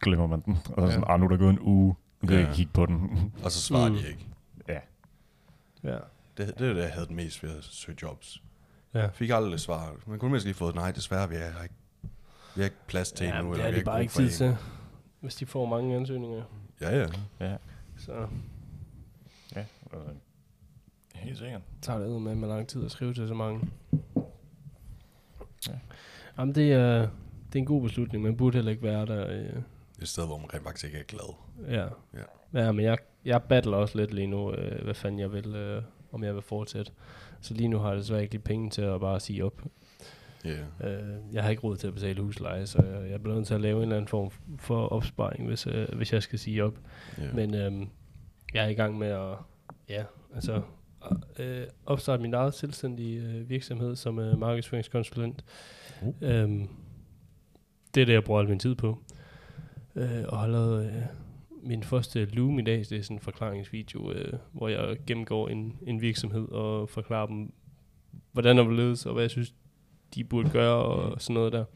glemmer 0.00 0.26
man 0.26 0.40
den. 0.40 0.52
Og 0.66 0.74
så 0.74 0.80
er 0.80 0.84
Ja. 0.84 0.90
sådan, 0.90 1.04
ah, 1.08 1.20
nu 1.20 1.26
er 1.26 1.30
der 1.30 1.36
gået 1.36 1.50
en 1.50 1.58
uge. 1.60 1.94
Nu 2.22 2.28
kan 2.28 2.36
jeg 2.36 2.42
Ja. 2.44 2.48
ikke 2.48 2.56
kigge 2.56 2.72
på 2.72 2.86
den. 2.86 3.32
Og 3.44 3.52
så 3.52 3.60
svarer 3.60 3.88
Mm. 3.88 3.96
de 3.96 4.08
ikke. 4.08 4.26
ja. 4.68 4.78
Ja. 5.84 5.96
Det, 6.38 6.58
det 6.58 6.68
er 6.68 6.74
det, 6.74 6.82
jeg 6.82 6.90
havde 6.92 7.06
det 7.06 7.14
mest 7.16 7.42
ved 7.42 7.50
at 7.58 7.64
søge 7.64 7.98
jobs. 8.02 8.42
Ja. 8.94 9.08
Fik 9.08 9.30
aldrig 9.30 9.60
svar. 9.60 9.96
Man 10.06 10.18
kunne 10.18 10.30
mindst 10.30 10.46
lige 10.46 10.54
fået, 10.54 10.74
nej, 10.74 10.90
desværre, 10.90 11.28
vi 11.28 11.34
har 11.34 11.62
ikke, 11.62 11.74
vi 12.54 12.60
har 12.60 12.64
ikke 12.64 12.76
plads 12.86 13.12
til 13.12 13.26
ja 13.26 13.38
endnu. 13.38 13.52
det 13.54 13.58
eller 13.58 13.66
er 13.66 13.70
vi 13.70 13.74
de 13.74 13.80
har 13.80 13.84
bare 13.92 14.00
ikke 14.02 14.12
tid 14.12 14.30
til, 14.30 14.56
hvis 15.20 15.34
de 15.34 15.46
får 15.46 15.66
mange 15.66 15.96
ansøgninger. 15.96 16.42
Ja, 16.80 16.96
ja. 16.98 17.06
Ja. 17.40 17.56
Så 17.98 18.12
Ja. 19.56 19.64
Altså, 19.92 20.08
helt 21.14 21.38
sikkert. 21.38 21.60
tager 21.82 21.98
det 21.98 22.22
med 22.22 22.34
med 22.34 22.48
lang 22.48 22.68
tid 22.68 22.84
at 22.84 22.90
skrive 22.90 23.14
til 23.14 23.28
så 23.28 23.34
mange. 23.34 23.68
Ja. 25.68 25.72
Jamen, 26.38 26.54
det 26.54 26.72
er, 26.72 26.98
det 27.46 27.54
er 27.54 27.58
en 27.58 27.64
god 27.66 27.82
beslutning. 27.82 28.24
Man 28.24 28.36
burde 28.36 28.54
heller 28.54 28.70
ikke 28.70 28.82
være 28.82 29.06
der. 29.06 29.28
Øh, 29.30 29.62
Et 30.02 30.08
sted, 30.08 30.26
hvor 30.26 30.38
man 30.38 30.54
rent 30.54 30.62
faktisk 30.64 30.84
ikke 30.86 30.98
er 30.98 31.02
glad. 31.02 31.34
ja. 31.68 31.86
Ja. 32.54 32.64
ja, 32.64 32.72
men 32.72 32.84
jeg, 32.84 32.98
jeg 33.24 33.42
battler 33.42 33.76
også 33.76 33.98
lidt 33.98 34.14
lige 34.14 34.26
nu, 34.26 34.52
øh, 34.52 34.84
hvad 34.84 34.94
fanden 34.94 35.18
jeg 35.20 35.32
vil, 35.32 35.54
øh, 35.54 35.82
om 36.12 36.24
jeg 36.24 36.34
vil 36.34 36.42
fortsætte. 36.42 36.92
Så 37.40 37.54
lige 37.54 37.68
nu 37.68 37.78
har 37.78 37.88
jeg 37.88 37.98
desværre 37.98 38.22
ikke 38.22 38.32
de 38.32 38.38
penge 38.38 38.70
til 38.70 38.82
at 38.82 39.00
bare 39.00 39.20
sige 39.20 39.44
op. 39.44 39.62
Ja. 40.44 40.88
Øh, 40.90 41.18
jeg 41.32 41.42
har 41.42 41.50
ikke 41.50 41.62
råd 41.62 41.76
til 41.76 41.86
at 41.86 41.94
betale 41.94 42.22
husleje, 42.22 42.66
så 42.66 42.82
jeg, 42.82 43.10
jeg 43.10 43.22
bliver 43.22 43.36
nødt 43.36 43.46
til 43.46 43.54
at 43.54 43.60
lave 43.60 43.76
en 43.76 43.82
eller 43.82 43.96
anden 43.96 44.08
form 44.08 44.30
for 44.58 44.86
opsparing, 44.86 45.46
hvis, 45.46 45.66
øh, 45.66 45.88
hvis 45.96 46.12
jeg 46.12 46.22
skal 46.22 46.38
sige 46.38 46.64
op. 46.64 46.74
ja. 47.18 47.32
Men 47.32 47.54
øhm, 47.54 47.88
jeg 48.54 48.64
er 48.64 48.68
i 48.68 48.74
gang 48.74 48.98
med 48.98 49.08
at 49.08 49.36
ja, 49.88 50.04
altså, 50.34 50.62
øh, 51.38 51.66
opstarte 51.86 52.22
min 52.22 52.34
eget 52.34 52.54
selvstændige 52.54 53.22
øh, 53.22 53.48
virksomhed 53.48 53.96
som 53.96 54.18
øh, 54.18 54.38
markedsføringskonsulent. 54.38 55.44
Uh. 56.02 56.14
Øhm, 56.20 56.68
det 57.94 58.00
er 58.00 58.06
det, 58.06 58.12
jeg 58.12 58.24
bruger 58.24 58.40
al 58.40 58.48
min 58.48 58.58
tid 58.58 58.74
på. 58.74 58.98
Øh, 59.96 60.24
og 60.28 60.38
har 60.38 60.46
lavet 60.46 60.86
øh, 60.86 61.02
min 61.62 61.82
første 61.82 62.24
Loom 62.24 62.58
i 62.58 62.62
dag. 62.62 62.78
Det 62.78 62.92
er 62.92 63.02
sådan 63.02 63.16
en 63.16 63.20
forklaringsvideo, 63.20 64.12
øh, 64.12 64.32
hvor 64.52 64.68
jeg 64.68 64.96
gennemgår 65.06 65.48
en, 65.48 65.76
en 65.86 66.00
virksomhed 66.00 66.48
og 66.48 66.88
forklarer 66.88 67.26
dem, 67.26 67.52
hvordan 68.32 68.56
der 68.56 68.64
vil 68.64 68.76
ledes, 68.76 69.06
og 69.06 69.12
hvad 69.12 69.22
jeg 69.22 69.30
synes, 69.30 69.54
de 70.14 70.24
burde 70.24 70.50
gøre, 70.50 70.76
og 70.76 71.22
sådan 71.22 71.34
noget 71.34 71.52
der. 71.52 71.58
Jeg 71.58 71.66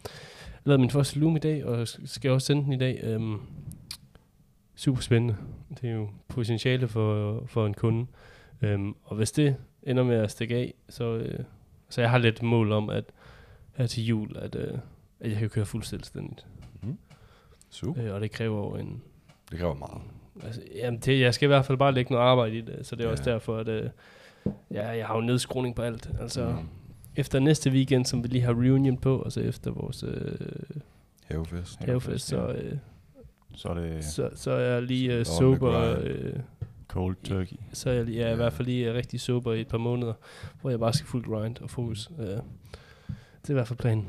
lavede 0.65 0.81
min 0.81 0.91
første 0.91 1.19
Loom 1.19 1.37
i 1.37 1.39
dag, 1.39 1.65
og 1.65 1.89
skal 1.89 2.31
også 2.31 2.47
sende 2.47 2.65
den 2.65 2.73
i 2.73 2.79
dag. 2.79 3.01
Øhm, 3.03 3.41
super 4.75 5.01
spændende. 5.01 5.37
Det 5.81 5.91
er 5.91 5.95
jo 5.95 6.09
potentiale 6.29 6.89
for, 6.89 7.43
for 7.47 7.67
en 7.67 7.75
kunde. 7.75 8.07
Øhm, 8.63 8.95
og 9.03 9.17
hvis 9.17 9.33
det 9.33 9.57
ender 9.83 10.03
med 10.03 10.17
at 10.17 10.31
stikke 10.31 10.57
af, 10.57 10.75
så, 10.89 11.17
øh, 11.17 11.45
så 11.89 12.01
jeg 12.01 12.11
har 12.11 12.19
lidt 12.19 12.43
mål 12.43 12.73
om, 12.73 12.91
at 12.91 13.05
her 13.73 13.87
til 13.87 14.07
jul, 14.07 14.37
at, 14.37 14.55
øh, 14.55 14.79
at 15.21 15.31
jeg 15.31 15.39
kan 15.39 15.51
køre 15.51 15.67
fuldt 15.67 15.87
selvstændigt. 15.87 16.47
Super. 17.71 18.05
Øh, 18.05 18.15
og 18.15 18.21
det 18.21 18.31
kræver 18.31 18.59
jo 18.59 18.77
en... 18.77 19.03
Det 19.53 19.61
kræver 19.61 19.75
meget. 19.75 20.03
Altså, 20.45 20.61
jamen 20.75 21.01
det, 21.01 21.21
jeg 21.21 21.35
skal 21.35 21.47
i 21.47 21.49
hvert 21.53 21.65
fald 21.67 21.79
bare 21.79 21.93
lægge 21.93 22.13
noget 22.13 22.27
arbejde 22.27 22.57
i 22.57 22.61
det, 22.61 22.87
så 22.87 22.97
det 22.97 23.03
er 23.03 23.07
Ja. 23.07 23.13
også 23.13 23.25
derfor, 23.25 23.57
at 23.57 23.69
øh, 23.69 23.91
ja, 24.71 24.89
jeg 24.89 25.07
har 25.07 25.15
jo 25.15 25.21
nedskruning 25.21 25.75
på 25.77 25.83
alt. 25.83 26.11
Altså, 26.21 26.49
Mm. 26.49 26.69
efter 27.17 27.39
næste 27.39 27.71
weekend, 27.71 28.05
som 28.07 28.23
vi 28.23 28.29
lige 28.29 28.43
har 28.43 28.53
reunion 28.53 28.97
på, 28.99 29.19
og 29.19 29.33
så 29.33 29.41
efter 29.41 29.71
vores 29.71 30.03
øh, 30.03 30.35
Havefest. 31.25 31.79
havefest, 31.85 32.27
så, 32.29 32.47
øh, 32.49 32.77
Så 33.55 33.69
er 33.69 33.75
det 33.75 34.05
så, 34.05 34.31
så 34.35 34.51
er 34.51 34.61
jeg 34.73 34.83
lige 34.83 35.15
øh, 35.15 35.25
sober... 35.27 35.97
Øh, 36.01 36.33
cold 36.89 37.17
turkey. 37.25 37.57
så 37.73 37.91
er 37.91 37.95
jeg, 37.95 38.05
lige, 38.05 38.21
Ja. 38.27 38.33
i 38.33 38.37
hvert 38.37 38.53
fald 38.53 38.69
lige 38.69 38.89
øh, 38.89 38.95
rigtig 38.95 39.21
sober 39.21 39.53
i 39.53 39.61
et 39.61 39.69
par 39.69 39.79
måneder, 39.79 40.13
hvor 40.61 40.71
jeg 40.71 40.81
bare 40.81 40.93
skal 40.93 41.07
fuld 41.07 41.25
grind 41.25 41.59
og 41.61 41.71
fokus. 41.71 42.11
Øh, 42.19 42.27
det 42.27 42.39
er 43.45 43.51
i 43.51 43.53
hvert 43.53 43.69
fald 43.69 43.79
planen. 43.79 44.07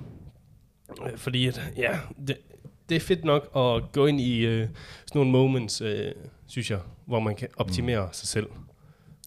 Øh, 1.06 1.18
fordi 1.18 1.48
at, 1.48 1.72
ja, 1.78 2.00
det, 2.28 2.38
det 2.94 3.02
er 3.02 3.06
fedt 3.06 3.26
nok 3.26 3.44
at 3.56 3.92
gå 3.92 4.06
ind 4.06 4.22
i 4.22 4.46
øh, 4.46 4.68
sådan 5.06 5.20
nogle 5.20 5.32
moments, 5.32 5.82
øh, 5.82 6.12
synes 6.46 6.72
jeg, 6.72 6.80
hvor 7.06 7.20
man 7.20 7.36
kan 7.36 7.48
optimere 7.58 8.06
mm. 8.06 8.14
sig 8.14 8.28
selv 8.28 8.48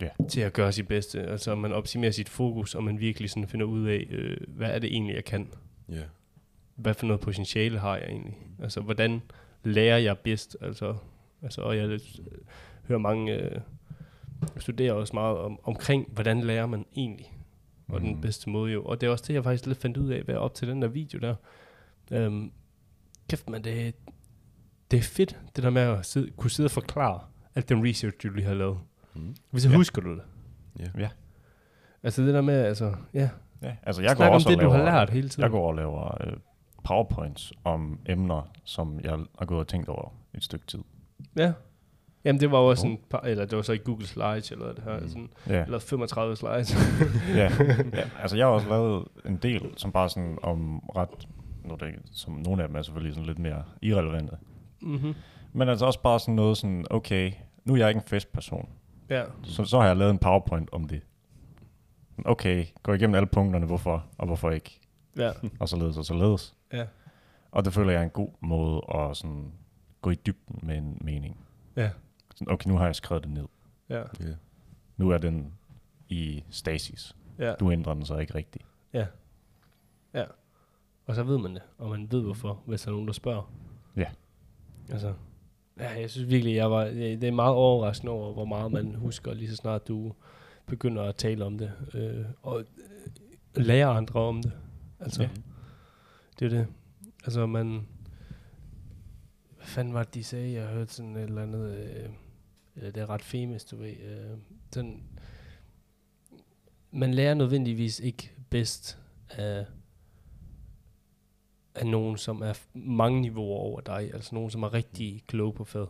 Ja. 0.00 0.08
til 0.28 0.40
at 0.40 0.52
gøre 0.52 0.72
sit 0.72 0.88
bedste. 0.88 1.22
Altså 1.22 1.54
man 1.54 1.72
optimerer 1.72 2.10
sit 2.10 2.28
fokus, 2.28 2.74
og 2.74 2.84
man 2.84 3.00
virkelig 3.00 3.30
sådan 3.30 3.48
finder 3.48 3.66
ud 3.66 3.86
af, 3.88 4.06
øh, 4.10 4.36
hvad 4.48 4.70
er 4.70 4.78
det 4.78 4.92
egentlig, 4.92 5.14
jeg 5.14 5.24
kan? 5.24 5.48
Ja. 5.88 6.02
Hvad 6.76 6.94
for 6.94 7.06
noget 7.06 7.20
potentiale 7.20 7.78
har 7.78 7.96
jeg 7.96 8.06
egentlig? 8.08 8.38
Altså 8.62 8.80
hvordan 8.80 9.22
lærer 9.64 9.98
jeg 9.98 10.18
bedst? 10.18 10.56
Altså, 10.60 10.94
altså 11.42 11.60
og 11.60 11.76
jeg 11.76 11.88
øh, 11.88 12.00
hører 12.88 12.98
mange... 12.98 13.32
Øh, 13.34 13.60
studerer 14.58 14.92
også 14.92 15.14
meget 15.14 15.38
om, 15.38 15.58
omkring, 15.62 16.08
hvordan 16.12 16.40
lærer 16.40 16.66
man 16.66 16.86
egentlig, 16.96 17.32
og 17.88 18.00
den 18.00 18.10
Mhm. 18.12 18.20
bedste 18.20 18.50
måde 18.50 18.72
jo. 18.72 18.84
Og 18.84 19.00
det 19.00 19.06
er 19.06 19.10
også 19.10 19.24
det, 19.28 19.34
jeg 19.34 19.44
faktisk 19.44 19.66
lidt 19.66 19.78
fandt 19.78 19.96
ud 19.96 20.10
af 20.10 20.28
ved 20.28 20.34
op 20.34 20.54
til 20.54 20.68
den 20.68 20.82
der 20.82 20.88
video 20.88 21.18
der. 21.20 21.34
Øhm, 22.10 22.50
kæft 23.28 23.50
man, 23.50 23.64
det, 23.64 23.94
det 24.90 24.98
er 24.98 25.02
fedt, 25.02 25.38
det 25.56 25.64
der 25.64 25.70
med 25.70 25.82
at 25.82 26.06
sidde, 26.06 26.30
kunne 26.36 26.50
sidde 26.50 26.66
og 26.66 26.70
forklare 26.70 27.20
alt 27.54 27.68
den 27.68 27.88
research, 27.88 28.16
du 28.22 28.30
lige 28.34 28.46
har 28.46 28.54
lavet. 28.54 28.78
Mm. 29.14 29.36
Hvis 29.50 29.62
så 29.62 29.68
Ja. 29.70 29.76
husker 29.76 30.02
du 30.02 30.14
det. 30.14 30.22
Ja. 30.78 30.84
Ja. 30.98 31.08
Altså 32.02 32.22
det 32.22 32.34
der 32.34 32.40
med, 32.40 32.54
altså, 32.64 32.94
ja, 33.14 33.28
Ja, 33.62 33.76
altså 33.82 34.02
jeg 34.02 34.10
går 34.10 34.16
snak 34.16 34.28
om 34.28 34.34
også 34.34 34.48
det, 34.48 34.56
og 34.58 34.62
du 34.64 34.68
har 34.70 34.78
laver, 34.78 34.90
lært 34.90 35.10
hele 35.10 35.28
tiden. 35.28 35.42
Jeg 35.42 35.50
går 35.50 35.68
og 35.68 35.74
laver 35.74 36.26
øh, 36.26 36.32
powerpoints 36.84 37.52
om 37.64 37.98
emner, 38.06 38.50
som 38.64 39.00
jeg 39.04 39.18
har 39.38 39.44
gået 39.46 39.60
og 39.60 39.68
tænkt 39.68 39.88
over 39.88 40.12
et 40.34 40.44
stykke 40.44 40.66
tid. 40.66 40.78
Ja. 41.36 41.52
Jamen 42.24 42.40
det 42.40 42.50
var 42.50 42.58
jo 42.58 42.66
også 42.66 42.86
Jo. 42.86 42.92
sådan, 42.92 43.04
par, 43.10 43.20
eller 43.20 43.44
det 43.44 43.56
var 43.56 43.62
så 43.62 43.72
i 43.72 43.78
Google 43.78 44.06
Slides, 44.06 44.50
eller 44.52 44.72
det 44.72 44.84
her, 44.84 45.00
Mm. 45.00 45.08
sådan, 45.08 45.28
Ja, 45.48 45.64
eller 45.64 45.78
35 45.78 46.36
slides. 46.36 46.76
ja. 47.34 47.52
ja. 48.00 48.10
Altså 48.22 48.36
jeg 48.36 48.46
har 48.46 48.52
også 48.52 48.68
lavet 48.68 49.04
en 49.26 49.36
del, 49.36 49.62
som 49.76 49.92
bare 49.92 50.08
sådan 50.08 50.38
om 50.42 50.78
ret, 50.78 51.28
nu 51.66 51.72
er 51.74 51.78
det, 51.78 51.94
som 52.12 52.32
nogle 52.32 52.62
af 52.62 52.68
dem 52.68 52.76
er 52.76 52.82
selvfølgelig 52.82 53.14
sådan 53.14 53.26
lidt 53.26 53.38
mere 53.38 53.64
irrelevante. 53.82 54.36
mm-hmm. 54.80 55.14
Men 55.52 55.68
altså 55.68 55.86
også 55.86 56.00
bare 56.02 56.20
sådan 56.20 56.34
noget 56.34 56.56
sådan, 56.56 56.84
okay, 56.90 57.32
nu 57.64 57.72
er 57.72 57.76
jeg 57.78 57.88
ikke 57.88 57.98
en 57.98 58.04
festperson, 58.06 58.68
Ja, 59.10 59.24
så, 59.42 59.64
så 59.64 59.78
har 59.80 59.86
jeg 59.86 59.96
lavet 59.96 60.10
en 60.10 60.18
powerpoint 60.18 60.68
om 60.72 60.84
det. 60.84 61.02
Okay, 62.24 62.66
gå 62.82 62.92
igennem 62.92 63.14
alle 63.14 63.26
punkterne, 63.26 63.66
hvorfor 63.66 64.06
og 64.18 64.26
hvorfor 64.26 64.50
ikke, 64.50 64.80
ja, 65.16 65.32
og 65.60 65.68
således 65.68 65.96
og 65.96 66.04
således. 66.04 66.56
ja, 66.72 66.86
Og 67.50 67.64
det 67.64 67.72
føler 67.72 67.90
jeg 67.92 67.98
er 67.98 68.02
en 68.04 68.10
god 68.10 68.28
måde 68.40 68.82
at 68.94 69.16
sådan 69.16 69.52
gå 70.02 70.10
i 70.10 70.14
dybden 70.14 70.58
med 70.62 70.76
en 70.76 70.98
mening. 71.00 71.36
ja, 71.76 71.90
Sådan, 72.34 72.52
okay, 72.52 72.68
nu 72.70 72.76
har 72.76 72.84
jeg 72.84 72.94
skrevet 72.96 73.24
det 73.24 73.32
ned. 73.32 73.46
ja, 73.88 73.98
Ja. 74.20 74.34
Nu 74.96 75.10
er 75.10 75.18
den 75.18 75.52
i 76.08 76.44
stasis. 76.50 77.16
ja, 77.38 77.52
Du 77.54 77.72
ændrer 77.72 77.94
den 77.94 78.04
så 78.04 78.16
ikke 78.16 78.34
rigtigt. 78.34 78.64
ja, 78.92 79.06
ja. 80.14 80.24
Og 81.06 81.14
så 81.14 81.22
ved 81.22 81.38
man 81.38 81.54
det, 81.54 81.62
og 81.78 81.90
man 81.90 82.12
ved 82.12 82.22
hvorfor, 82.22 82.62
hvis 82.66 82.82
der 82.82 82.88
er 82.88 82.92
nogen, 82.92 83.06
der 83.06 83.12
spørger. 83.12 83.52
Ja. 83.96 84.06
Altså, 84.90 85.14
ja, 85.78 86.00
jeg 86.00 86.10
synes 86.10 86.30
virkelig, 86.30 86.54
jeg 86.54 86.70
var, 86.70 86.84
det 86.84 87.24
er 87.24 87.30
meget 87.32 87.54
overraskende 87.54 88.12
over, 88.12 88.32
hvor 88.32 88.44
meget 88.44 88.72
man 88.72 88.94
husker, 88.94 89.34
lige 89.34 89.50
så 89.50 89.56
snart 89.56 89.88
du 89.88 90.12
begynder 90.66 91.02
at 91.02 91.16
tale 91.16 91.44
om 91.44 91.58
det, 91.58 91.72
øh, 91.94 92.24
og 92.42 92.60
øh, 93.56 93.64
lære 93.66 93.86
andre 93.86 94.20
om 94.20 94.42
det. 94.42 94.52
Altså, 95.00 95.22
Ja. 95.22 95.28
det 96.38 96.44
er 96.52 96.58
det. 96.58 96.66
Altså, 97.24 97.46
man... 97.46 97.86
Hvad 99.56 99.66
fanden 99.66 99.94
var 99.94 100.02
det, 100.02 100.14
de 100.14 100.24
sagde? 100.24 100.52
Jeg 100.52 100.66
hørte 100.68 100.92
sådan 100.94 101.16
et 101.16 101.22
eller 101.22 101.42
andet... 101.42 101.76
Øh, 101.76 102.08
det 102.82 102.96
er 102.96 103.10
ret 103.10 103.22
famous, 103.22 103.64
du 103.64 103.76
ved. 103.76 103.88
Øh, 103.90 104.38
sådan, 104.72 105.02
man 106.90 107.14
lærer 107.14 107.34
nødvendigvis 107.34 108.00
ikke 108.00 108.32
bedst 108.50 108.98
af, 109.30 109.66
af 111.76 111.86
nogen, 111.86 112.16
som 112.16 112.42
er 112.42 112.52
mange 112.74 113.20
niveauer 113.20 113.58
over 113.58 113.80
dig. 113.80 114.10
Altså 114.14 114.34
nogen, 114.34 114.50
som 114.50 114.62
er 114.62 114.74
rigtig 114.74 115.22
kloge 115.26 115.52
på 115.52 115.64
fad. 115.64 115.86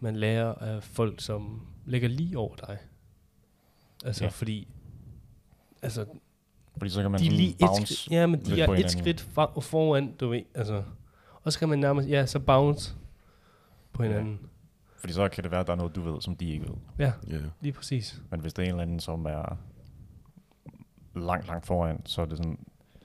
Man 0.00 0.16
lærer 0.16 0.54
af 0.54 0.82
folk, 0.82 1.20
som 1.20 1.66
ligger 1.86 2.08
lige 2.08 2.38
over 2.38 2.56
dig. 2.56 2.78
Altså, 4.04 4.24
Ja. 4.24 4.26
ja. 4.26 4.30
fordi... 4.30 4.68
Altså, 5.82 6.06
Fordi 6.76 6.90
så 6.90 7.02
kan 7.02 7.10
man 7.10 7.20
de 7.20 7.26
er 7.26 7.30
lige 7.30 7.50
et 7.50 7.56
bounce 7.60 7.94
skridt, 7.96 8.12
ja, 8.12 8.26
men 8.26 8.44
de 8.44 8.60
er 8.60 8.68
et 8.72 8.90
skridt 8.90 9.20
fra, 9.20 9.60
foran, 9.60 10.12
du 10.12 10.28
ved, 10.28 10.42
altså. 10.54 10.82
Og 11.42 11.52
så 11.52 11.58
kan 11.58 11.68
man 11.68 11.78
nærmest, 11.78 12.08
ja, 12.08 12.26
så 12.26 12.38
bounce 12.38 12.94
på 13.92 14.02
hinanden. 14.02 14.38
Fordi 14.96 15.12
så 15.12 15.28
kan 15.28 15.42
det 15.44 15.50
være, 15.50 15.60
at 15.60 15.66
der 15.66 15.72
er 15.72 15.76
noget, 15.76 15.96
du 15.96 16.00
ved, 16.02 16.20
som 16.20 16.36
de 16.36 16.50
ikke 16.52 16.64
ved. 16.68 16.74
Ja, 16.98 17.12
Ja. 17.28 17.38
lige 17.60 17.72
præcis. 17.72 18.22
Men 18.30 18.40
hvis 18.40 18.52
det 18.54 18.62
er 18.62 18.66
en 18.66 18.70
eller 18.70 18.82
anden, 18.82 19.00
som 19.00 19.24
er 19.26 19.56
langt, 21.14 21.46
langt 21.46 21.66
foran, 21.66 22.06
så 22.06 22.22
er 22.22 22.26
det 22.26 22.36
sådan, 22.36 22.58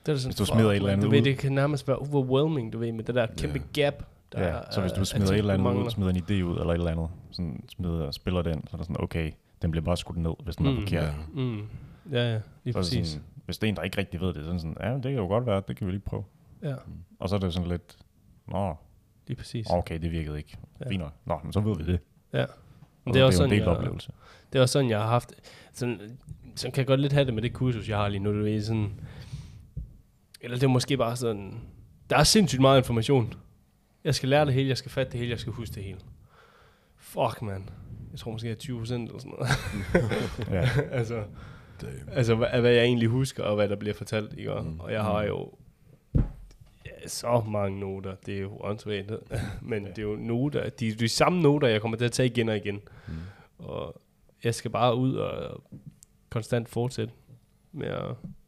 Det 0.06 0.12
er 0.12 0.16
sådan, 0.18 0.30
Hvis 0.30 0.36
du 0.36 0.45
smider 0.45 0.70
et 0.72 0.76
eller 0.76 0.89
andet 0.91 1.06
du 1.06 1.10
ved, 1.10 1.20
ud. 1.20 1.24
det 1.26 1.38
kan 1.38 1.51
nærmest 1.51 1.88
være 1.88 1.97
overwhelming, 1.97 2.74
du 2.74 2.78
ved, 2.78 2.91
med 2.91 3.03
det 3.03 3.16
der 3.16 3.28
kæmpe 3.38 3.62
gap, 3.74 3.93
der 4.32 4.41
ja, 4.41 4.47
er, 4.47 4.62
så 4.72 4.82
hvis 4.82 4.91
er- 4.91 4.95
du 4.95 5.01
er 5.01 5.06
smider 5.06 5.32
et 5.32 5.38
eller 5.38 5.53
andet 5.53 5.74
ud, 5.86 5.89
smider 5.89 6.10
en 6.12 6.18
idé 6.18 6.34
ud, 6.43 6.58
eller 6.60 6.70
et 6.74 6.78
eller 6.78 6.91
andet, 6.91 7.10
sådan 7.32 7.64
smider, 7.70 8.12
spiller 8.12 8.41
den, 8.41 8.53
så 8.68 8.70
er 8.74 8.78
det 8.78 8.86
sådan, 8.86 9.03
okay, 9.03 9.32
den 9.62 9.72
bliver 9.72 9.84
bare 9.84 9.97
skudt 9.97 10.18
ned, 10.18 10.32
hvis 10.43 10.56
den 10.56 10.66
er 10.66 10.72
Mm. 10.72 10.78
forkert. 10.82 11.03
Ja. 11.03 11.12
Mm. 11.34 11.58
Ja, 12.12 12.32
ja, 12.32 12.32
lige 12.32 12.34
Så 12.34 12.39
er 12.39 12.64
det 12.64 12.76
præcis. 12.76 13.08
sådan, 13.08 13.24
hvis 13.45 13.58
det 13.58 13.68
er 13.68 13.70
en, 13.70 13.76
der 13.76 13.82
ikke 13.84 13.97
rigtig 13.97 14.22
ved 14.22 14.28
det, 14.34 14.43
så 14.43 14.49
er 14.49 14.51
det 14.51 14.62
sådan, 14.62 14.78
ja, 14.84 14.93
det 14.93 15.03
kan 15.03 15.14
jo 15.14 15.28
godt 15.28 15.45
være, 15.45 15.62
det 15.68 15.78
kan 15.78 15.88
vi 15.88 15.91
lige 15.91 16.01
prøve. 16.01 16.24
Ja, 16.64 16.76
Og 17.20 17.30
så 17.30 17.36
er 17.36 17.39
det 17.39 17.53
sådan 17.53 17.70
lidt, 17.70 17.97
nå, 18.47 18.76
lige 19.28 19.38
præcis. 19.38 19.68
okay, 19.70 19.99
det 20.01 20.12
virkede 20.12 20.38
ikke. 20.38 20.58
Ja. 20.86 20.89
Fint 20.89 21.01
nok. 21.01 21.14
Nå, 21.26 21.39
men 21.43 21.53
så 21.53 21.60
ved 21.60 21.76
vi 21.78 21.84
det. 21.91 21.99
Ja. 22.34 22.38
Men 23.03 23.14
det 23.14 23.14
det 23.14 23.20
er 23.20 23.24
er, 23.24 23.26
også 23.28 23.43
jo 23.43 23.45
en 23.45 23.49
sådan, 23.49 23.49
del 23.49 23.60
jeg- 23.60 23.68
oplevelse. 23.78 24.12
Det 24.53 24.60
er 24.60 24.62
også 24.64 24.74
sådan, 24.74 24.89
jeg 24.89 24.99
har 24.99 25.08
haft... 25.08 25.34
Sådan, 25.74 25.99
sådan 26.56 26.72
kan 26.72 26.78
jeg 26.82 26.88
godt 26.88 26.99
lidt 26.99 27.14
have 27.14 27.26
det 27.26 27.34
med 27.34 27.41
det 27.43 27.53
kursus, 27.53 27.89
jeg 27.89 27.97
har 27.97 28.08
lige 28.08 28.20
nu. 28.20 28.34
Du 28.39 28.43
ved, 28.43 28.62
sådan, 28.62 28.91
eller 30.41 30.57
det 30.57 30.63
er 30.63 30.67
måske 30.67 30.97
bare 30.97 31.15
sådan... 31.15 31.61
Der 32.09 32.17
er 32.17 32.23
sindssygt 32.23 32.61
meget 32.61 32.77
information. 32.77 33.33
Jeg 34.03 34.15
skal 34.15 34.29
lære 34.29 34.45
det 34.45 34.53
hele, 34.53 34.69
jeg 34.69 34.77
skal 34.77 34.91
fatte 34.91 35.11
det 35.11 35.19
hele, 35.19 35.31
jeg 35.31 35.39
skal 35.39 35.53
huske 35.53 35.75
det 35.75 35.83
hele. 35.83 35.99
Fuck, 36.97 37.41
man. 37.41 37.69
Jeg 38.11 38.19
tror 38.19 38.31
måske, 38.31 38.47
jeg 38.47 38.53
er 38.53 38.57
20 38.59 38.77
procent 38.79 39.09
eller 39.09 39.19
sådan 39.19 39.33
noget. 39.38 39.49
Ja. 40.63 40.69
altså, 40.99 41.23
Damn. 41.81 42.09
altså 42.11 42.36
hvad, 42.36 42.61
hvad 42.61 42.71
jeg 42.71 42.83
egentlig 42.83 43.09
husker, 43.09 43.43
og 43.43 43.55
hvad 43.55 43.69
der 43.69 43.75
bliver 43.75 43.93
fortalt. 43.93 44.33
Ikke? 44.38 44.53
Og, 44.53 44.65
Mm. 44.65 44.79
og 44.79 44.91
jeg 44.91 45.01
har 45.03 45.23
jo 45.23 45.51
ja, 46.86 47.07
så 47.07 47.43
mange 47.47 47.79
noter. 47.79 48.15
Det 48.25 48.36
er 48.36 48.41
jo 48.41 48.57
åndssvagt. 48.61 49.11
Men 49.61 49.86
det 49.86 49.97
er 49.97 50.01
jo 50.03 50.15
noter. 50.15 50.69
De 50.69 50.88
er 50.88 50.95
de 50.95 51.09
samme 51.09 51.41
noter, 51.41 51.67
jeg 51.67 51.81
kommer 51.81 51.97
til 51.97 52.05
at 52.05 52.11
tage 52.11 52.29
igen 52.29 52.49
og 52.49 52.57
igen. 52.57 52.81
Mm. 53.07 53.13
Og 53.57 54.01
jeg 54.43 54.55
skal 54.55 54.71
bare 54.71 54.95
ud 54.95 55.15
og 55.15 55.63
konstant 56.29 56.69
fortsætte 56.69 57.13
med 57.71 57.88
at, 57.88 58.05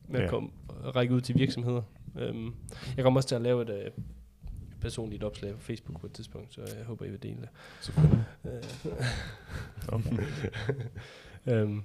med 0.08 0.20
Ja. 0.20 0.26
at 0.26 0.30
komme, 0.30 0.50
række 0.96 1.14
ud 1.14 1.22
til 1.22 1.36
virksomheder. 1.36 1.82
Um, 2.30 2.56
jeg 2.96 3.04
kommer 3.04 3.20
også 3.20 3.28
til 3.30 3.36
at 3.36 3.42
lave 3.42 3.62
et 3.62 3.70
uh, 3.70 4.04
personligt 4.82 5.24
opslag 5.24 5.54
på 5.54 5.60
Facebook 5.60 6.00
på 6.02 6.08
et 6.08 6.14
tidspunkt, 6.14 6.54
så 6.54 6.62
jeg 6.78 6.86
håber, 6.86 7.06
I 7.06 7.10
vil 7.10 7.24
dele 7.24 7.42
det. 7.42 7.50
Selvfølgelig. 7.82 8.26
Okay. 9.88 10.18
um, 11.64 11.84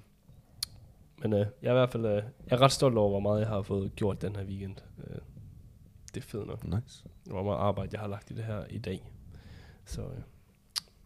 men 1.22 1.32
uh, 1.32 1.38
jeg 1.38 1.68
er 1.68 1.70
i 1.70 1.74
hvert 1.74 1.90
fald 1.90 2.04
uh, 2.04 2.10
jeg 2.10 2.22
er 2.50 2.60
ret 2.60 2.72
stolt 2.72 2.98
over, 2.98 3.10
hvor 3.10 3.20
meget 3.20 3.40
jeg 3.40 3.48
har 3.48 3.62
fået 3.62 3.96
gjort 3.96 4.22
den 4.22 4.36
her 4.36 4.44
weekend. 4.44 4.76
Uh, 4.98 5.04
det 6.14 6.16
er 6.16 6.26
fedt 6.26 6.46
nok. 6.46 6.64
Nice. 6.64 7.04
Hvor 7.24 7.42
meget 7.42 7.58
arbejde 7.58 7.90
jeg 7.92 8.00
har 8.00 8.08
lagt 8.08 8.30
i 8.30 8.34
det 8.34 8.44
her 8.44 8.64
i 8.70 8.78
dag. 8.78 9.12
Så 9.84 10.02
uh, 10.02 10.08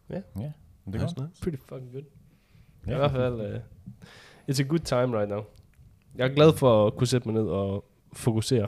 Ja, 0.09 0.21
men 0.35 0.93
det 0.93 1.01
er 1.01 1.05
nice, 1.05 1.21
nice. 1.21 1.41
pretty 1.41 1.57
fucking 1.65 1.91
good. 1.91 2.03
Ja. 2.87 2.91
I 2.91 2.95
hvert 2.95 3.11
fald, 3.11 3.55
uh, 3.55 3.61
it's 4.49 4.59
a 4.61 4.63
good 4.63 4.79
time 4.79 5.17
right 5.17 5.29
now. 5.29 5.43
Jeg 6.17 6.25
er 6.27 6.33
glad 6.33 6.53
for 6.53 6.87
at 6.87 6.95
kunne 6.95 7.07
sætte 7.07 7.27
mig 7.27 7.41
ned 7.43 7.49
og 7.49 7.85
fokusere 8.13 8.67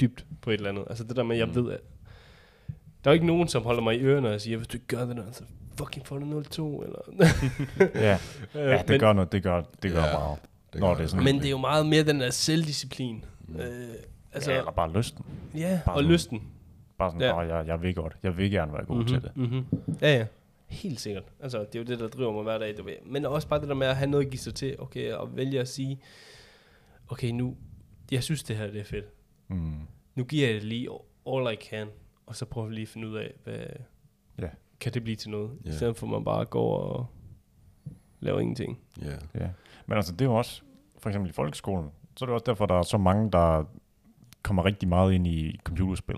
dybt 0.00 0.26
på 0.40 0.50
et 0.50 0.54
eller 0.54 0.68
andet. 0.70 0.84
Altså 0.88 1.04
det 1.04 1.16
der 1.16 1.22
med, 1.22 1.36
at 1.36 1.40
jeg 1.40 1.48
Mm. 1.48 1.54
ved, 1.54 1.72
at 1.72 1.80
der 3.04 3.10
er 3.10 3.14
ikke 3.14 3.26
nogen, 3.26 3.48
som 3.48 3.62
holder 3.62 3.82
mig 3.82 3.94
i 3.96 4.00
ørerne 4.00 4.30
og 4.34 4.40
siger, 4.40 4.56
hvis 4.56 4.68
du 4.68 4.76
ikke 4.76 4.86
gør 4.86 5.04
det 5.04 5.16
der, 5.16 5.22
så 5.32 5.44
fucking 5.78 6.06
får 6.06 6.18
du 6.18 6.24
0-2, 6.40 6.82
eller... 6.82 6.98
Ja, 7.94 8.18
ja 8.54 8.78
det 8.78 8.88
men, 8.88 9.00
gør 9.00 9.12
noget. 9.12 9.32
Det 9.32 9.42
gør, 9.42 9.62
det 9.82 9.92
gør 9.92 10.04
Ja, 10.04 10.12
meget. 10.18 10.38
Det 10.72 10.80
gør 10.80 10.94
det 10.94 11.02
er 11.02 11.06
sådan- 11.06 11.24
men 11.24 11.36
det 11.38 11.46
er 11.46 11.50
jo 11.50 11.58
meget 11.58 11.86
mere 11.86 12.02
den 12.04 12.20
der 12.20 12.30
selvdisciplin. 12.30 13.24
Mm. 13.48 13.56
Øh, 13.60 13.64
Altså, 14.32 14.52
ja, 14.52 14.58
eller 14.58 14.70
bare 14.72 14.92
lysten. 14.92 15.24
ja, 15.54 15.80
bare 15.86 15.94
og 15.94 15.98
sådan- 16.00 16.12
lysten. 16.12 16.42
Bare 16.98 17.10
sådan, 17.10 17.20
Ja. 17.20 17.40
ja. 17.42 17.56
jeg, 17.56 17.66
jeg 17.66 17.82
vil 17.82 17.94
godt. 17.94 18.16
Jeg 18.22 18.36
vil 18.36 18.50
gerne 18.50 18.72
være 18.72 18.84
god 18.84 18.96
mm-hmm. 18.96 19.08
til 19.08 19.22
det. 19.22 19.36
Mm-hmm. 19.36 19.64
Ja, 20.02 20.16
ja. 20.16 20.26
Helt 20.66 21.00
sikkert. 21.00 21.22
Altså, 21.40 21.58
det 21.58 21.74
er 21.74 21.78
jo 21.78 21.84
det, 21.84 21.98
der 21.98 22.08
driver 22.08 22.32
mig 22.32 22.42
hver 22.42 22.58
dag. 22.58 22.74
Men 23.06 23.26
også 23.26 23.48
bare 23.48 23.60
det 23.60 23.68
der 23.68 23.74
med 23.74 23.86
at 23.86 23.96
have 23.96 24.10
noget 24.10 24.24
at 24.24 24.30
give 24.30 24.38
sig 24.40 24.54
til. 24.54 24.76
Okay, 24.78 25.12
og 25.12 25.36
vælge 25.36 25.60
at 25.60 25.68
sige, 25.68 26.00
okay, 27.08 27.30
nu, 27.30 27.56
jeg 28.12 28.22
synes 28.22 28.42
det 28.42 28.56
her, 28.56 28.66
det 28.70 28.80
er 28.80 28.84
fedt. 28.84 29.04
Mm. 29.48 29.74
Nu 30.14 30.24
giver 30.24 30.46
jeg 30.46 30.54
det 30.54 30.64
lige 30.64 30.88
all 31.26 31.52
I 31.52 31.56
can, 31.70 31.88
og 32.26 32.36
så 32.36 32.44
prøver 32.46 32.66
vi 32.68 32.74
lige 32.74 32.82
at 32.82 32.88
finde 32.88 33.08
ud 33.08 33.16
af, 33.16 33.32
hvad, 33.44 33.66
Ja. 34.38 34.48
kan 34.80 34.94
det 34.94 35.02
blive 35.02 35.16
til 35.16 35.30
noget? 35.30 35.58
Ja. 35.64 35.70
I 35.70 35.72
stedet 35.72 35.96
for 35.96 36.06
at 36.06 36.10
man 36.10 36.24
bare 36.24 36.44
går 36.44 36.78
og 36.78 37.06
laver 38.20 38.40
ingenting. 38.40 38.78
Ja. 39.02 39.16
Ja. 39.34 39.50
Men 39.86 39.96
altså, 39.96 40.12
det 40.12 40.20
er 40.20 40.24
jo 40.24 40.34
også, 40.34 40.62
for 40.98 41.08
eksempel 41.10 41.30
i 41.30 41.32
folkeskolen, 41.32 41.90
så 42.16 42.24
er 42.24 42.26
det 42.26 42.34
også 42.34 42.44
derfor, 42.46 42.66
der 42.66 42.74
er 42.74 42.82
så 42.82 42.98
mange, 42.98 43.30
der 43.32 43.64
kommer 44.42 44.64
rigtig 44.64 44.88
meget 44.88 45.12
ind 45.12 45.26
i 45.26 45.58
computerspil 45.64 46.16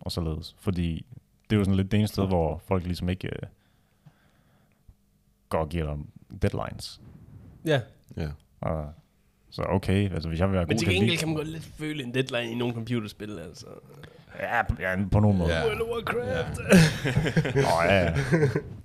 og 0.00 0.12
således. 0.12 0.56
Fordi 0.58 1.06
det 1.50 1.56
er 1.56 1.58
jo 1.58 1.64
sådan 1.64 1.76
lidt 1.76 1.92
det 1.92 1.98
ene 1.98 2.08
sted, 2.08 2.26
hvor 2.26 2.58
folk 2.58 2.84
ligesom 2.84 3.08
ikke 3.08 3.28
øh, 3.28 3.42
går 5.48 5.58
og 5.58 5.68
giver 5.68 5.90
dem 5.90 6.06
deadlines. 6.42 7.00
Ja, 7.64 7.80
Ja. 8.16 8.30
Og, 8.60 8.92
så 9.50 9.62
okay, 9.68 10.12
altså 10.12 10.28
hvis 10.28 10.40
jeg 10.40 10.48
vil 10.48 10.54
være 10.56 10.66
men 10.66 10.76
god 10.76 10.78
til 10.78 10.88
gengæld 10.88 11.10
det, 11.10 11.18
kan 11.18 11.28
man 11.28 11.36
godt 11.36 11.48
lidt 11.48 11.64
føle 11.64 12.02
en 12.04 12.14
deadline 12.14 12.52
i 12.52 12.54
nogle 12.54 12.74
computerspil, 12.74 13.38
altså. 13.38 13.66
ja, 14.40 14.62
på- 14.62 14.76
ja, 14.80 14.96
på 15.12 15.20
nogen 15.20 15.38
måde. 15.38 15.56
Ja. 15.56 15.64
World 15.66 15.80
of 15.80 15.88
Warcraft. 15.88 16.58
Nå, 17.54 17.60
ja, 17.84 17.94
ja. 18.04 18.12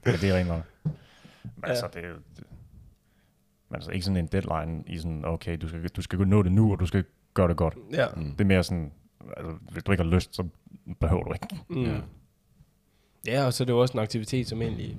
ja, 0.05 0.12
det 0.12 0.24
er 0.30 0.38
rent 0.38 0.47
nok. 0.47 0.62
Men 0.84 0.93
Ja. 1.64 1.70
altså, 1.70 1.88
det 1.93 2.03
er 2.03 2.07
jo... 2.09 2.16
Det, 2.38 2.43
men 3.70 3.76
altså 3.76 3.91
ikke 3.91 4.05
sådan 4.05 4.18
en 4.18 4.28
deadline 4.28 4.84
i 4.88 4.97
sådan, 4.97 5.26
okay, 5.26 5.57
du 5.62 5.68
skal, 5.68 5.84
du 5.89 6.01
skal 6.01 6.20
nå 6.28 6.43
det 6.43 6.51
nu, 6.51 6.72
og 6.72 6.80
du 6.80 6.86
skal 6.86 7.03
gøre 7.34 7.47
det 7.47 7.57
godt. 7.57 7.76
Ja. 7.93 8.05
Mm. 8.16 8.32
Det 8.32 8.41
er 8.41 8.45
mere 8.45 8.64
sådan, 8.64 8.91
altså, 9.38 9.53
hvis 9.72 9.84
du 9.84 9.91
ikke 9.91 10.03
har 10.03 10.12
lyst, 10.12 10.36
så 10.36 10.47
behøver 10.99 11.24
du 11.24 11.34
ikke. 11.34 11.47
Mm. 11.70 11.84
Ja. 11.84 11.91
Ja. 11.91 11.99
ja, 13.28 13.45
og 13.45 13.53
så 13.53 13.64
er 13.64 13.66
det 13.66 13.74
jo 13.74 13.80
også 13.80 13.93
en 13.93 13.99
aktivitet, 13.99 14.47
som 14.47 14.62
egentlig... 14.62 14.97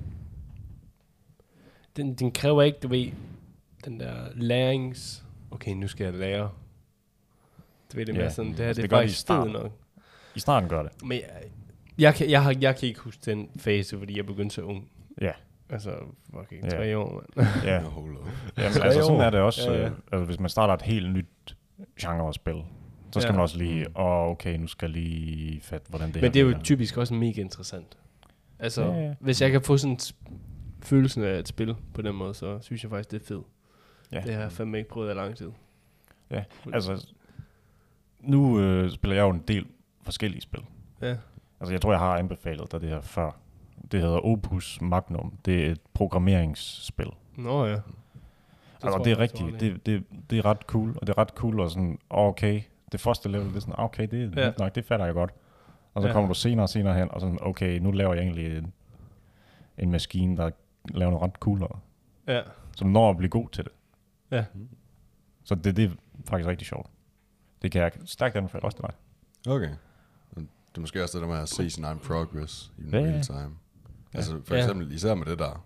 Den, 1.97 2.13
den 2.15 2.31
kræver 2.31 2.61
ikke, 2.63 2.77
du 2.83 2.87
ved, 2.87 3.11
den 3.85 3.99
der 3.99 4.13
lærings... 4.35 5.22
Okay, 5.53 5.71
nu 5.71 5.87
skal 5.87 6.03
jeg 6.03 6.13
lære. 6.13 6.49
Du 7.93 7.97
ved 7.97 8.05
det 8.05 8.15
Ja. 8.15 8.29
sådan, 8.29 8.51
det 8.51 8.59
her 8.59 8.67
Altså, 8.67 8.81
det, 8.81 8.89
det 8.91 8.93
er 8.93 8.97
det 8.97 9.03
faktisk 9.07 9.19
starten. 9.19 9.53
nok. 9.53 9.71
I 10.35 10.39
starten 10.39 10.69
gør 10.69 10.83
det. 10.83 10.91
Men 11.03 11.11
jeg, 11.17 11.29
jeg, 11.97 12.15
kan, 12.15 12.29
jeg, 12.29 12.43
har, 12.43 12.55
jeg 12.61 12.75
kan 12.75 12.87
ikke 12.87 12.99
huske 12.99 13.21
den 13.25 13.49
fase, 13.59 13.97
fordi 13.97 14.17
jeg 14.17 14.25
begyndte 14.25 14.55
så 14.55 14.61
ung. 14.61 14.89
Ja. 15.21 15.31
Altså, 15.69 15.91
fucking 16.39 16.63
Ja. 16.63 16.69
tre 16.69 16.97
år, 16.97 17.23
mand. 17.35 17.47
Ja, 17.63 17.73
Ja. 17.73 17.79
Hold 17.81 18.11
up. 18.17 18.27
Jamen, 18.57 18.81
altså 18.81 19.01
sådan 19.03 19.21
er 19.21 19.29
det 19.29 19.39
også. 19.39 19.71
Ja, 19.71 19.77
Ja. 19.79 19.85
Øh, 19.85 19.91
altså, 20.11 20.25
hvis 20.25 20.39
man 20.39 20.49
starter 20.49 20.73
et 20.73 20.81
helt 20.81 21.13
nyt 21.13 21.55
genre-spil, 22.01 22.63
så 23.13 23.19
skal 23.19 23.29
Ja. 23.29 23.33
man 23.33 23.41
også 23.41 23.57
lige, 23.57 23.87
åh, 23.99 24.05
oh, 24.05 24.27
okay, 24.31 24.57
nu 24.57 24.67
skal 24.67 24.85
jeg 24.91 25.01
lige 25.01 25.61
fatte, 25.61 25.89
hvordan 25.89 26.07
det 26.07 26.15
her 26.15 26.21
Men 26.21 26.33
det 26.33 26.39
er 26.39 26.43
jo 26.43 26.47
virker. 26.47 26.63
typisk 26.63 26.97
også 26.97 27.13
mega 27.13 27.41
interessant. 27.41 27.97
Altså, 28.59 28.83
Ja, 28.85 28.99
ja. 29.01 29.13
hvis 29.19 29.41
jeg 29.41 29.51
kan 29.51 29.61
få 29.61 29.77
sådan 29.77 29.97
følelsen 30.81 31.23
af 31.23 31.39
et 31.39 31.47
spil 31.47 31.75
på 31.93 32.01
den 32.01 32.15
måde, 32.15 32.33
så 32.33 32.59
synes 32.61 32.83
jeg 32.83 32.89
faktisk, 32.91 33.11
det 33.11 33.21
er 33.21 33.25
fedt. 33.25 33.43
Ja. 34.13 34.21
Det 34.21 34.33
har 34.33 34.41
jeg 34.41 34.51
fandme 34.51 34.77
ikke 34.77 34.89
prøvet 34.89 35.11
i 35.11 35.13
lang 35.13 35.35
tid. 35.35 35.51
Ja, 36.31 36.43
altså, 36.73 37.07
nu 38.19 38.59
øh, 38.59 38.91
spiller 38.91 39.15
jeg 39.15 39.23
jo 39.23 39.29
en 39.29 39.43
del 39.47 39.65
forskellige 40.01 40.41
spil. 40.41 40.61
Ja. 41.01 41.15
Altså, 41.59 41.73
jeg 41.73 41.81
tror, 41.81 41.91
jeg 41.91 41.99
har 41.99 42.17
anbefalet 42.17 42.71
dig 42.71 42.81
det 42.81 42.89
her 42.89 43.01
før. 43.01 43.31
Det 43.91 44.01
hedder 44.01 44.25
Opus 44.25 44.81
Magnum. 44.81 45.33
Det 45.45 45.67
er 45.67 45.71
et 45.71 45.81
programmeringsspil. 45.93 47.07
Nå 47.35 47.65
ja. 47.65 47.71
Det 47.71 47.81
altså, 48.83 49.01
det 49.03 49.11
er 49.11 49.19
rigtigt. 49.19 49.59
Det, 49.59 49.85
det, 49.85 50.03
det 50.29 50.37
er 50.37 50.45
ret 50.45 50.61
cool, 50.61 50.89
og 51.01 51.07
det 51.07 51.09
er 51.13 51.17
ret 51.17 51.29
cool, 51.29 51.59
og 51.59 51.69
sådan, 51.69 51.99
åh, 52.11 52.27
okay, 52.27 52.61
det 52.91 52.99
første 52.99 53.29
level, 53.29 53.47
det 53.47 53.55
er 53.55 53.59
sådan, 53.59 53.75
okay, 53.77 54.07
det 54.11 54.37
er 54.37 54.41
Ja. 54.45 54.51
nok, 54.59 54.75
det 54.75 54.85
fatter 54.85 55.05
jeg 55.05 55.13
godt. 55.13 55.31
Og 55.93 56.01
så 56.01 56.07
ja. 56.07 56.13
kommer 56.13 56.27
du 56.27 56.33
senere 56.33 56.65
og 56.65 56.69
senere 56.69 56.93
hen, 56.93 57.11
og 57.11 57.21
sådan, 57.21 57.37
okay, 57.41 57.79
nu 57.79 57.91
laver 57.91 58.13
jeg 58.13 58.21
egentlig 58.23 58.57
en, 58.57 58.73
en 59.77 59.91
maskine, 59.91 60.37
der 60.37 60.49
laver 60.89 61.11
noget 61.11 61.23
ret 61.23 61.35
coolere. 61.39 61.79
Ja. 62.27 62.41
Som 62.75 62.87
når 62.87 63.09
at 63.09 63.17
blive 63.17 63.29
god 63.29 63.49
til 63.49 63.63
det. 63.63 63.71
Ja. 64.37 64.45
Så 65.43 65.55
det, 65.55 65.75
det 65.77 65.85
er 65.85 65.89
faktisk 66.29 66.47
rigtig 66.47 66.67
sjovt. 66.67 66.87
Det 67.61 67.71
kan 67.71 67.81
jeg 67.81 67.91
stærkt 68.05 68.35
anbefale 68.35 68.63
også 68.63 68.77
til 68.77 68.85
dig. 68.87 68.93
Okay. 69.53 69.69
Det 70.35 70.77
er 70.77 70.81
måske 70.81 71.03
også 71.03 71.17
det 71.17 71.27
der 71.27 71.33
med 71.33 71.41
at 71.41 71.49
se 71.49 71.69
sin 71.69 71.83
egen 71.83 71.99
progress 71.99 72.71
i 72.77 72.81
Ja, 72.91 72.97
ja. 72.99 73.03
real 73.05 73.21
time. 73.21 73.51
Altså 74.13 74.41
for 74.45 74.55
Ja. 74.55 74.61
eksempel, 74.61 74.91
især 74.91 75.15
med 75.15 75.25
det 75.25 75.39
der. 75.39 75.65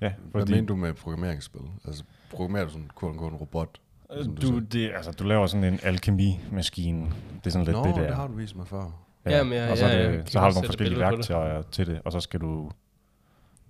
Ja, 0.00 0.12
Hvad 0.30 0.40
fordi 0.42 0.52
mener 0.52 0.66
du 0.66 0.76
med 0.76 0.92
programmeringsspil? 0.94 1.60
Altså 1.84 2.04
programmerer 2.30 2.64
du 2.64 2.70
sådan 2.70 2.90
quote 3.00 3.12
unquote 3.12 3.34
en 3.34 3.40
robot? 3.40 3.80
som 4.22 4.36
du 4.36 4.48
du, 4.52 4.58
det, 4.58 4.90
altså, 4.94 5.12
du 5.12 5.24
laver 5.24 5.46
sådan 5.46 5.64
en 5.74 5.80
alkemi-maskine. 5.82 7.04
Det 7.04 7.46
er 7.46 7.50
sådan 7.50 7.64
lidt 7.66 7.76
Nå, 7.76 7.84
det 7.86 7.94
der. 7.94 8.06
det 8.06 8.14
har 8.16 8.26
du 8.26 8.32
vist 8.34 8.56
mig 8.56 8.66
før. 8.66 8.90
Ja, 9.26 9.44
men 9.44 9.52
jeg- 9.52 9.70
og 9.70 9.78
så, 9.78 9.86
ja, 9.86 10.08
det, 10.08 10.14
jeg 10.14 10.22
så 10.28 10.38
har 10.40 10.48
du 10.48 10.54
nogle 10.54 10.66
forskellige 10.66 10.96
på 10.96 11.10
det. 11.10 11.10
værktøjer 11.18 11.62
til 11.62 11.86
det, 11.86 12.00
og 12.04 12.12
så 12.12 12.20
skal 12.20 12.40
du 12.40 12.70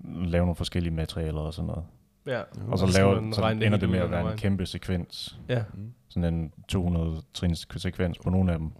lave 0.04 0.42
nogle 0.44 0.54
forskellige 0.56 0.94
materialer 0.94 1.40
og 1.40 1.54
sådan 1.54 1.66
noget. 1.66 1.84
Ja. 2.26 2.42
Og 2.68 2.78
så, 2.78 2.84
Og 2.84 3.34
så 3.34 3.46
ender 3.48 3.78
det 3.78 3.88
med 3.88 3.98
at 3.98 4.10
være 4.10 4.32
en 4.32 4.38
kæmpe 4.38 4.66
sekvens. 4.66 5.38
Ja. 5.48 5.62
Sådan 6.08 6.34
en 6.34 6.52
200 6.68 7.22
trins 7.34 7.68
sekvens 7.76 8.18
på 8.18 8.30
nogle 8.30 8.52
af 8.52 8.58
dem. 8.58 8.70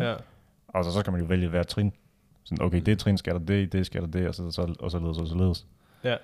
Ja. 0.00 0.14
Og 0.68 0.84
så, 0.84 0.92
så 0.92 1.00
skal 1.00 1.10
man 1.10 1.20
jo 1.20 1.26
vælge 1.26 1.48
hver 1.48 1.62
trin. 1.62 1.92
Sådan, 2.44 2.64
okay, 2.64 2.80
det 2.80 2.98
trin 2.98 3.18
skal 3.18 3.32
der 3.34 3.40
det, 3.40 3.72
det 3.72 3.86
skal 3.86 4.02
der 4.02 4.08
det, 4.08 4.28
og 4.28 4.34
så, 4.34 4.50
så, 4.50 4.74
og 4.80 4.90
så 4.90 4.98
ledes 4.98 5.18
og 5.18 5.26
så 5.26 5.36
ledes. 5.36 5.66
Ja. 6.04 6.16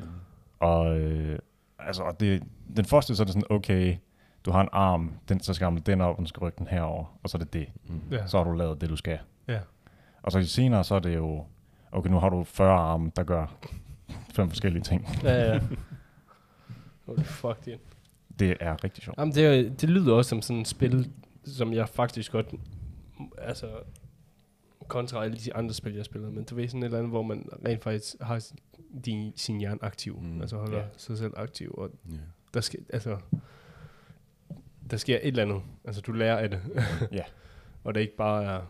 Og, 0.60 0.98
øh, 0.98 1.38
altså, 1.78 2.02
og 2.02 2.20
det, 2.20 2.42
den 2.76 2.84
første, 2.84 3.16
så 3.16 3.22
er 3.22 3.24
det 3.24 3.32
sådan, 3.32 3.46
okay, 3.50 3.96
du 4.44 4.50
har 4.50 4.60
en 4.60 4.68
arm, 4.72 5.12
den, 5.28 5.40
så 5.40 5.54
skal 5.54 5.72
man 5.72 5.82
den 5.82 6.00
op, 6.00 6.10
og 6.10 6.18
den 6.18 6.26
skal 6.26 6.40
rykke 6.40 6.58
den 6.58 6.66
herover, 6.66 7.18
og 7.22 7.30
så 7.30 7.38
er 7.38 7.42
det 7.42 7.52
det. 7.52 7.68
Mm. 7.86 8.00
Ja. 8.10 8.26
Så 8.26 8.36
har 8.38 8.44
du 8.44 8.52
lavet 8.52 8.80
det, 8.80 8.88
du 8.88 8.96
skal. 8.96 9.18
Ja. 9.48 9.58
Og 10.22 10.32
så 10.32 10.42
senere, 10.42 10.84
så 10.84 10.94
er 10.94 10.98
det 10.98 11.14
jo, 11.14 11.44
okay, 11.92 12.10
nu 12.10 12.18
har 12.18 12.28
du 12.28 12.44
40 12.44 12.72
arme, 12.78 13.10
der 13.16 13.22
gør 13.22 13.46
fem 14.34 14.48
forskellige 14.48 14.82
ting. 14.82 15.08
Ja, 15.22 15.52
ja. 15.52 15.60
Holy 17.06 17.22
fuck, 17.22 17.64
det. 17.64 17.78
Det 18.38 18.56
er 18.60 18.84
rigtig 18.84 19.04
sjovt. 19.04 19.18
Jamen, 19.18 19.34
det, 19.34 19.46
er- 19.46 19.70
det 19.70 19.88
lyder 19.90 20.14
også 20.14 20.28
som 20.28 20.42
sådan 20.42 20.60
et 20.60 20.68
spil, 20.68 21.10
som 21.44 21.72
jeg 21.72 21.88
faktisk 21.88 22.32
godt, 22.32 22.54
altså, 23.38 23.70
kontra 24.88 25.24
alle 25.24 25.36
de 25.36 25.54
andre 25.56 25.74
spil, 25.74 25.94
jeg 25.94 26.04
spiller, 26.04 26.30
men 26.30 26.44
du 26.44 26.54
ved 26.54 26.68
sådan 26.68 26.80
et 26.82 26.84
eller 26.84 26.98
andet, 26.98 27.10
hvor 27.12 27.22
man 27.22 27.48
rent 27.66 27.82
faktisk 27.82 28.16
har 28.20 28.44
din, 29.04 29.32
sin 29.36 29.58
hjerne 29.60 29.84
aktiv, 29.84 30.18
Mm. 30.22 30.40
altså 30.40 30.56
holder 30.56 30.76
Ja. 30.76 30.82
yeah. 30.82 30.92
sig 30.96 31.18
selv 31.18 31.32
aktiv, 31.36 31.74
og 31.78 31.90
Ja. 32.10 32.16
der 32.54 32.60
skal, 32.60 32.80
altså, 32.92 33.16
der 34.90 34.96
sker 34.96 35.16
et 35.16 35.26
eller 35.26 35.42
andet, 35.42 35.62
altså 35.84 36.00
du 36.00 36.12
lærer 36.12 36.36
af 36.38 36.50
det. 36.50 36.60
Ja. 37.12 37.22
og 37.84 37.94
det 37.94 38.00
ikke 38.00 38.16
bare 38.16 38.44
er, 38.44 38.60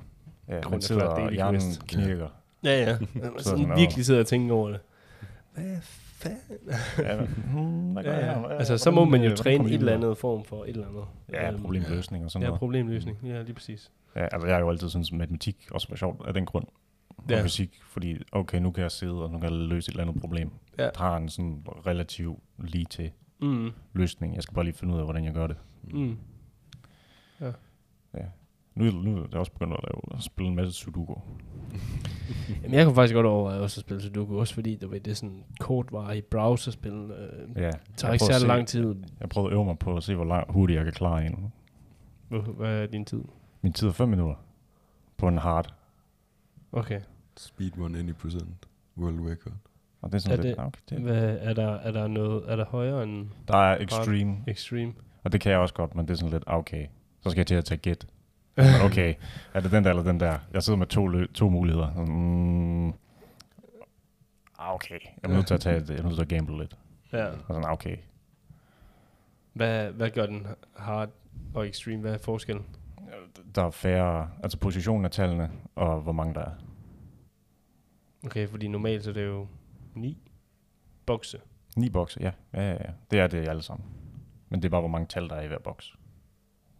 Ja, 0.48 0.60
Grund 0.60 0.74
af 0.90 0.96
klart 0.98 1.08
og 1.08 1.16
daily 1.20 1.34
hjernen 1.34 1.60
knirker. 1.88 2.28
ja 2.64 2.82
ja, 2.90 2.98
man 2.98 3.08
sådan, 3.22 3.38
sådan 3.40 3.70
og- 3.70 3.78
virkelig 3.78 4.04
sidder 4.04 4.20
og 4.20 4.26
tænker 4.26 4.54
over 4.54 4.70
det. 4.70 4.80
Hvad? 5.54 5.76
Ja, 6.98 7.24
hmm, 7.24 7.98
Ja, 8.04 8.26
ja. 8.26 8.48
Altså, 8.56 8.78
så 8.78 8.90
må 8.90 9.04
man 9.04 9.22
jo 9.24 9.36
træne 9.36 9.64
et 9.68 9.74
eller 9.74 9.92
andet 9.94 10.18
form 10.18 10.44
for 10.44 10.64
et 10.64 10.68
eller 10.70 10.88
andet. 10.88 11.04
Ja, 11.32 11.50
Øhm, 11.52 11.60
problemløsning 11.62 12.24
og 12.24 12.30
sådan 12.30 12.42
Ja, 12.42 12.46
noget. 12.48 12.58
problemløsning. 12.58 13.18
Ja, 13.24 13.42
lige 13.42 13.54
præcis. 13.54 13.92
Ja, 14.16 14.22
altså 14.22 14.46
jeg 14.46 14.56
har 14.56 14.60
jo 14.60 14.70
altid 14.70 14.88
syntes, 14.88 15.10
at 15.12 15.18
matematik 15.18 15.68
også 15.70 15.88
var 15.88 15.96
sjovt 15.96 16.26
af 16.26 16.34
den 16.34 16.46
grund. 16.46 16.66
Ja. 17.30 17.36
Ja. 17.36 17.44
fysik, 17.44 17.80
fordi 17.86 18.16
okay, 18.32 18.58
nu 18.60 18.70
kan 18.70 18.82
jeg 18.82 18.90
sidde, 18.90 19.22
og 19.24 19.30
nu 19.30 19.38
kan 19.38 19.50
jeg 19.50 19.58
løse 19.58 19.88
et 19.88 19.92
eller 19.92 20.02
andet 20.08 20.20
problem. 20.20 20.50
Ja. 20.78 20.82
Jeg 20.82 20.90
har 20.96 21.16
en 21.16 21.28
sådan 21.28 21.62
relativt 21.86 22.38
lige 22.58 22.84
til 22.90 23.10
Mm. 23.40 23.70
løsning. 23.92 24.34
Jeg 24.34 24.42
skal 24.42 24.54
bare 24.54 24.64
lige 24.64 24.74
finde 24.74 24.94
ud 24.94 24.98
af, 24.98 25.04
hvordan 25.06 25.24
jeg 25.24 25.34
gør 25.34 25.46
det. 25.46 25.56
Mm. 25.82 26.16
Nu, 28.74 28.84
nu 28.84 29.16
er 29.18 29.26
jeg 29.30 29.40
også 29.40 29.52
begyndt 29.52 29.72
at, 29.72 29.80
lave, 29.82 30.18
at 30.18 30.22
spille 30.22 30.48
en 30.48 30.56
masse 30.56 30.72
sudoku. 30.72 31.14
Jamen, 32.62 32.74
jeg 32.74 32.84
kunne 32.84 32.94
faktisk 32.94 33.14
godt 33.14 33.26
overveje 33.26 33.60
også 33.60 33.80
at 33.80 33.84
spille 33.84 34.02
Sudoku, 34.02 34.38
også 34.40 34.54
fordi 34.54 34.76
du 34.76 34.88
ved, 34.88 35.00
det 35.00 35.10
er 35.10 35.14
sådan 35.14 35.44
kortvarigt 35.60 36.30
browserspil. 36.30 36.92
Øh, 36.92 37.02
Ja, 37.02 37.06
det 37.06 37.50
tager 37.56 37.62
jeg 37.62 37.70
ikke 37.70 37.78
prøver 37.96 38.12
at 38.12 38.20
særlig 38.20 38.40
se- 38.40 38.46
lang 38.46 38.68
tid. 38.68 38.94
Jeg 39.20 39.28
prøvede 39.28 39.50
at 39.50 39.54
øve 39.56 39.64
mig 39.64 39.78
på 39.78 39.96
at 39.96 40.02
se, 40.02 40.14
hvor 40.14 40.24
lang, 40.24 40.52
hurtigt 40.52 40.76
jeg 40.76 40.84
kan 40.84 40.92
klare 40.92 41.26
en. 41.26 41.52
Hvor- 42.28 42.40
Hvad 42.40 42.82
er 42.82 42.86
din 42.86 43.04
tid? 43.04 43.22
Min 43.62 43.72
tid 43.72 43.88
er 43.88 43.92
5 43.92 44.08
minutter 44.08 44.34
på 45.16 45.28
en 45.28 45.38
hard. 45.38 45.74
Okay. 46.72 47.00
Speedrun 47.36 47.94
any 47.94 48.12
percent. 48.12 48.68
World 48.98 49.20
record. 49.30 49.52
Og 50.02 50.12
det 50.12 50.14
er 50.18 50.20
sådan 50.20 50.38
Er 50.38 50.42
lidt, 50.42 50.56
det- 50.56 50.64
okay, 50.66 50.80
det, 50.90 50.98
Hvad, 51.00 51.36
er, 51.40 51.54
der, 51.54 51.68
er 51.72 51.90
der 51.92 52.06
noget, 52.08 52.42
er 52.52 52.56
der 52.56 52.64
højere 52.64 53.02
end 53.02 53.26
der 53.48 53.56
er 53.56 53.78
extreme, 53.80 54.36
extreme? 54.46 54.92
og 55.24 55.32
det 55.32 55.40
kan 55.40 55.52
jeg 55.52 55.58
også 55.60 55.74
godt, 55.74 55.94
men 55.94 56.06
det 56.08 56.12
er 56.12 56.16
sådan 56.16 56.30
lidt, 56.32 56.44
okay, 56.46 56.86
så 57.20 57.30
skal 57.30 57.38
jeg 57.40 57.46
til 57.46 57.54
at 57.54 57.64
tage 57.64 57.78
gæt. 57.78 58.06
Men 58.56 58.66
okay, 58.84 59.14
er 59.54 59.60
det 59.60 59.72
den 59.72 59.84
der 59.84 59.90
eller 59.90 60.02
den 60.02 60.20
der? 60.20 60.38
Jeg 60.52 60.62
sidder 60.62 60.78
med 60.78 60.86
to, 60.86 61.06
lø- 61.06 61.32
to 61.32 61.48
muligheder. 61.48 62.04
Mm, 62.06 62.88
ah, 64.58 64.74
okay, 64.74 64.98
jeg 65.22 65.30
er 65.30 65.34
nødt 65.34 65.46
til 65.46 65.54
at 65.54 65.60
tage 65.60 65.76
et, 65.76 65.90
jeg 65.90 65.98
er 65.98 66.02
nødt 66.02 66.14
til 66.14 66.22
at 66.22 66.28
gamble 66.28 66.58
lidt. 66.58 66.76
Ja. 67.12 67.26
Og 67.26 67.36
sådan, 67.48 67.64
ah, 67.64 67.72
okay. 67.72 67.96
Hvad, 69.52 69.90
hvad 69.90 70.10
gør 70.10 70.26
den 70.26 70.46
hard 70.76 71.08
og 71.54 71.68
extreme? 71.68 72.00
Hvad 72.00 72.14
er 72.14 72.18
forskellen? 72.18 72.64
Der 73.54 73.64
er 73.64 73.70
færre, 73.70 74.30
altså 74.42 74.58
positionen 74.58 75.04
af 75.04 75.10
tallene, 75.10 75.50
og 75.74 76.00
hvor 76.00 76.12
mange 76.12 76.34
der 76.34 76.40
er. 76.40 76.50
Okay, 78.24 78.48
fordi 78.48 78.68
normalt 78.68 79.04
så 79.04 79.10
er 79.10 79.14
det 79.14 79.26
jo 79.26 79.46
9 79.94 80.30
bokse. 81.06 81.40
Ni 81.76 81.88
bokse, 81.90 82.20
ja. 82.22 82.30
ja. 82.54 82.60
Ja, 82.62 82.70
ja. 82.72 82.90
Det 83.10 83.20
er 83.20 83.26
det 83.26 83.48
alle 83.48 83.62
sammen. 83.62 83.86
Men 84.48 84.62
det 84.62 84.68
er 84.68 84.70
bare, 84.70 84.80
hvor 84.80 84.88
mange 84.88 85.06
tal, 85.06 85.28
der 85.28 85.34
er 85.36 85.42
i 85.42 85.46
hver 85.46 85.58
boks. 85.58 85.94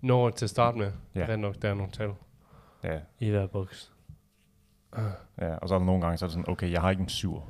Når 0.05 0.30
til 0.30 0.46
at 0.46 0.50
starte 0.50 0.78
med, 0.78 0.92
Ja. 1.14 1.20
er 1.26 1.36
nok, 1.36 1.62
der 1.62 1.70
er 1.70 1.74
nogle 1.74 1.92
tal 1.92 2.11
Ja, 2.84 2.98
i 3.20 3.30
hver 3.30 3.46
boks. 3.46 3.92
ja. 5.40 5.55
Og 5.57 5.68
så 5.68 5.74
er 5.74 5.78
der 5.78 5.86
nogle 5.86 6.00
gange, 6.02 6.16
så 6.18 6.24
er 6.24 6.26
det 6.28 6.32
sådan, 6.34 6.48
okay, 6.50 6.70
jeg 6.72 6.80
har 6.80 6.90
ikke 6.90 7.00
en 7.02 7.09
syv. 7.09 7.42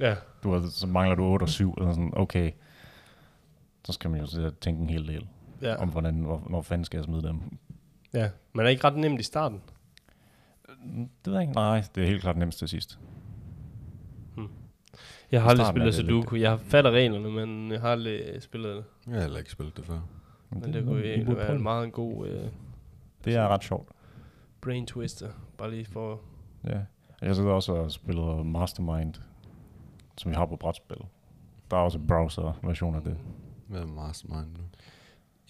Ja, 0.00 0.16
Du 0.42 0.52
har, 0.52 0.66
så 0.70 0.86
mangler 0.86 1.14
du 1.16 1.24
8 1.24 1.42
og 1.44 1.48
7, 1.48 1.74
eller 1.74 1.92
sådan, 1.92 2.12
okay. 2.16 2.52
Så 3.84 3.92
skal 3.92 4.10
man 4.10 4.20
jo 4.20 4.26
sidde 4.26 4.46
og 4.46 4.60
tænke 4.60 4.82
en 4.82 4.90
hel 4.90 5.08
del 5.08 5.28
ja, 5.62 5.76
om, 5.76 5.88
hvordan, 5.88 6.14
hvor, 6.20 6.36
hvor 6.36 6.62
fanden 6.62 6.84
skal 6.84 6.98
jeg 6.98 7.04
smide 7.04 7.22
dem. 7.22 7.40
ja. 8.14 8.30
Men 8.52 8.66
er 8.66 8.70
ikke 8.70 8.84
ret 8.84 8.96
nemt 8.96 9.20
i 9.20 9.22
starten? 9.22 9.60
Det 10.84 11.08
ved 11.26 11.32
jeg 11.32 11.42
ikke. 11.42 11.52
Nej, 11.54 11.84
det 11.94 12.02
er 12.02 12.06
helt 12.06 12.20
klart 12.22 12.36
nemmest 12.36 12.58
til 12.58 12.68
sidst. 12.68 12.98
Jeg 15.32 15.42
har 15.42 15.50
aldrig 15.50 15.66
spillet 15.66 15.94
Sudoku. 15.94 16.36
Jeg 16.36 16.60
fatter 16.60 16.90
reglerne, 16.90 17.30
men 17.30 17.72
jeg 17.72 17.80
har 17.80 17.88
aldrig 17.88 18.42
spillet 18.42 18.76
det. 18.76 18.84
Jeg 19.06 19.14
har 19.14 19.20
heller 19.20 19.38
ikke 19.38 19.50
spillet 19.50 19.76
det 19.76 19.84
før. 19.84 19.98
Men 20.50 20.72
det 20.72 20.84
kunne 20.84 21.04
I 21.04 21.08
egentlig 21.12 21.36
være 21.36 21.54
en 21.54 21.62
meget 21.62 21.92
god 21.92 22.28
uh, 22.28 22.44
Det 23.24 23.34
er 23.34 23.48
ret 23.48 23.64
sjovt. 23.64 23.88
brain 24.60 24.86
twister. 24.86 25.28
Bare 25.58 25.70
lige 25.70 25.84
for... 25.84 26.20
Ja. 26.64 26.80
Jeg 27.22 27.36
sidder 27.36 27.50
også 27.50 27.72
og 27.72 27.90
spiller 27.92 28.42
Mastermind, 28.42 29.14
som 30.18 30.30
vi 30.30 30.36
har 30.36 30.46
på 30.46 30.56
brætspil. 30.56 30.96
Der 31.70 31.76
er 31.76 31.80
også 31.80 31.98
en 31.98 32.06
browser-version 32.06 32.94
af 32.94 33.02
det. 33.02 33.16
Hvad 33.66 33.80
er 33.80 33.86
Mastermind 33.86 34.46
nu? 34.56 34.62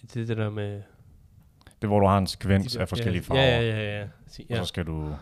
Det 0.01 0.21
er 0.21 0.25
det 0.25 0.37
der 0.37 0.49
med... 0.49 0.81
Det 1.81 1.89
hvor 1.89 1.99
du 1.99 2.05
har 2.05 2.17
en 2.17 2.27
sekvens 2.27 2.73
de 2.73 2.79
af 2.81 2.89
forskellige 2.89 3.23
farver, 3.23 3.41
Ja, 3.41 3.61
ja, 3.61 3.83
ja. 3.83 3.99
ja. 4.01 4.07
Si- 4.27 4.45
og 4.49 4.55
ja. 4.55 4.61
så 4.61 4.65
skal 4.65 4.85
du 4.85 5.15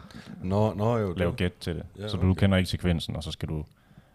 Nå, 0.43 0.74
nå 0.74 0.97
jo. 0.97 1.13
lave 1.13 1.30
det. 1.32 1.38
gæt 1.38 1.53
til 1.59 1.76
det. 1.76 1.86
Ja, 1.99 2.07
så 2.07 2.17
du 2.17 2.30
okay. 2.30 2.39
kender 2.39 2.57
ikke 2.57 2.69
sekvensen, 2.69 3.15
og 3.15 3.24
så 3.24 3.32
skal 3.32 3.49
du 3.49 3.65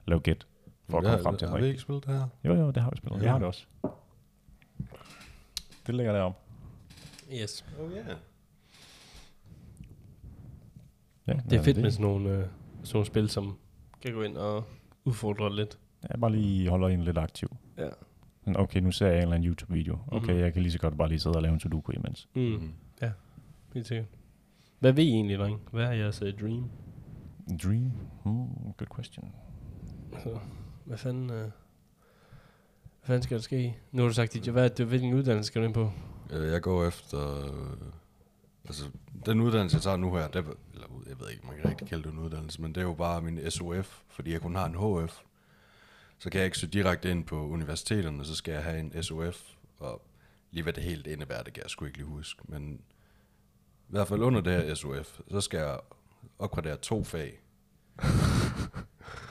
lave 0.06 0.20
gæt 0.20 0.46
for 0.88 0.98
at 0.98 1.04
Ja, 1.04 1.10
komme 1.10 1.22
frem 1.22 1.36
til 1.36 1.46
en 1.46 1.52
Har 1.52 1.58
vi 1.60 1.66
ikke 1.66 1.80
spillet 1.80 2.06
det 2.06 2.14
her? 2.14 2.26
Jo, 2.44 2.54
jo, 2.54 2.70
det 2.70 2.82
har 2.82 2.90
vi 2.90 2.96
spillet. 2.96 3.16
Ja. 3.18 3.22
Vi 3.22 3.28
har 3.28 3.38
det 3.38 3.46
også. 3.46 3.66
Det 5.88 5.96
ligger 5.96 6.12
derom. 6.12 6.32
Yes. 7.32 7.64
Oh 7.80 7.92
yeah. 7.92 8.06
Ja, 11.26 11.32
Det 11.50 11.58
er 11.58 11.62
fedt 11.62 11.76
med 11.80 11.90
sådan 11.90 12.06
nogle, 12.06 12.30
øh, 12.30 12.44
sådan 12.82 12.90
nogle 12.94 13.06
spil, 13.06 13.28
som 13.28 13.58
kan 14.02 14.14
gå 14.14 14.22
ind 14.22 14.36
og 14.36 14.64
udfordre 15.04 15.56
lidt. 15.56 15.78
Ja, 16.10 16.16
bare 16.16 16.32
lige 16.32 16.68
holder 16.70 16.88
en 16.88 17.00
lidt 17.02 17.18
aktiv. 17.18 17.56
Ja. 17.78 17.88
Okay, 18.54 18.80
nu 18.80 18.92
ser 18.92 19.06
jeg 19.06 19.16
en 19.16 19.22
eller 19.22 19.34
anden 19.34 19.48
YouTube-video. 19.50 19.98
Okay, 20.08 20.32
Mhm. 20.32 20.40
jeg 20.40 20.52
kan 20.52 20.62
lige 20.62 20.72
så 20.72 20.78
godt 20.78 20.98
bare 20.98 21.08
lige 21.08 21.18
sidde 21.20 21.36
og 21.36 21.42
lave 21.42 21.52
en 21.54 21.60
sudoku 21.60 21.92
imens. 21.92 22.28
Mm. 22.34 22.42
Mm. 22.42 22.72
Helt 23.74 23.86
sikkert. 23.86 24.06
Hvad 24.78 24.92
ved 24.92 25.04
I 25.04 25.08
egentlig, 25.10 25.38
dreng? 25.38 25.60
Hvad 25.72 25.84
er 25.84 25.92
jeres 25.92 26.22
uh, 26.22 26.28
dream? 26.40 26.70
Dream? 27.62 27.92
Hmm, 28.24 28.72
good 28.76 28.86
question. 28.94 29.32
Altså, 30.12 30.38
hvad 30.84 30.96
fanden... 30.98 31.30
Uh, 31.30 31.50
fanden 33.08 33.22
skal 33.22 33.36
der 33.36 33.42
ske? 33.42 33.76
Nu 33.92 34.02
har 34.02 34.08
du 34.08 34.14
sagt, 34.14 34.32
dit, 34.32 34.48
hvad, 34.48 34.70
det, 34.70 34.86
hvilken 34.86 35.14
uddannelse 35.14 35.46
skal 35.46 35.60
du 35.62 35.66
ind 35.66 35.74
på? 35.74 35.92
Øh, 36.30 36.52
Jeg 36.52 36.62
går 36.62 36.86
efter... 36.86 37.44
øh, 37.44 37.76
Altså, 38.68 38.84
den 39.26 39.40
uddannelse, 39.40 39.74
jeg 39.76 39.82
tager 39.82 39.96
nu 39.96 40.14
her, 40.14 40.28
det, 40.28 40.36
er- 40.46 40.52
eller 40.74 40.86
jeg 41.08 41.20
ved 41.20 41.30
ikke, 41.30 41.46
man 41.46 41.56
kan 41.56 41.70
rigtig 41.70 41.88
kalde 41.88 42.02
det 42.04 42.12
en 42.12 42.18
uddannelse, 42.18 42.62
men 42.62 42.74
det 42.74 42.80
er 42.80 42.84
jo 42.84 42.94
bare 42.94 43.22
min 43.22 43.50
SOF, 43.50 44.00
fordi 44.08 44.32
jeg 44.32 44.40
kun 44.40 44.54
har 44.54 44.66
en 44.66 45.04
HF. 45.06 45.20
Så 46.18 46.30
kan 46.30 46.38
jeg 46.38 46.44
ikke 46.44 46.58
søge 46.58 46.70
direkte 46.72 47.10
ind 47.10 47.24
på 47.24 47.46
universiteterne, 47.46 48.24
så 48.24 48.34
skal 48.34 48.52
jeg 48.52 48.62
have 48.62 48.78
en 48.80 49.02
SOF, 49.02 49.42
og 49.78 50.02
lige 50.50 50.62
hvad 50.62 50.72
det 50.72 50.82
helt 50.82 51.06
indebærer, 51.06 51.42
det 51.42 51.52
kan 51.52 51.62
jeg 51.62 51.70
sgu 51.70 51.84
ikke 51.84 51.98
lige 51.98 52.06
huske. 52.08 52.42
Men 52.44 52.72
i 53.88 53.90
hvert 53.90 54.08
fald 54.08 54.20
under 54.22 54.40
det 54.40 54.52
her 54.52 54.74
SOF, 54.74 55.20
så 55.30 55.40
skal 55.40 55.58
jeg 55.58 55.78
opgradere 56.38 56.76
to 56.76 57.04
fag. 57.04 57.40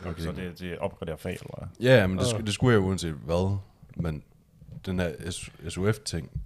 Okay, 0.05 0.21
så 0.21 0.31
det, 0.31 0.59
det 0.59 0.71
er 0.73 0.77
opgraderet 0.79 1.19
fag, 1.19 1.31
eller 1.33 1.55
hvad? 1.57 1.67
Ja, 1.89 2.07
men 2.07 2.17
det, 2.17 2.33
Ah. 2.33 2.45
det 2.45 2.53
skulle 2.53 2.73
jeg 2.73 2.81
jo 2.81 2.87
uanset 2.87 3.13
hvad. 3.13 3.57
Men 3.95 4.23
den 4.85 4.99
her 4.99 5.31
SOF-ting, 5.69 6.41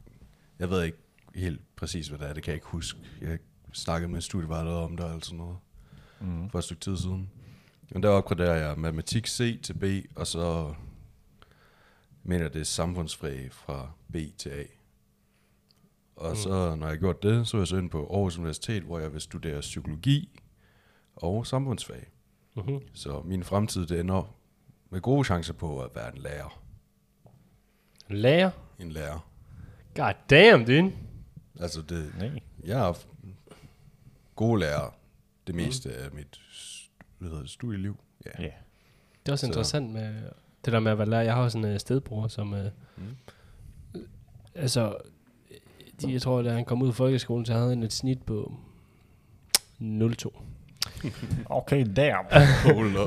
jeg 0.60 0.70
ved 0.70 0.84
ikke 0.84 0.98
helt 1.36 1.62
præcis, 1.76 2.08
hvad 2.08 2.20
det 2.20 2.28
er. 2.30 2.34
Det 2.34 2.44
kan 2.44 2.52
jeg 2.52 2.56
ikke 2.56 2.68
huske. 2.68 3.00
Jeg 3.22 3.40
snakkede 3.74 4.12
med 4.12 4.22
studievejleder 4.22 4.76
om 4.76 4.98
det 4.98 5.04
alt 5.04 5.26
sådan 5.26 5.38
noget 5.38 5.58
Mm. 6.20 6.50
for 6.50 6.58
et 6.60 6.64
stykke 6.66 6.82
tid 6.82 6.98
siden. 6.98 7.30
Men 7.92 8.04
der 8.04 8.10
opgraderer 8.10 8.56
jeg 8.68 8.80
matematik 8.80 9.28
C 9.28 9.62
til 9.62 9.74
B, 9.74 9.84
og 10.16 10.28
så 10.28 10.74
mener 12.24 12.44
jeg, 12.44 12.54
det 12.54 12.60
er 12.60 12.66
samfundsfag 12.66 13.48
fra 13.52 13.92
B 14.14 14.16
til 14.38 14.50
A. 14.50 14.64
Og 16.16 16.30
Mm. 16.30 16.36
så, 16.36 16.50
når 16.76 16.88
jeg 16.88 16.96
har 16.96 17.00
gjort 17.00 17.24
det, 17.24 17.48
så 17.48 17.58
er 17.58 17.62
jeg 17.62 17.68
så 17.68 17.78
ind 17.78 17.90
på 17.90 18.08
Aarhus 18.14 18.38
Universitet, 18.38 18.84
hvor 18.84 19.00
jeg 19.00 19.14
vil 19.14 19.22
studere 19.22 19.60
psykologi 19.62 20.40
og 21.16 21.48
samfundsfag. 21.48 22.08
Mm-hmm. 22.56 22.80
Så 22.94 23.22
min 23.26 23.44
fremtid, 23.44 23.86
det 23.86 24.00
ender 24.00 24.36
med 24.90 25.02
gode 25.02 25.24
chancer 25.26 25.54
på 25.54 25.82
at 25.84 25.90
være 25.96 26.16
en 26.16 26.22
lærer. 26.22 26.62
Lærer? 28.08 28.52
En 28.80 28.92
lærer. 28.92 29.28
God 29.96 30.14
damn, 30.30 30.66
dude. 30.66 30.94
Altså, 31.60 31.82
det, 31.82 32.12
Nej. 32.20 32.40
jeg 32.64 32.78
har 32.78 32.84
haft 32.86 33.08
gode 34.36 34.60
lærere 34.60 34.92
det 35.48 35.56
meste 35.56 35.94
af 35.94 36.12
mit 36.12 36.42
hvad 37.18 37.30
hedder 37.30 37.42
det, 37.44 37.52
studieliv. 37.52 37.98
Ja. 38.26 38.44
Ja. 38.44 38.52
Det 39.26 39.28
er 39.28 39.32
også 39.32 39.42
Så- 39.46 39.48
interessant 39.48 39.90
med 39.94 40.22
det 40.66 40.74
der 40.74 40.80
med 40.80 40.92
at 40.92 40.98
være 40.98 41.10
lærer. 41.10 41.22
Jeg 41.24 41.34
har 41.36 41.42
også 41.44 41.58
en 41.58 41.66
uh, 41.66 41.78
stedbror, 41.78 42.28
som... 42.28 42.54
Uh, 42.54 42.60
Mm. 42.98 43.16
altså, 44.56 44.98
de, 46.02 46.12
jeg 46.14 46.22
tror, 46.22 46.42
da 46.42 46.54
han 46.54 46.66
kom 46.66 46.82
ud 46.82 46.88
af 46.88 46.96
folkeskolen, 46.96 47.46
så 47.46 47.54
havde 47.54 47.70
han 47.70 47.84
et 47.84 47.94
snit 47.94 48.24
på 48.24 48.54
0,2. 49.82 50.42
Okay, 51.46 51.86
damn. 51.96 52.26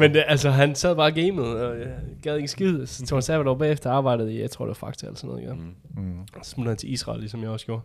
Men 0.01 0.15
det, 0.15 0.25
altså, 0.27 0.51
han 0.51 0.75
sad 0.75 0.97
bare 0.97 1.07
og 1.07 1.13
gamede, 1.13 1.71
og 1.71 1.79
jeg 1.79 1.95
gad 2.23 2.37
ikke 2.37 2.49
skid. 2.49 2.87
Så 2.87 3.07
tog 3.07 3.17
han 3.17 3.23
sabbatår 3.23 3.55
bagefter 3.55 3.91
arbejdede 3.91 4.35
i, 4.35 4.41
jeg 4.41 4.51
tror, 4.51 4.65
det 4.65 4.69
var 4.69 4.75
Fakta 4.75 5.07
eller 5.07 5.17
sådan 5.17 5.37
noget. 5.37 5.49
Ja. 5.49 5.55
Mm. 5.55 5.75
Mm. 5.97 6.27
Så 6.43 6.51
smuttede 6.51 6.71
han 6.71 6.77
til 6.77 6.93
Israel, 6.93 7.21
ligesom 7.21 7.43
jeg 7.43 7.51
også 7.51 7.67
gjorde. 7.67 7.83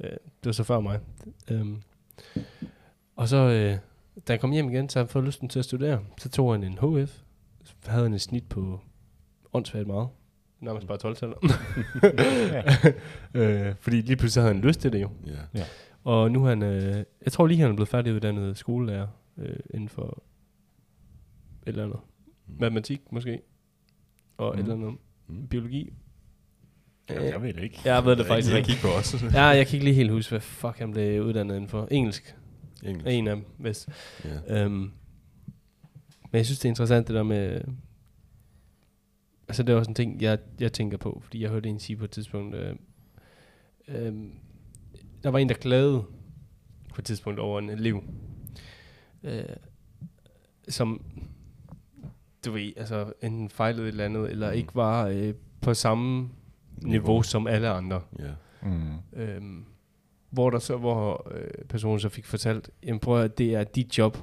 Øh, 0.00 0.10
det 0.10 0.44
var 0.44 0.52
så 0.52 0.64
før 0.64 0.80
mig. 0.80 0.98
Øhm, 1.50 1.82
og 3.16 3.28
så, 3.28 3.36
øh, 3.36 3.76
da 4.28 4.32
han 4.32 4.40
kom 4.40 4.50
hjem 4.50 4.70
igen, 4.70 4.88
så 4.88 4.98
havde 4.98 5.06
han 5.06 5.12
fået 5.12 5.24
lysten 5.24 5.48
til 5.48 5.58
at 5.58 5.64
studere. 5.64 6.00
Så 6.18 6.28
tog 6.28 6.52
han 6.52 6.64
en 6.64 6.72
HF. 6.72 7.12
Så 7.64 7.74
havde 7.86 8.02
han 8.02 8.14
et 8.14 8.20
snit 8.20 8.44
på 8.48 8.80
åndssvagt 9.52 9.86
meget. 9.86 10.08
Nærmest 10.60 10.86
bare 10.86 10.98
12 10.98 11.16
taler. 11.16 11.34
øh, 13.34 13.74
fordi 13.80 14.00
lige 14.00 14.16
pludselig 14.16 14.42
havde 14.42 14.54
han 14.54 14.62
lyst 14.62 14.80
til 14.80 14.92
det 14.92 15.02
jo. 15.02 15.10
Ja. 15.54 15.64
Og 16.08 16.30
nu 16.30 16.44
er 16.44 16.48
han, 16.48 16.62
øh, 16.62 17.04
jeg 17.24 17.32
tror 17.32 17.46
lige, 17.46 17.60
han 17.60 17.70
er 17.70 17.74
blevet 17.74 17.88
færdiguddannet 17.88 18.58
skolelærer 18.58 19.06
øh, 19.38 19.56
inden 19.74 19.88
for 19.88 20.22
et 21.62 21.68
eller 21.68 21.84
andet. 21.84 21.98
Mm. 22.46 22.54
Matematik 22.60 23.00
måske. 23.12 23.40
Og 24.36 24.52
mm. 24.54 24.58
et 24.58 24.62
eller 24.62 24.74
andet 24.74 24.98
Mm. 25.26 25.48
biologi. 25.48 25.92
Ja, 27.10 27.22
jeg 27.24 27.42
ved 27.42 27.52
det 27.54 27.62
ikke. 27.62 27.80
Jeg 27.84 28.04
ved 28.04 28.16
det 28.16 28.20
er 28.20 28.24
faktisk 28.24 28.48
ikke 28.48 28.58
ikke. 28.58 28.68
kigge 28.68 28.82
på 28.82 28.88
os. 28.88 29.22
Ja, 29.34 29.44
jeg 29.44 29.66
kan 29.66 29.76
ikke 29.76 29.84
lige 29.84 29.94
helt 29.94 30.10
huske, 30.10 30.30
hvad 30.30 30.40
fuck 30.40 30.78
han 30.78 30.90
blev 30.90 31.22
uddannet 31.24 31.54
inden 31.54 31.68
for. 31.68 31.88
Engelsk 31.90 32.36
er 32.82 32.88
Engelsk. 32.88 33.06
en 33.08 33.28
af 33.28 33.36
dem, 33.36 33.44
hvis. 33.58 33.88
Ja. 34.24 34.64
Øhm, 34.64 34.72
men 34.72 34.92
jeg 36.32 36.46
synes, 36.46 36.58
det 36.58 36.64
er 36.64 36.70
interessant, 36.70 37.08
det 37.08 37.14
der 37.14 37.22
med... 37.22 37.60
altså 39.48 39.62
det 39.62 39.72
er 39.72 39.76
også 39.76 39.90
en 39.90 39.94
ting, 39.94 40.22
jeg, 40.22 40.38
jeg 40.60 40.72
tænker 40.72 40.96
på, 40.96 41.20
fordi 41.24 41.42
jeg 41.42 41.50
hørte 41.50 41.68
en 41.68 41.78
sige 41.78 41.96
på 41.96 42.04
et 42.04 42.10
tidspunkt, 42.10 42.54
øh, 42.54 42.74
øh, 43.88 44.12
der 45.22 45.30
var 45.30 45.38
en, 45.38 45.48
der 45.48 45.54
klagede 45.54 46.04
på 46.94 47.00
et 47.00 47.04
tidspunkt 47.04 47.40
over 47.40 47.58
en 47.58 47.70
elev, 47.70 48.02
øh, 49.22 49.42
som, 50.68 51.02
du 52.44 52.52
ved, 52.52 52.72
altså 52.76 53.12
enten 53.22 53.50
fejlede 53.50 53.82
et 53.82 53.88
eller 53.88 54.04
andet, 54.04 54.30
eller 54.30 54.50
ikke 54.50 54.74
var 54.74 55.06
øh, 55.06 55.34
på 55.60 55.74
samme 55.74 56.16
niveau, 56.82 56.90
Niveau. 56.90 57.22
som 57.22 57.46
alle 57.46 57.68
andre. 57.68 58.00
Ja. 58.18 58.30
Mm. 58.62 58.92
Øhm, 59.12 59.64
hvor 60.30 60.50
der 60.50 60.58
så, 60.58 60.76
hvor 60.76 61.32
øh, 61.34 61.50
personen 61.68 62.00
så 62.00 62.08
fik 62.08 62.26
fortalt, 62.26 62.70
jamen 62.86 63.00
prøv 63.00 63.22
at 63.22 63.38
det 63.38 63.54
er 63.54 63.64
dit 63.64 63.98
job. 63.98 64.18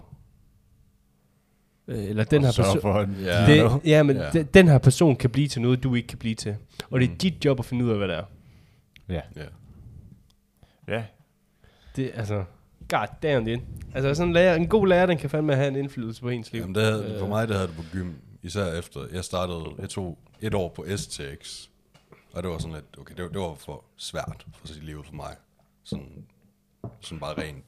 Øh, 1.87 2.03
eller 2.03 2.23
den 2.23 2.41
her 2.43 2.51
person, 2.57 2.77
er 2.91 3.05
med. 3.05 3.71
det, 3.73 3.81
ja, 3.89 4.03
men 4.03 4.17
ja. 4.17 4.29
Den, 4.31 4.45
den 4.45 4.67
her 4.67 4.77
person 4.77 5.15
kan 5.15 5.29
blive 5.29 5.47
til 5.47 5.61
noget, 5.61 5.83
du 5.83 5.95
ikke 5.95 6.07
kan 6.07 6.17
blive 6.17 6.35
til. 6.35 6.55
Og 6.91 6.99
det 6.99 7.07
er 7.07 7.11
Mm. 7.11 7.17
dit 7.17 7.45
job 7.45 7.59
at 7.59 7.65
finde 7.65 7.85
ud 7.85 7.89
af, 7.89 7.97
hvad 7.97 8.07
det 8.07 8.15
er. 8.17 8.23
Ja. 9.09 9.21
ja. 9.35 9.45
Ja. 10.87 11.03
Det 11.95 12.11
altså, 12.13 12.43
god 12.89 13.07
damn 13.23 13.45
det. 13.45 13.61
Altså 13.93 14.13
sådan 14.13 14.27
en, 14.29 14.33
lærer, 14.33 14.55
en 14.55 14.67
god 14.67 14.87
lærer, 14.87 15.05
den 15.05 15.17
kan 15.17 15.29
fandme 15.29 15.55
have 15.55 15.67
en 15.67 15.75
indflydelse 15.75 16.21
på 16.21 16.29
ens 16.29 16.51
liv. 16.53 16.61
Jamen, 16.61 16.75
det 16.75 16.83
havde, 16.83 17.15
for 17.19 17.25
Øh. 17.25 17.29
mig, 17.29 17.47
det 17.47 17.55
havde 17.55 17.67
det 17.67 17.75
på 17.75 17.83
gym, 17.93 18.13
især 18.43 18.73
efter, 18.79 18.99
jeg 19.13 19.23
startede, 19.23 19.63
jeg 19.79 19.89
tog 19.89 20.17
et 20.41 20.53
år 20.53 20.69
på 20.69 20.85
STX, 20.95 21.67
og 22.33 22.43
det 22.43 22.51
var 22.51 22.57
sådan 22.57 22.73
lidt, 22.73 22.85
okay, 22.99 23.15
det 23.15 23.23
var, 23.23 23.29
det 23.29 23.39
var 23.41 23.53
for 23.55 23.83
svært 23.97 24.45
for 24.53 24.67
sit 24.67 24.83
liv 24.83 25.03
for 25.05 25.13
mig. 25.13 25.35
Sådan, 25.83 26.25
sådan 27.01 27.19
bare 27.19 27.33
rent 27.41 27.63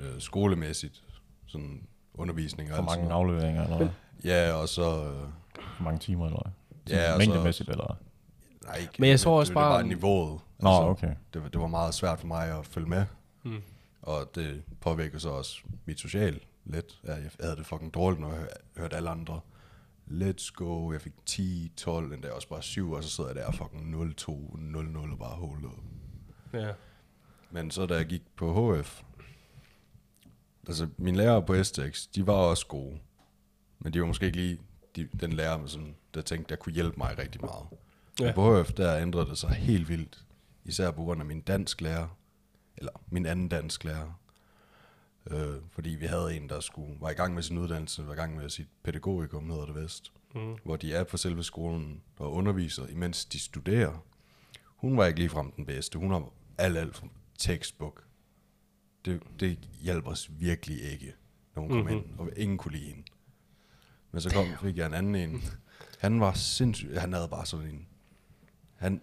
øh, 0.00 0.04
skolemæssigt, 0.20 1.02
sådan 1.46 1.82
undervisning 2.14 2.70
og 2.70 2.76
For 2.76 2.82
alt 2.82 2.86
mange 2.86 3.02
sådan 3.04 3.12
afleveringer, 3.12 3.64
eller 3.64 3.76
hvad? 3.76 3.88
Ja, 4.24 4.52
og 4.52 4.68
så, 4.68 4.82
øh, 4.82 5.28
For 5.76 5.82
mange 5.84 5.98
timer, 5.98 6.26
eller 6.26 6.40
hvad? 6.44 6.52
Ja, 6.96 7.02
Sådan 7.02 7.14
og 7.14 7.22
så- 7.22 7.28
Mængdemæssigt, 7.30 7.68
eller 7.70 7.96
nej 8.64 8.76
ikke, 8.76 8.92
Men 8.98 9.10
jeg 9.10 9.20
tror 9.20 9.32
det, 9.32 9.38
også 9.40 9.50
det, 9.50 9.54
bare- 9.54 9.78
Det 9.78 9.88
var 9.88 9.94
niveauet. 9.94 10.40
Nå, 10.62 10.70
okay. 10.90 11.14
Det, 11.34 11.42
var- 11.42 11.48
det 11.48 11.60
var 11.60 11.66
meget 11.66 11.94
svært 11.94 12.20
for 12.20 12.26
mig 12.26 12.58
at 12.58 12.66
følge 12.66 12.88
med. 12.88 13.04
Mm. 13.42 13.62
Og 14.02 14.30
det 14.34 14.62
påvirker 14.80 15.18
så 15.18 15.28
også 15.30 15.62
mit 15.84 16.00
social 16.00 16.40
lidt. 16.64 17.00
Jeg 17.04 17.30
havde 17.40 17.56
det 17.56 17.66
fucking 17.66 17.94
dårligt, 17.94 18.20
når 18.20 18.28
jeg 18.32 18.38
hør- 18.38 18.80
hørte 18.80 18.96
alle 18.96 19.10
andre. 19.10 19.40
Let's 20.10 20.52
go, 20.54 20.92
jeg 20.92 21.00
fik 21.00 21.12
10, 21.26 21.72
12, 21.76 22.12
endda 22.12 22.30
også 22.30 22.48
bare 22.48 22.62
7, 22.62 22.92
og 22.92 23.04
så 23.04 23.10
sidder 23.10 23.30
jeg 23.30 23.36
der 23.36 23.52
fucking 23.52 23.90
0, 23.90 24.14
2, 24.14 24.56
0, 24.58 24.84
0 24.84 25.12
og 25.12 25.18
bare 25.18 25.36
hold 25.36 25.64
up. 25.64 25.72
Ja. 26.52 26.72
Men 27.50 27.70
så 27.70 27.86
da 27.86 27.94
jeg 27.94 28.06
gik 28.06 28.22
på 28.36 28.74
HF, 28.76 29.02
altså 30.68 30.88
mine 30.96 31.16
lærere 31.16 31.42
på 31.42 31.62
STX, 31.64 32.06
de 32.14 32.26
var 32.26 32.32
også 32.32 32.66
gode. 32.66 32.98
Men 33.78 33.92
de 33.92 34.00
var 34.00 34.06
måske 34.06 34.26
ikke 34.26 34.38
lige 34.38 34.58
de, 34.96 35.08
den 35.20 35.32
lærer, 35.32 35.66
som, 35.66 35.94
der 36.14 36.22
tænkte, 36.22 36.48
der 36.50 36.56
kunne 36.56 36.72
hjælpe 36.72 36.96
mig 36.96 37.18
rigtig 37.18 37.40
meget. 37.40 37.64
Ja. 38.20 38.26
Ja. 38.26 38.32
På 38.32 38.62
HF, 38.62 38.72
der 38.72 38.98
ændrede 39.02 39.26
det 39.26 39.38
sig 39.38 39.50
helt 39.50 39.88
vildt. 39.88 40.24
Især 40.64 40.90
på 40.90 41.02
grund 41.02 41.20
af 41.20 41.26
min 41.26 41.40
dansk 41.40 41.80
lærer, 41.80 42.18
eller 42.76 42.90
min 43.10 43.26
anden 43.26 43.48
dansk 43.48 43.84
lærer. 43.84 44.20
Øh, 45.30 45.54
fordi 45.70 45.90
vi 45.90 46.06
havde 46.06 46.36
en, 46.36 46.48
der 46.48 46.60
skulle, 46.60 47.00
var 47.00 47.10
i 47.10 47.14
gang 47.14 47.34
med 47.34 47.42
sin 47.42 47.58
uddannelse, 47.58 48.06
var 48.06 48.12
i 48.12 48.16
gang 48.16 48.36
med 48.36 48.50
sit 48.50 48.68
pædagogikum, 48.82 49.50
hedder 49.50 49.66
det 49.66 49.74
vest. 49.74 50.12
Mm. 50.34 50.56
Hvor 50.64 50.76
de 50.76 50.94
er 50.94 51.04
på 51.04 51.16
selve 51.16 51.42
skolen 51.44 52.02
og 52.16 52.32
underviser, 52.32 52.86
imens 52.86 53.24
de 53.24 53.38
studerer. 53.38 54.04
Hun 54.64 54.96
var 54.96 55.06
ikke 55.06 55.18
ligefrem 55.18 55.52
den 55.52 55.66
bedste. 55.66 55.98
Hun 55.98 56.10
har 56.10 56.28
alt, 56.58 56.78
alt 56.78 56.96
for 56.96 57.08
textbook. 57.38 58.04
Det, 59.04 59.22
det 59.40 59.58
hjalp 59.80 60.06
os 60.06 60.30
virkelig 60.40 60.82
ikke, 60.92 61.14
når 61.54 61.62
hun 61.62 61.70
kom 61.70 61.78
Mhm. 61.78 61.86
mm-hmm. 61.94 62.10
ind, 62.10 62.18
og 62.18 62.30
ingen 62.36 62.58
kunne 62.58 62.72
lide 62.72 62.86
hende. 62.86 63.02
Men 64.12 64.20
så 64.20 64.30
kom, 64.34 64.46
fik 64.62 64.76
jeg 64.76 64.86
en 64.86 64.94
anden 64.94 65.14
en. 65.14 65.42
Han 65.98 66.20
var 66.20 66.32
sindssygt, 66.32 67.00
han 67.00 67.12
havde 67.12 67.28
bare 67.28 67.46
sådan 67.46 67.66
en, 67.66 67.86
han, 68.76 69.00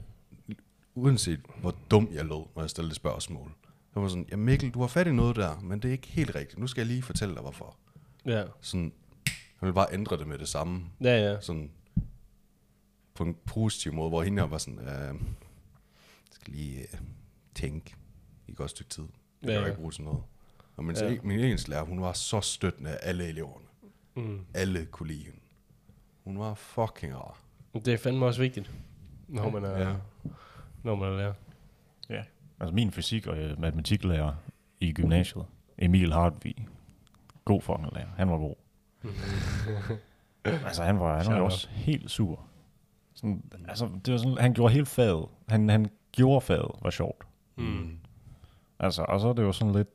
uanset 1.00 1.40
hvor 1.62 1.76
dum 1.92 2.10
jeg 2.12 2.26
lød, 2.26 2.46
når 2.56 2.62
jeg 2.62 2.70
stillede 2.70 2.96
spørgsmål, 2.96 3.52
så 3.94 4.00
var 4.00 4.08
sådan, 4.08 4.26
ja 4.32 4.36
Mikkel, 4.36 4.70
du 4.72 4.80
har 4.80 4.88
fat 4.88 5.08
i 5.08 5.12
noget 5.12 5.36
der, 5.36 5.60
men 5.60 5.80
det 5.82 5.88
er 5.88 5.92
ikke 5.92 6.08
helt 6.08 6.36
rigtigt. 6.36 6.60
Nu 6.60 6.68
skal 6.68 6.82
jeg 6.82 6.88
lige 6.88 7.02
fortælle 7.02 7.34
dig, 7.34 7.42
hvorfor. 7.42 7.76
Ja. 8.26 8.44
Sådan, 8.62 8.94
han 9.26 9.66
ville 9.66 9.74
bare 9.74 9.88
ændre 9.94 10.18
det 10.18 10.28
med 10.28 10.38
det 10.38 10.48
samme. 10.50 10.86
Ja, 11.02 11.32
ja. 11.32 11.42
Sådan, 11.42 11.72
på 13.14 13.24
en 13.24 13.36
positiv 13.46 13.94
måde, 13.94 14.10
hvor 14.10 14.24
hende 14.24 14.52
var 14.52 14.58
sådan, 14.58 14.80
øh, 14.80 14.88
jeg 14.88 15.16
skal 16.32 16.54
lige 16.54 16.80
øh, 16.80 17.00
tænke 17.56 17.96
i 18.48 18.52
et 18.52 18.58
godt 18.58 18.70
stykke 18.72 18.90
tid. 18.90 19.04
Det 19.04 19.12
kan 19.42 19.50
Ja, 19.50 19.60
ja. 19.60 19.66
ikke 19.66 19.78
bruge 19.80 19.92
til 19.92 20.04
noget. 20.04 20.24
Og 20.78 20.84
min, 20.84 20.96
Ja. 20.96 21.18
min 21.24 21.40
engelsklærer, 21.40 21.84
hun 21.86 22.02
var 22.02 22.14
så 22.14 22.42
støttende 22.42 22.90
af 22.92 22.98
alle 23.10 23.28
eleverne. 23.28 23.66
Mm. 24.16 24.46
Alle 24.54 24.86
kunne 24.86 25.08
lide 25.08 25.24
hende. 25.24 25.40
Hun 26.24 26.40
var 26.40 26.54
fucking 26.54 27.16
rar. 27.16 27.40
Det 27.86 27.88
er 27.88 27.98
fandme 27.98 28.26
også 28.26 28.42
vigtigt, 28.42 28.72
når 29.28 29.50
man 29.50 29.64
er, 29.64 29.90
Ja. 29.90 29.96
Når 30.84 30.96
man 30.96 31.12
er 31.12 31.18
lærer. 31.18 31.34
Ja. 32.10 32.24
Altså 32.60 32.76
min 32.76 32.92
fysik- 32.92 33.28
og 33.28 33.38
øh, 33.38 33.62
matematiklærer 33.62 34.34
i 34.80 34.92
gymnasiet, 34.94 35.46
Emil 35.78 36.14
Hartvig, 36.14 36.68
god 37.46 37.62
fucking 37.62 37.94
lærer. 37.94 38.08
Han 38.18 38.30
var 38.30 38.38
god. 38.38 38.56
altså 40.66 40.84
han 40.84 41.00
var, 41.00 41.18
han 41.24 41.32
var 41.32 41.38
jo 41.38 41.46
også 41.46 41.70
helt 41.70 42.12
sur. 42.12 42.46
Sådan, 43.14 43.44
altså, 43.68 43.90
det 44.06 44.12
var 44.12 44.18
sådan, 44.18 44.38
han 44.38 44.54
gjorde 44.54 44.74
hele 44.74 44.86
faget. 44.86 45.26
Han, 45.48 45.70
han 45.70 45.86
gjorde 46.12 46.42
faget 46.42 46.72
var 46.82 46.90
sjovt. 46.90 47.24
Mm. 47.58 47.98
Altså, 48.80 49.02
og 49.04 49.20
så 49.20 49.28
er 49.30 49.34
det 49.34 49.44
jo 49.44 49.52
sådan 49.52 49.74
lidt, 49.76 49.88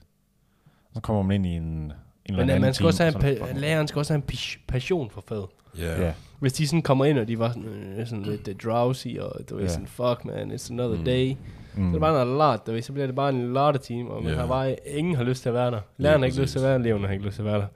så 0.93 1.01
kommer 1.01 1.23
man 1.23 1.35
ind 1.35 1.47
i 1.47 1.57
en, 1.57 1.63
en 1.65 1.93
eller 2.27 2.43
Men 2.43 2.51
anden 2.51 2.57
øh, 2.57 2.61
man 2.61 2.75
skal 2.75 2.83
team, 2.85 2.87
også 2.89 3.03
have 3.21 3.41
en, 3.41 3.43
pa- 3.49 3.59
læreren 3.59 3.89
skal 3.89 3.99
også 3.99 4.13
have 4.13 4.23
en 4.23 4.29
pas- 4.33 4.59
passion 4.69 5.11
for 5.11 5.21
faget. 5.29 5.47
Ja. 5.79 6.03
Ja, 6.07 6.13
Hvis 6.41 6.53
de 6.53 6.67
sådan 6.69 6.83
kommer 6.83 7.05
ind, 7.05 7.19
og 7.19 7.29
de 7.29 7.39
var 7.39 7.49
sådan, 7.49 7.65
øh, 7.99 8.07
sådan 8.07 8.23
lidt 8.25 8.49
uh, 8.49 8.55
drowsy, 8.71 9.07
og 9.21 9.41
du 9.51 9.55
ved 9.57 9.63
Ja. 9.63 9.69
sådan, 9.69 9.87
fuck 9.87 10.25
man, 10.25 10.51
it's 10.53 10.71
another 10.73 10.99
Mm. 10.99 11.05
day. 11.05 11.35
mm. 11.75 11.83
Så 11.83 11.89
er 11.89 11.93
det 11.93 12.01
bare 12.01 12.13
noget 12.13 12.39
lort, 12.39 12.67
du 12.67 12.73
ved, 12.73 12.83
så 12.83 12.93
bliver 12.93 13.07
det 13.07 13.17
bare 13.17 13.29
en 13.31 13.53
lorteteam, 13.53 14.07
og 14.07 14.23
man 14.23 14.33
Ja. 14.33 14.39
har 14.39 14.47
bare, 14.47 14.77
ingen 14.89 15.15
har 15.15 15.25
lyst 15.25 15.43
til 15.43 15.49
at 15.49 15.55
være 15.55 15.71
der. 15.71 15.81
Læreren 15.97 16.21
har 16.21 16.27
ikke 16.27 16.41
lyst 16.41 16.53
til 16.53 16.59
at 16.59 16.63
være 16.65 16.73
der, 16.73 16.79
eleverne 16.81 17.07
har 17.07 17.13
ikke 17.13 17.25
lyst 17.25 17.35
til 17.35 17.43
at 17.43 17.47
være 17.47 17.59
der. 17.59 17.67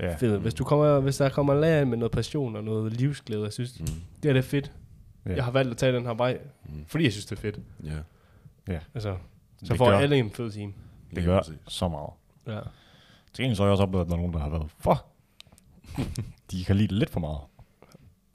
ja. 0.00 0.14
Fedt. 0.14 0.40
Hvis, 0.40 0.54
du 0.54 0.64
kommer, 0.64 1.00
hvis 1.00 1.16
der 1.16 1.28
kommer 1.28 1.54
lærer 1.54 1.84
med 1.84 1.98
noget 1.98 2.12
passion 2.12 2.56
og 2.56 2.64
noget 2.64 2.92
livsglæde, 2.92 3.42
jeg 3.44 3.52
synes, 3.52 3.80
Mm. 3.80 3.86
det 4.22 4.28
er 4.28 4.32
det 4.32 4.44
fedt. 4.44 4.72
Ja. 5.26 5.34
Jeg 5.34 5.44
har 5.44 5.50
valgt 5.50 5.70
at 5.70 5.76
tage 5.76 5.92
den 5.92 6.06
her 6.06 6.14
vej, 6.14 6.38
Mm. 6.64 6.84
fordi 6.86 7.04
jeg 7.04 7.12
synes, 7.12 7.26
det 7.26 7.36
er 7.36 7.40
fedt. 7.40 7.58
Ja. 8.68 8.78
Altså, 8.94 9.14
så 9.64 9.68
Det 9.68 9.76
får 9.78 9.90
gør- 9.90 9.98
alle 9.98 10.16
en 10.18 10.30
fed 10.30 10.50
team. 10.50 10.74
Det 11.16 11.24
gør 11.24 11.38
præcis. 11.38 11.54
så 11.68 11.88
meget. 11.88 12.10
Ja. 12.46 12.60
Til 13.32 13.42
gengæld 13.42 13.56
så 13.56 13.62
har 13.62 13.68
jeg 13.68 13.72
også 13.72 13.82
oplevet, 13.82 14.04
at 14.04 14.08
der 14.08 14.14
er 14.14 14.18
nogen, 14.18 14.32
der 14.32 14.38
har 14.38 14.48
været 14.50 14.66
for. 14.78 15.04
de 16.50 16.64
kan 16.64 16.76
lide 16.76 16.88
det 16.88 16.98
lidt 16.98 17.10
for 17.10 17.20
meget. 17.20 17.40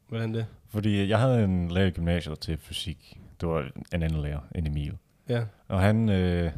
Hvordan 0.07 0.33
det? 0.33 0.45
Fordi 0.69 1.09
jeg 1.09 1.19
havde 1.19 1.43
en 1.43 1.71
lærer 1.71 1.85
i 1.87 1.91
gymnasiet 1.91 2.39
til 2.39 2.57
fysik. 2.57 3.19
Det 3.41 3.49
var 3.49 3.59
en 3.93 4.03
anden 4.03 4.21
lærer, 4.21 4.39
en 4.55 4.67
Emil. 4.67 4.97
Ja. 5.29 5.43
Og 5.67 5.81
han, 5.81 6.09
øh, 6.09 6.51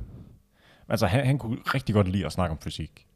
altså 0.90 1.08
han, 1.08 1.26
han 1.26 1.38
kunne 1.38 1.58
rigtig 1.66 1.96
godt 1.96 2.08
lide 2.08 2.26
at 2.26 2.32
snakke 2.32 2.52
om 2.52 2.58
fysik. 2.58 3.08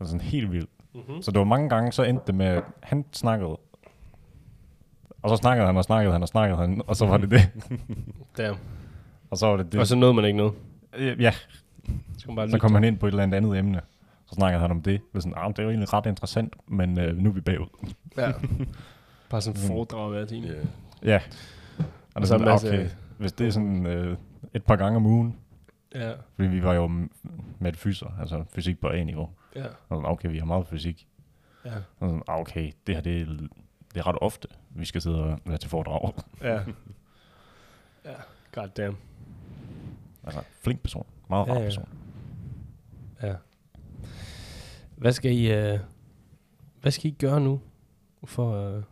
Altså 0.00 0.10
sådan 0.12 0.26
helt 0.26 0.52
vildt. 0.52 0.70
Mm-hmm. 0.94 1.22
Så 1.22 1.30
det 1.30 1.38
var 1.38 1.44
mange 1.44 1.68
gange, 1.68 1.92
så 1.92 2.02
endte 2.02 2.26
det 2.26 2.34
med, 2.34 2.46
at 2.46 2.64
han 2.82 3.04
snakkede. 3.12 3.58
Og 5.22 5.30
så 5.30 5.36
snakkede 5.36 5.66
han, 5.66 5.76
og 5.76 5.84
snakkede 5.84 6.12
han, 6.12 6.22
og 6.22 6.28
snakkede 6.28 6.58
han, 6.58 6.82
og 6.86 6.96
så 6.96 7.06
var 7.06 7.16
det 7.16 7.30
det. 7.30 7.50
Damn. 8.38 8.58
Og 9.30 9.38
så 9.38 9.46
var 9.46 9.56
det 9.56 9.72
det. 9.72 9.80
Og 9.80 9.86
så 9.86 9.96
nåede 9.96 10.14
man 10.14 10.24
ikke 10.24 10.36
noget. 10.36 10.52
Øh, 10.96 11.22
ja, 11.22 11.34
Så, 12.18 12.34
bare 12.34 12.50
så 12.50 12.58
kom 12.58 12.74
han 12.74 12.84
ind 12.84 12.98
på 12.98 13.06
et 13.06 13.10
eller 13.10 13.22
andet 13.22 13.36
andet 13.36 13.58
emne. 13.58 13.80
Så 14.28 14.34
snakkede 14.34 14.60
han 14.60 14.70
om 14.70 14.82
det. 14.82 15.00
Det, 15.14 15.22
sådan, 15.22 15.34
ah, 15.36 15.48
det 15.50 15.58
er 15.58 15.62
jo 15.62 15.68
egentlig 15.68 15.92
ret 15.92 16.06
interessant, 16.06 16.54
men 16.70 16.98
øh, 17.00 17.16
nu 17.16 17.28
er 17.30 17.34
vi 17.34 17.40
bagud. 17.40 17.92
Ja. 18.16 18.32
Bare 19.30 19.40
sådan 19.40 19.60
en 19.62 19.66
foredrag 19.66 20.10
hver 20.10 20.24
time. 20.24 20.46
Ja. 20.46 20.54
Ja. 21.02 21.20
Og, 21.78 21.84
Og 22.14 22.26
så 22.26 22.38
sådan, 22.38 22.48
okay, 22.48 22.88
hvis 23.18 23.32
det 23.32 23.46
er 23.46 23.50
sådan 23.50 23.86
øh, 23.86 24.16
et 24.54 24.64
par 24.64 24.76
gange 24.76 24.96
om 24.96 25.06
ugen, 25.06 25.36
Ja. 25.94 26.12
fordi 26.36 26.48
vi 26.48 26.62
var 26.62 26.74
jo 26.74 26.86
med 27.58 27.72
fyser, 27.74 28.06
altså 28.20 28.44
fysik 28.54 28.80
på 28.80 28.88
A-niveau. 28.88 29.30
Ja. 29.56 29.64
Og 29.66 29.96
sådan, 29.98 30.04
okay, 30.04 30.30
vi 30.30 30.38
har 30.38 30.44
meget 30.46 30.66
fysik. 30.66 31.08
Ja. 31.64 31.74
Og 32.00 32.08
sådan, 32.08 32.22
ah, 32.28 32.38
okay, 32.40 32.72
det 32.86 32.94
her 32.94 33.02
det 33.02 33.20
er, 33.20 33.24
det 33.94 34.00
er 34.00 34.06
ret 34.06 34.16
ofte, 34.20 34.48
vi 34.70 34.84
skal 34.84 35.02
sidde 35.02 35.22
og 35.24 35.38
være 35.46 35.58
til 35.58 35.70
foredrag. 35.70 36.12
Ja. 36.42 36.60
Ja. 38.04 38.12
God 38.52 38.68
damn. 38.68 38.96
altså, 40.24 40.40
flink 40.60 40.80
person. 40.82 41.06
Meget 41.28 41.46
Ja, 41.46 41.52
rar 41.52 41.58
ja. 41.58 41.64
person. 41.64 41.88
Ja. 43.22 43.34
Hvad 44.98 45.12
skal 45.12 45.32
I, 45.32 45.72
uh, 45.74 45.80
hvad 46.80 46.92
skal 46.92 47.10
I 47.10 47.14
gøre 47.14 47.40
nu? 47.40 47.60
For, 48.24 48.76
uh, 48.76 48.82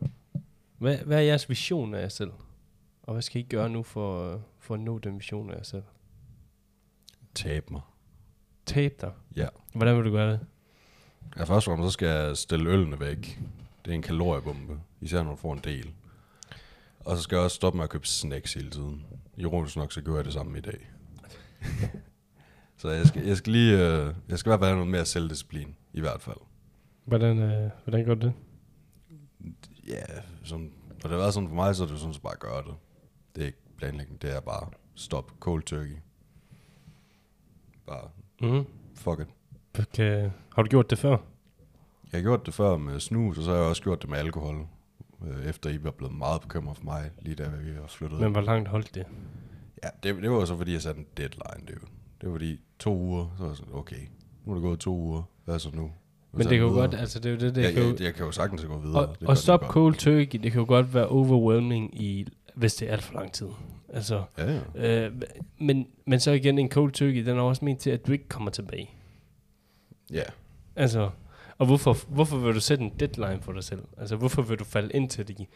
hvad, 0.78 0.98
hvad 0.98 1.16
er 1.16 1.22
jeres 1.22 1.48
vision 1.48 1.94
af 1.94 2.00
jer 2.00 2.08
selv? 2.08 2.30
Og 3.02 3.12
hvad 3.12 3.22
skal 3.22 3.40
I 3.40 3.44
gøre 3.44 3.68
nu 3.68 3.82
for, 3.82 4.34
uh, 4.34 4.40
for 4.58 4.74
at 4.74 4.80
nå 4.80 4.98
den 4.98 5.18
vision 5.18 5.50
af 5.50 5.56
jer 5.56 5.62
selv? 5.62 5.82
Tab 7.34 7.70
mig. 7.70 7.80
Tape 8.66 8.94
dig. 9.00 9.12
Ja. 9.36 9.48
Hvordan 9.74 9.96
vil 9.96 10.04
du 10.04 10.10
gøre 10.10 10.32
det? 10.32 10.40
Ja, 11.36 11.40
først 11.40 11.68
og 11.68 11.72
fremmest, 11.72 11.86
så 11.86 11.92
skal 11.92 12.08
jeg 12.08 12.36
stille 12.36 12.70
ølene 12.70 13.00
væk. 13.00 13.40
Det 13.84 13.90
er 13.90 13.94
en 13.94 14.02
kaloriebombe, 14.02 14.80
især 15.00 15.22
når 15.22 15.30
du 15.30 15.36
får 15.36 15.52
en 15.52 15.60
del. 15.64 15.92
Og 17.00 17.16
så 17.16 17.22
skal 17.22 17.36
jeg 17.36 17.44
også 17.44 17.54
stoppe 17.54 17.76
med 17.76 17.84
at 17.84 17.90
købe 17.90 18.06
snacks 18.06 18.54
hele 18.54 18.70
tiden. 18.70 19.06
Ironisk 19.36 19.76
nok, 19.76 19.92
så 19.92 20.02
gør 20.02 20.16
jeg 20.16 20.24
det 20.24 20.32
samme 20.32 20.58
i 20.58 20.60
dag. 20.60 20.90
så 22.80 22.88
jeg 22.88 23.06
skal, 23.06 23.24
jeg 23.26 23.36
skal 23.36 23.52
lige, 23.52 23.72
øh, 23.72 24.14
jeg 24.28 24.38
skal 24.38 24.48
i 24.48 24.50
hvert 24.50 24.60
fald 24.60 24.68
have 24.68 24.76
noget 24.76 24.90
mere 24.90 25.04
selvdisciplin, 25.04 25.76
i 25.96 26.00
hvert 26.00 26.22
fald. 26.22 26.36
Hvordan, 27.04 27.38
uh, 27.38 27.70
hvordan 27.84 28.04
gør 28.04 28.14
du 28.14 28.26
det? 28.26 28.32
Ja, 29.88 30.02
som 30.44 30.70
det 31.02 31.10
har 31.10 31.16
været 31.16 31.34
sådan 31.34 31.48
for 31.48 31.54
mig, 31.54 31.76
så 31.76 31.82
er 31.84 31.88
det 31.88 31.98
sådan, 31.98 32.14
så 32.14 32.20
bare 32.20 32.36
gøre 32.40 32.62
det. 32.62 32.74
Det 33.34 33.42
er 33.42 33.46
ikke 33.46 33.58
planlægning, 33.76 34.22
det 34.22 34.36
er 34.36 34.40
bare 34.40 34.68
stop 34.94 35.32
cold 35.40 35.62
turkey. 35.62 35.96
Bare 37.86 38.08
Mm. 38.42 38.64
fuck 38.94 39.20
it. 39.20 39.28
Okay. 39.80 40.30
Har 40.54 40.62
du 40.62 40.68
gjort 40.68 40.90
det 40.90 40.98
før? 40.98 41.10
Jeg 42.12 42.18
har 42.18 42.22
gjort 42.22 42.46
det 42.46 42.54
før 42.54 42.76
med 42.76 43.00
snus, 43.00 43.38
og 43.38 43.44
så 43.44 43.50
har 43.50 43.56
jeg 43.58 43.66
også 43.66 43.82
gjort 43.82 44.02
det 44.02 44.10
med 44.10 44.18
alkohol. 44.18 44.66
øh, 45.26 45.44
Efter 45.46 45.70
I 45.70 45.84
var 45.84 45.90
blevet 45.90 46.14
meget 46.14 46.40
bekymret 46.40 46.76
for 46.76 46.84
mig, 46.84 47.10
lige 47.18 47.34
da 47.34 47.48
vi 47.48 47.80
var 47.80 47.86
flyttet. 47.86 48.20
Men 48.20 48.32
hvor 48.32 48.40
langt 48.40 48.68
holdt 48.68 48.94
det? 48.94 49.06
Ja, 49.84 49.88
det, 50.02 50.22
det 50.22 50.30
var 50.30 50.44
så 50.44 50.56
fordi, 50.56 50.72
jeg 50.72 50.82
satte 50.82 51.00
en 51.00 51.06
deadline. 51.16 51.66
Det, 51.66 51.82
var- 51.82 51.88
det 52.20 52.28
var 52.28 52.34
fordi 52.34 52.60
to 52.78 52.96
uger, 52.96 53.28
så 53.36 53.42
var 53.42 53.48
jeg 53.50 53.56
sådan, 53.56 53.74
okay, 53.74 54.08
nu 54.44 54.52
er 54.52 54.54
det 54.56 54.62
gået 54.62 54.80
to 54.80 54.96
uger. 54.96 55.22
Hvad 55.46 55.58
så 55.58 55.70
nu? 55.74 55.90
Men 56.32 56.40
det 56.40 56.48
kan 56.48 56.58
jo 56.58 56.68
godt, 56.68 56.94
altså 56.94 57.18
det 57.18 57.26
er 57.26 57.30
jo 57.30 57.40
det, 57.40 57.54
det 57.54 57.62
jeg, 57.62 57.72
kan 57.72 57.82
jo, 57.82 57.88
jeg, 57.88 58.00
jeg, 58.00 58.14
kan 58.14 58.26
jo 58.26 58.32
sagtens 58.32 58.64
gå 58.64 58.78
videre. 58.78 59.06
og, 59.06 59.16
det 59.20 59.28
og 59.28 59.38
stop 59.38 59.60
det 59.60 59.68
cold 59.68 59.94
turkey, 59.94 60.38
det 60.42 60.52
kan 60.52 60.60
jo 60.60 60.64
godt 60.68 60.94
være 60.94 61.06
overwhelming 61.06 62.00
i, 62.02 62.26
hvis 62.54 62.74
det 62.74 62.88
er 62.88 62.92
alt 62.92 63.02
for 63.02 63.14
lang 63.14 63.32
tid. 63.32 63.48
Altså, 63.88 64.22
Ja, 64.38 64.60
ja. 64.74 65.06
øh, 65.06 65.22
men, 65.58 65.86
men 66.06 66.20
så 66.20 66.30
igen, 66.30 66.58
en 66.58 66.70
cold 66.70 66.92
turkey, 66.92 67.26
den 67.26 67.36
er 67.36 67.42
også 67.42 67.64
ment 67.64 67.80
til, 67.80 67.90
at 67.90 68.06
du 68.06 68.12
ikke 68.12 68.28
kommer 68.28 68.50
tilbage. 68.50 68.90
Ja, 70.12 70.22
Altså, 70.76 71.10
og 71.58 71.66
hvorfor, 71.66 71.96
hvorfor 72.08 72.36
vil 72.36 72.54
du 72.54 72.60
sætte 72.60 72.84
en 72.84 72.92
deadline 73.00 73.42
for 73.42 73.52
dig 73.52 73.64
selv? 73.64 73.82
Altså, 73.96 74.16
hvorfor 74.16 74.42
vil 74.42 74.58
du 74.58 74.64
falde 74.64 74.92
ind 74.92 75.10
til 75.10 75.28
de, 75.28 75.46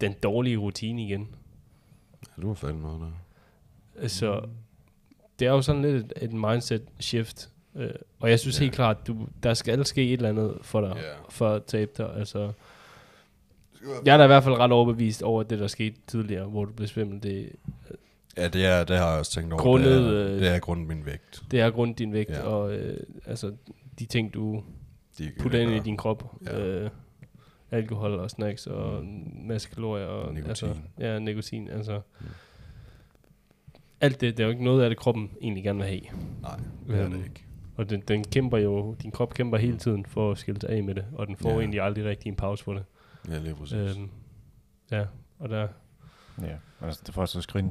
den 0.00 0.12
dårlige 0.22 0.56
rutine 0.56 1.04
igen? 1.04 1.28
ja 2.36 2.42
du 2.42 2.46
har 2.46 2.54
faldet 2.54 2.82
noget 2.82 3.00
der. 3.00 3.12
Altså, 4.02 4.48
det 5.38 5.46
er 5.46 5.50
jo 5.50 5.62
sådan 5.62 5.82
lidt 5.82 5.96
et, 5.96 6.12
et 6.22 6.32
mindset 6.32 6.82
shift. 6.98 7.50
Øh, 7.76 7.90
og 8.20 8.30
jeg 8.30 8.40
synes 8.40 8.60
Ja. 8.60 8.64
helt 8.64 8.74
klart, 8.74 9.06
du, 9.06 9.28
der 9.42 9.54
skal 9.54 9.84
ske 9.84 10.02
et 10.04 10.12
eller 10.12 10.28
andet 10.28 10.58
for 10.62 10.80
dig, 10.80 10.92
Ja. 10.96 11.02
for 11.28 11.48
at 11.48 11.64
tabe 11.64 11.90
dig. 11.98 12.16
Altså, 12.16 12.52
jeg 14.04 14.12
er 14.12 14.16
da 14.16 14.24
i 14.24 14.26
hvert 14.26 14.44
fald 14.44 14.54
ret 14.58 14.72
overbevist 14.72 15.22
over 15.22 15.42
det, 15.42 15.58
der 15.58 15.66
skete 15.66 15.96
tidligere, 16.06 16.44
hvor 16.46 16.64
du 16.64 16.72
blev 16.72 16.88
svimmel. 16.88 17.22
Det, 17.22 17.52
Ja, 18.36 18.48
det, 18.48 18.66
er, 18.66 18.84
det 18.84 18.96
har 18.96 19.10
jeg 19.10 19.18
også 19.18 19.32
tænkt 19.32 19.52
over. 19.52 19.62
Grundet, 19.62 19.90
det, 20.02 20.20
er, 20.22 20.26
øh, 20.34 20.40
det 20.40 20.48
er 20.48 20.58
grundet 20.58 20.88
min 20.88 21.06
vægt. 21.06 21.42
det 21.50 21.60
er 21.60 21.70
grund 21.70 21.94
din 21.94 22.12
vægt, 22.12 22.30
Ja. 22.30 22.42
og 22.42 22.74
øh, 22.74 22.96
altså, 23.26 23.52
de 23.98 24.06
ting, 24.06 24.34
du 24.34 24.62
De, 25.18 25.32
putter 25.40 25.58
ind 25.60 25.70
i 25.70 25.78
din 25.78 25.96
krop. 25.96 26.34
Ja. 26.46 26.58
Øh, 26.60 26.90
alkohol 27.70 28.10
og 28.14 28.30
snacks 28.30 28.66
og 28.66 29.02
en 29.02 29.42
masse 29.48 29.68
kalorier. 29.74 30.06
Og, 30.06 30.34
Nikotin. 30.34 30.48
Altså, 30.48 30.74
ja, 30.98 31.18
nikotin. 31.18 31.68
Altså, 31.68 32.00
Mm. 32.20 32.26
alt 34.00 34.20
det, 34.20 34.36
det 34.36 34.42
er 34.42 34.46
jo 34.46 34.50
ikke 34.50 34.64
noget 34.64 34.82
af 34.82 34.90
det, 34.90 34.98
kroppen 34.98 35.30
egentlig 35.42 35.64
gerne 35.64 35.78
vil 35.78 35.88
have. 35.88 36.00
Nej, 36.42 36.56
det 36.86 36.94
er 36.94 37.02
det 37.02 37.04
Øhm, 37.12 37.24
ikke. 37.24 37.44
Og 37.80 37.90
den, 37.90 38.00
den 38.08 38.24
kæmper 38.24 38.58
jo, 38.58 38.94
din 39.02 39.10
krop 39.10 39.34
kæmper 39.34 39.58
hele 39.58 39.78
tiden 39.78 40.06
for 40.06 40.30
at 40.30 40.38
skille 40.38 40.60
sig 40.60 40.70
af 40.70 40.82
med 40.84 40.94
det, 40.94 41.04
og 41.12 41.26
den 41.26 41.36
får 41.36 41.50
Ja. 41.50 41.58
egentlig 41.58 41.80
aldrig 41.80 42.04
rigtig 42.04 42.28
en 42.28 42.36
pause 42.36 42.64
for 42.64 42.72
det. 42.72 42.84
Ja, 43.28 43.38
lige 43.38 43.54
præcis. 43.54 43.96
Øhm, 43.96 44.10
ja, 44.90 45.04
og 45.38 45.48
der, 45.48 45.68
Ja, 46.42 46.56
altså 46.80 47.02
det 47.06 47.14
første 47.14 47.42
skridt, 47.42 47.66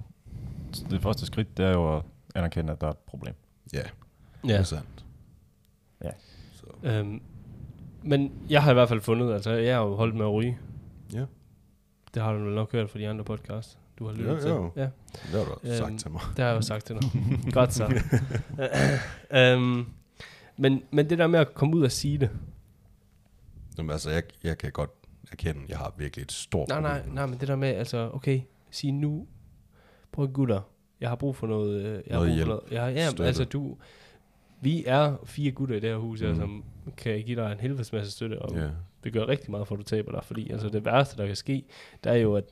det 0.90 1.02
første 1.02 1.26
skridt, 1.26 1.58
det 1.58 1.66
er 1.66 1.72
jo 1.72 1.98
at 1.98 2.04
anerkende, 2.36 2.74
at 2.74 2.82
der 2.82 2.88
er 2.88 2.92
et 2.92 2.98
problem. 2.98 3.34
ja, 3.74 3.82
det 4.44 4.50
ja. 4.50 4.58
er 4.58 4.64
sandt. 4.64 5.06
Ja. 6.04 6.10
Så, 6.54 6.66
Øhm, 6.84 7.22
men 8.04 8.32
jeg 8.50 8.64
har 8.64 8.72
i 8.72 8.74
hvert 8.74 8.90
fald 8.90 9.02
fundet, 9.02 9.34
altså 9.34 9.52
jeg 9.52 9.76
har 9.76 9.84
jo 9.84 9.96
holdt 9.96 10.16
med 10.16 10.26
at 10.26 10.34
ryge. 10.34 10.58
ja, 11.14 11.26
Det 12.14 12.22
har 12.24 12.34
du 12.34 12.40
nok 12.40 12.72
hørt 12.72 12.90
fra 12.90 13.00
de 13.00 13.08
andre 13.10 13.24
podcasts, 13.24 13.78
du 14.00 14.06
har 14.06 14.14
lyttet 14.14 14.34
Jo, 14.36 14.40
til. 14.40 14.50
jo. 14.50 14.72
Ja, 14.76 14.82
det 15.14 15.32
har 15.32 15.44
du 15.44 15.52
også 15.52 15.78
sagt 15.78 15.90
Øhm, 15.90 15.98
til 15.98 16.12
mig. 16.12 16.22
det 16.30 16.40
har 16.40 16.48
jeg 16.52 16.56
jo 16.56 16.62
sagt 16.62 16.86
til 16.86 16.96
dig. 16.96 17.10
Godt 17.54 17.74
så. 17.74 17.86
øhm, 19.32 19.86
men, 20.60 20.84
men 20.92 21.10
det 21.10 21.18
der 21.18 21.28
med 21.28 21.40
at 21.40 21.54
komme 21.54 21.76
ud 21.78 21.84
og 21.84 21.92
sige 21.92 22.18
det. 22.18 22.30
Jamen, 23.78 23.92
altså, 23.92 24.10
jeg, 24.10 24.24
jeg 24.44 24.58
kan 24.58 24.72
godt 24.72 24.90
erkende, 25.32 25.62
jeg 25.70 25.78
har 25.78 25.94
virkelig 25.98 26.24
et 26.24 26.32
stort 26.32 26.68
Nej, 26.70 26.82
nej, 26.82 26.98
problem. 27.00 27.16
nej, 27.16 27.26
men 27.26 27.40
det 27.40 27.48
der 27.48 27.56
med, 27.56 27.68
altså, 27.68 28.10
okay, 28.14 28.42
sige 28.72 28.92
nu, 28.92 29.28
prøv 30.12 30.26
at 30.26 30.34
gutter, 30.34 30.62
jeg 31.02 31.10
har 31.10 31.16
brug 31.16 31.36
for 31.36 31.48
noget, 31.48 31.82
øh, 31.82 31.86
jeg 31.86 32.02
har 32.08 32.14
Noget 32.14 32.28
brug 32.28 32.36
hjælp. 32.36 32.46
for 32.48 32.54
noget, 32.54 32.72
jeg 32.72 32.82
har, 32.82 32.90
ja, 32.90 33.10
Støtte. 33.10 33.26
altså 33.26 33.44
du, 33.44 33.78
vi 34.62 34.84
er 34.88 35.16
fire 35.26 35.52
gutter 35.52 35.76
i 35.76 35.80
det 35.80 35.90
her 35.90 35.98
hus, 35.98 36.22
mm. 36.22 36.28
Mhm. 36.28 36.36
som 36.40 36.64
kan 36.98 37.24
give 37.24 37.42
dig 37.42 37.52
en 37.52 37.60
helvedes 37.60 37.94
masse 37.94 38.12
støtte, 38.12 38.42
og 38.42 38.56
Ja, 38.58 38.70
det 39.04 39.14
gør 39.14 39.28
rigtig 39.28 39.52
meget 39.52 39.68
for, 39.68 39.76
at 39.76 39.80
du 39.80 39.84
taber 39.84 40.12
dig, 40.12 40.24
fordi 40.24 40.50
altså 40.52 40.70
det 40.70 40.86
værste, 40.86 41.18
der 41.18 41.28
kan 41.28 41.36
ske, 41.36 41.66
det 42.04 42.12
er 42.12 42.16
jo, 42.16 42.36
at 42.36 42.44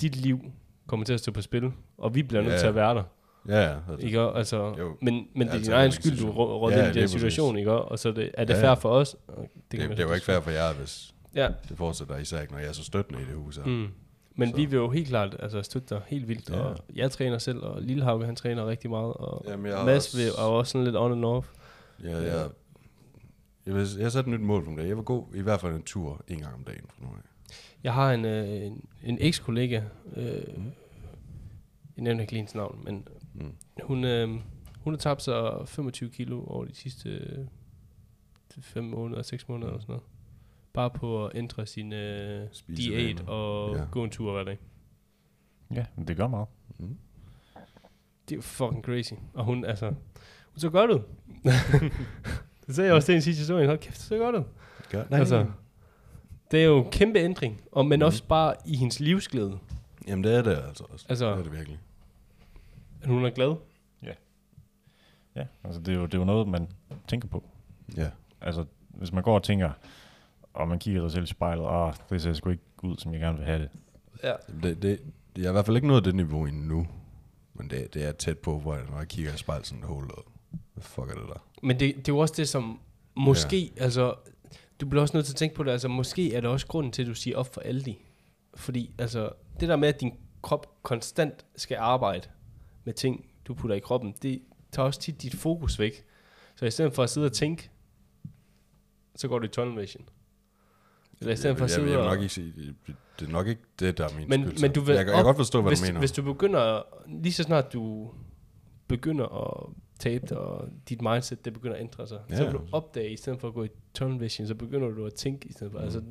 dit 0.00 0.16
liv 0.16 0.40
kommer 0.86 1.06
til 1.06 1.12
at 1.14 1.20
stå 1.20 1.32
på 1.32 1.42
spil, 1.42 1.72
og 1.98 2.14
vi 2.14 2.22
bliver 2.22 2.42
nødt 2.42 2.52
Ja. 2.54 2.58
til 2.58 2.66
at 2.66 2.74
være 2.74 2.94
der, 2.94 3.02
ja, 3.48 3.60
ja, 3.60 3.76
altså, 3.90 4.06
ikke? 4.06 4.20
Altså, 4.20 4.74
Jo. 4.78 4.96
men, 5.02 5.28
men 5.34 5.46
det 5.46 5.48
er 5.48 5.52
Altså, 5.52 5.70
din 5.70 5.72
egen 5.72 5.86
en 5.86 5.92
skyld, 5.92 6.10
du 6.12 6.16
situation. 6.16 6.36
rå- 6.36 6.58
rådte 6.60 6.76
Ja, 6.78 6.86
ind 6.86 6.90
i 6.96 6.98
den 6.98 7.02
præcis. 7.02 7.10
situation, 7.20 7.58
ikke? 7.58 7.72
Og 7.72 7.98
så 7.98 8.12
det, 8.12 8.30
er 8.34 8.44
det 8.44 8.54
Ja, 8.54 8.58
fair 8.60 8.68
ja. 8.68 8.74
for 8.74 8.90
os? 8.90 9.16
Det, 9.26 9.48
det, 9.80 9.90
det 9.90 9.98
er 10.00 10.02
jo 10.08 10.12
ikke 10.12 10.26
fair 10.26 10.40
for 10.40 10.50
jer, 10.50 10.72
hvis 10.74 11.14
Ja, 11.34 11.48
det 11.68 11.76
fortsætter, 11.76 12.16
især 12.16 12.40
ikke, 12.40 12.52
når 12.52 12.60
jeg 12.60 12.68
er 12.68 12.72
så 12.72 12.84
støttende 12.84 13.22
i 13.22 13.24
det 13.24 13.34
hus 13.34 13.56
her. 13.56 13.64
Mm. 13.64 13.86
Men 14.38 14.50
Så. 14.50 14.56
vi 14.56 14.64
vil 14.64 14.76
jo 14.76 14.90
helt 14.90 15.08
klart 15.08 15.36
altså, 15.38 15.62
støtte 15.62 15.94
dig 15.94 16.02
helt 16.06 16.28
vildt, 16.28 16.50
Ja. 16.50 16.56
ja. 16.56 16.62
og 16.62 16.76
jeg 16.94 17.10
træner 17.10 17.38
selv, 17.38 17.58
og 17.62 17.82
Lillehauke 17.82 18.26
han 18.26 18.36
træner 18.36 18.66
rigtig 18.66 18.90
meget, 18.90 19.14
og 19.14 19.44
Jamen, 19.48 19.66
jeg 19.72 19.84
Mads 19.84 20.14
også- 20.14 20.28
er 20.38 20.42
også 20.42 20.72
sådan 20.72 20.84
lidt 20.84 20.96
on 20.96 21.12
and 21.12 21.24
off. 21.24 21.48
Ja, 22.04 22.16
jeg, 22.16 22.48
jeg, 23.66 23.74
jeg 23.96 24.04
har 24.04 24.08
sat 24.08 24.24
et 24.24 24.30
nyt 24.30 24.40
mål 24.40 24.64
for 24.64 24.70
mig. 24.70 24.88
Jeg 24.88 24.96
vil 24.96 25.04
gå 25.04 25.28
i 25.34 25.40
hvert 25.40 25.60
fald 25.60 25.74
en 25.74 25.82
tur 25.82 26.24
en 26.28 26.38
gang 26.40 26.54
om 26.54 26.64
dagen 26.64 26.84
for 26.88 27.02
nu 27.02 27.08
af. 27.08 27.20
Jeg 27.84 27.94
har 27.94 28.12
en, 28.12 28.24
øh, 28.24 28.48
en, 28.66 28.84
en 29.04 29.18
eks-kollega, 29.20 29.80
øh, 30.16 30.24
jeg 31.96 32.02
nævner 32.04 32.20
ikke 32.20 32.32
lige 32.32 32.38
hendes 32.40 32.54
navn, 32.54 32.80
men 32.84 33.08
Mm. 33.40 33.52
hun, 33.82 34.04
øh, 34.04 34.28
hun 34.80 34.92
har 34.94 34.98
tabt 34.98 35.22
sig 35.22 35.52
25 35.66 36.10
kilo 36.10 36.44
over 36.46 36.64
de 36.64 36.74
sidste 36.74 37.08
øh, 37.10 37.44
5 38.60 38.84
måneder, 38.84 39.22
6 39.22 39.48
måneder 39.48 39.68
eller 39.68 39.80
sådan 39.80 39.92
noget. 39.92 40.04
Bare 40.72 40.90
på 40.90 41.26
at 41.26 41.32
ændre 41.34 41.66
sin 41.66 41.92
øh, 41.92 42.46
diæt 42.76 43.20
og 43.26 43.76
Ja. 43.76 43.84
gå 43.90 44.04
en 44.04 44.10
tur 44.10 44.32
hver 44.32 44.44
dag. 44.44 44.58
Ja, 45.74 45.84
men 45.96 46.08
det 46.08 46.16
gør 46.16 46.26
meget. 46.26 46.48
Mm. 46.78 46.96
Det 48.28 48.34
er 48.34 48.36
jo 48.36 48.42
fucking 48.42 48.84
crazy. 48.84 49.12
Og 49.34 49.44
hun, 49.44 49.64
altså, 49.64 49.86
hun 49.86 50.56
så 50.58 50.70
godt 50.70 50.90
ud. 50.90 51.00
det 52.66 52.74
sagde 52.74 52.88
jeg 52.88 52.94
også 52.96 53.06
til 53.06 53.14
en 53.14 53.22
sidste 53.22 53.40
historie. 53.40 53.66
Hold 53.66 53.78
kæft, 53.78 53.96
det 53.96 54.04
så 54.04 54.18
godt 54.18 54.36
ud. 54.36 54.42
Gør, 54.90 55.04
Altså, 55.10 55.46
det 56.50 56.60
er 56.60 56.64
jo 56.64 56.84
en 56.84 56.90
kæmpe 56.90 57.18
ændring, 57.18 57.60
og 57.72 57.86
men 57.86 57.98
Mhm. 57.98 58.06
også 58.06 58.24
bare 58.24 58.54
i 58.66 58.76
hendes 58.76 59.00
livsglæde. 59.00 59.58
Jamen, 60.08 60.24
det 60.24 60.34
er 60.34 60.42
det 60.42 60.56
altså 60.68 60.84
også. 60.84 61.06
Altså- 61.08 61.30
det 61.30 61.38
er 61.38 61.42
det 61.42 61.52
virkelig. 61.52 61.78
At 63.06 63.12
hun 63.12 63.24
er 63.24 63.30
glad. 63.30 63.56
Ja, 65.36 65.46
altså 65.64 65.80
det 65.80 65.94
er, 65.94 65.98
jo, 65.98 66.06
det 66.06 66.14
er 66.14 66.18
jo 66.18 66.24
noget, 66.24 66.48
man 66.48 66.68
tænker 67.08 67.28
på. 67.28 67.44
Ja. 67.96 68.10
Altså, 68.40 68.64
hvis 68.88 69.12
man 69.12 69.22
går 69.22 69.34
og 69.34 69.42
tænker, 69.42 69.70
og 70.54 70.68
man 70.68 70.78
kigger 70.78 71.00
sig 71.02 71.10
selv 71.10 71.24
i 71.24 71.26
spejlet, 71.26 71.64
og 71.64 71.94
det 72.10 72.22
ser 72.22 72.32
sgu 72.32 72.50
ikke 72.50 72.62
ud, 72.82 72.96
som 72.96 73.12
jeg 73.12 73.20
gerne 73.20 73.38
vil 73.38 73.46
have 73.46 73.58
det. 73.58 73.70
Ja. 74.22 74.32
Det, 74.62 74.82
det, 74.82 75.00
jeg 75.36 75.44
er 75.44 75.48
i 75.48 75.52
hvert 75.52 75.66
fald 75.66 75.76
ikke 75.76 75.88
nået 75.88 76.04
det 76.04 76.14
niveau 76.14 76.46
endnu. 76.46 76.86
Men 77.54 77.70
det, 77.70 77.94
det 77.94 78.04
er 78.04 78.12
tæt 78.12 78.38
på, 78.38 78.58
hvor 78.58 78.74
jeg, 78.74 78.84
når 78.90 78.98
jeg 78.98 79.08
kigger 79.08 79.34
i 79.34 79.36
spejlet 79.36 79.66
sådan 79.66 79.82
et 79.82 79.88
hul, 79.88 80.04
og 80.04 80.24
hvad 80.74 80.82
fuck 80.82 81.10
er 81.10 81.14
det 81.14 81.28
der? 81.28 81.44
Men 81.62 81.80
det, 81.80 81.96
det 81.96 82.08
er 82.08 82.12
jo 82.12 82.18
også 82.18 82.34
det, 82.36 82.48
som 82.48 82.80
måske, 83.14 83.72
ja. 83.76 83.82
altså, 83.82 84.14
du 84.80 84.86
bliver 84.86 85.02
også 85.02 85.16
nødt 85.16 85.26
til 85.26 85.32
at 85.32 85.36
tænke 85.36 85.54
på 85.54 85.62
det, 85.62 85.70
altså 85.70 85.88
måske 85.88 86.34
er 86.34 86.40
det 86.40 86.50
også 86.50 86.66
grunden 86.66 86.92
til, 86.92 87.02
at 87.02 87.08
du 87.08 87.14
siger 87.14 87.36
op 87.36 87.54
for 87.54 87.60
Aldi. 87.60 87.98
Fordi, 88.54 88.94
altså, 88.98 89.30
det 89.60 89.68
der 89.68 89.76
med, 89.76 89.88
at 89.88 90.00
din 90.00 90.14
krop 90.42 90.82
konstant 90.82 91.44
skal 91.56 91.76
arbejde 91.76 92.28
med 92.86 92.94
ting, 92.94 93.26
du 93.44 93.54
putter 93.54 93.76
i 93.76 93.78
kroppen, 93.78 94.14
det 94.22 94.42
tager 94.72 94.86
også 94.86 95.00
tit 95.00 95.22
dit 95.22 95.34
fokus 95.34 95.78
væk. 95.78 96.04
Så 96.56 96.66
i 96.66 96.70
stedet 96.70 96.92
for 96.92 97.02
at 97.02 97.10
sidde 97.10 97.24
og 97.26 97.32
tænke, 97.32 97.70
så 99.16 99.28
går 99.28 99.38
du 99.38 99.44
i 99.44 99.48
tunnel 99.48 99.80
vision. 99.82 100.08
Eller 101.20 101.32
i 101.32 101.36
stedet 101.36 101.48
jeg, 101.50 101.58
for 101.58 101.64
at 101.64 101.70
jeg, 101.70 101.78
jeg, 101.78 101.86
sidde 101.86 101.90
jeg 101.90 101.98
vil 101.98 102.08
og... 102.08 102.14
nok 102.14 102.22
ikke 102.22 102.34
sige, 102.34 102.52
det, 102.56 102.96
det 103.20 103.28
er 103.28 103.32
nok 103.32 103.46
ikke 103.46 103.62
det, 103.78 103.98
der 103.98 104.04
er 104.04 104.08
min 104.18 104.28
Men, 104.28 104.46
skyld. 104.46 104.60
men 104.60 104.72
du 104.72 104.80
vil 104.80 104.94
jeg, 104.94 105.06
jeg 105.06 105.14
kan 105.14 105.24
godt 105.24 105.36
forstå, 105.36 105.62
hvad 105.62 105.70
hvis, 105.70 105.80
du 105.80 105.86
mener. 105.86 105.98
Hvis 105.98 106.12
du 106.12 106.22
begynder, 106.22 106.82
lige 107.08 107.32
så 107.32 107.42
snart 107.42 107.72
du 107.72 108.10
begynder 108.88 109.26
at 109.26 109.72
tabe 109.98 110.38
og 110.38 110.68
dit 110.88 111.02
mindset 111.02 111.44
det 111.44 111.52
begynder 111.52 111.76
at 111.76 111.80
ændre 111.80 112.06
sig, 112.06 112.20
ja. 112.30 112.36
så 112.36 112.44
vil 112.44 112.52
du 112.52 112.60
opdage, 112.72 113.10
i 113.12 113.16
stedet 113.16 113.40
for 113.40 113.48
at 113.48 113.54
gå 113.54 113.64
i 113.64 113.68
tunnel 113.94 114.20
vision, 114.20 114.46
så 114.46 114.54
begynder 114.54 114.88
du 114.88 115.06
at 115.06 115.14
tænke 115.14 115.48
i 115.48 115.52
stedet 115.52 115.72
for. 115.72 115.78
Mm. 115.78 115.84
Altså, 115.84 116.02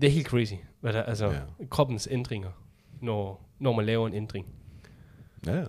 det 0.00 0.04
er 0.04 0.10
helt 0.10 0.26
crazy, 0.26 0.54
hvad 0.80 0.92
der, 0.92 1.02
altså 1.02 1.26
Ja. 1.26 1.40
kroppens 1.70 2.08
ændringer, 2.10 2.50
når, 3.00 3.48
når 3.58 3.72
man 3.72 3.86
laver 3.86 4.06
en 4.06 4.14
ændring. 4.14 4.46
Ja, 5.46 5.54
ja. 5.56 5.64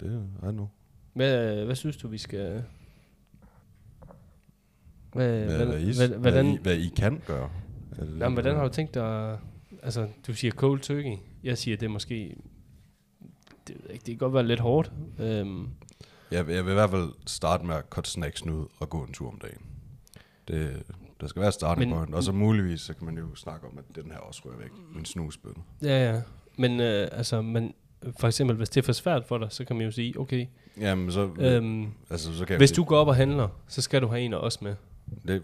det 0.00 0.28
er 0.42 0.50
nu. 0.50 0.68
Hvad, 1.12 1.64
hvad 1.64 1.74
synes 1.74 1.96
du, 1.96 2.08
vi 2.08 2.18
skal... 2.18 2.64
Hvad, 5.12 5.44
Hvad, 5.44 5.66
hvad, 5.66 5.80
I, 5.80 5.84
hvad, 5.96 6.08
hvad, 6.08 6.18
hvordan, 6.18 6.46
I, 6.46 6.58
hvad 6.62 6.74
I 6.76 6.88
kan 6.96 7.22
gøre. 7.26 7.50
Er 7.98 8.04
det, 8.04 8.18
jamen, 8.18 8.32
hvordan 8.32 8.56
har 8.56 8.62
du 8.62 8.72
tænkt 8.74 8.94
dig... 8.94 9.38
Altså, 9.82 10.08
du 10.26 10.34
siger 10.34 10.52
cold 10.52 10.80
turkey. 10.80 11.16
Jeg 11.44 11.58
siger, 11.58 11.76
det 11.76 11.86
er 11.86 11.90
måske... 11.90 12.36
Det, 13.68 13.76
det 13.90 14.00
kan 14.04 14.16
godt 14.16 14.34
være 14.34 14.46
lidt 14.46 14.60
hårdt. 14.60 14.92
Øhm, 15.18 15.68
Jeg, 16.30 16.48
jeg 16.48 16.64
vil 16.64 16.70
i 16.70 16.74
hvert 16.74 16.90
fald 16.90 17.08
starte 17.26 17.66
med 17.66 17.74
at 17.74 17.84
cut 17.90 18.08
snacksene 18.08 18.54
ud 18.56 18.66
og 18.80 18.90
gå 18.90 19.02
en 19.04 19.12
tur 19.12 19.28
om 19.28 19.38
dagen. 19.42 19.60
Det, 20.48 20.82
der 21.20 21.26
skal 21.26 21.42
være 21.42 21.52
starting 21.52 21.90
Men- 21.90 21.98
point. 21.98 22.14
Og 22.14 22.22
så 22.22 22.32
muligvis, 22.32 22.80
så 22.80 22.94
kan 22.94 23.04
man 23.06 23.18
jo 23.18 23.34
snakke 23.34 23.66
om, 23.66 23.78
at 23.78 23.84
den 24.02 24.10
her 24.10 24.18
også 24.18 24.42
ryger 24.46 24.58
væk. 24.58 24.70
Min 24.94 25.04
snusbøtte. 25.04 25.60
Ja, 25.82 26.12
ja. 26.12 26.22
Men 26.58 26.80
øh, 26.80 27.08
altså, 27.12 27.42
men 27.42 27.74
for 28.18 28.26
eksempel, 28.26 28.56
hvis 28.56 28.68
det 28.68 28.80
er 28.80 28.84
for 28.84 28.92
svært 28.92 29.24
for 29.24 29.38
dig, 29.38 29.46
så 29.50 29.64
kan 29.64 29.76
man 29.76 29.84
jo 29.84 29.90
sige, 29.90 30.20
okay, 30.20 30.46
Jamen, 30.80 31.12
så, 31.12 31.28
øhm, 31.38 31.86
altså, 32.10 32.36
så 32.36 32.44
kan 32.44 32.56
hvis 32.56 32.70
jeg, 32.70 32.76
du 32.76 32.84
går 32.84 32.96
op 32.96 33.08
og 33.08 33.16
handler, 33.16 33.48
så 33.68 33.82
skal 33.82 34.02
du 34.02 34.06
have 34.06 34.20
en 34.20 34.34
af 34.34 34.38
os 34.38 34.62
med. 34.62 34.74
Det, 35.28 35.42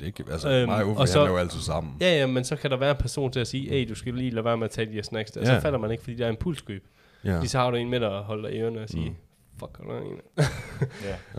det 0.00 0.14
kan, 0.14 0.24
altså, 0.30 0.48
Øhm, 0.50 0.68
mig 0.68 0.82
og 0.84 0.90
Uffe, 0.90 1.00
og 1.00 1.08
så, 1.08 1.24
laver 1.24 1.38
altid 1.38 1.60
sammen. 1.60 1.94
Ja, 2.00 2.18
ja, 2.18 2.26
men 2.26 2.44
så 2.44 2.56
kan 2.56 2.70
der 2.70 2.76
være 2.76 2.90
en 2.90 2.96
person 2.96 3.32
til 3.32 3.40
at 3.40 3.46
sige, 3.46 3.68
hey, 3.68 3.88
du 3.88 3.94
skal 3.94 4.14
lige 4.14 4.30
lade 4.30 4.44
være 4.44 4.56
med 4.56 4.64
at 4.64 4.70
tage 4.70 4.86
de 4.86 4.92
her 4.92 5.02
snacks 5.02 5.30
der. 5.30 5.40
Ja. 5.40 5.46
Så 5.46 5.60
falder 5.60 5.78
man 5.78 5.90
ikke, 5.90 6.02
fordi 6.02 6.16
der 6.16 6.26
er 6.26 6.30
en 6.30 6.36
pulskøb. 6.36 6.84
ja. 7.24 7.34
Ja. 7.34 7.44
Så 7.44 7.58
har 7.58 7.70
du 7.70 7.76
en 7.76 7.90
med 7.90 8.00
dig 8.00 8.08
og 8.08 8.24
holder 8.24 8.48
dig 8.48 8.58
i 8.58 8.60
ørerne 8.60 8.80
og 8.82 8.88
siger, 8.88 9.10
Mm. 9.10 9.16
fuck, 9.58 9.78
er 9.80 9.92
der 9.92 10.00
en? 10.00 10.20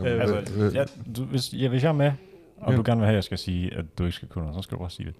Ja. 0.04 0.14
Øh, 0.14 0.20
Altså, 0.20 0.70
ja, 0.78 0.84
du, 1.16 1.24
hvis, 1.24 1.52
ja, 1.52 1.68
hvis 1.68 1.82
jeg 1.82 1.88
er 1.88 1.92
med, 1.92 2.12
og 2.56 2.70
Ja. 2.72 2.76
du 2.76 2.82
gerne 2.86 3.00
vil 3.00 3.06
have, 3.06 3.12
at 3.12 3.14
jeg 3.14 3.24
skal 3.24 3.38
sige, 3.38 3.74
at 3.74 3.84
du 3.98 4.04
ikke 4.04 4.16
skal 4.16 4.28
kunne 4.28 4.54
så 4.54 4.62
skal 4.62 4.74
du 4.74 4.80
bare 4.80 4.90
sige 4.90 5.06
det. 5.06 5.14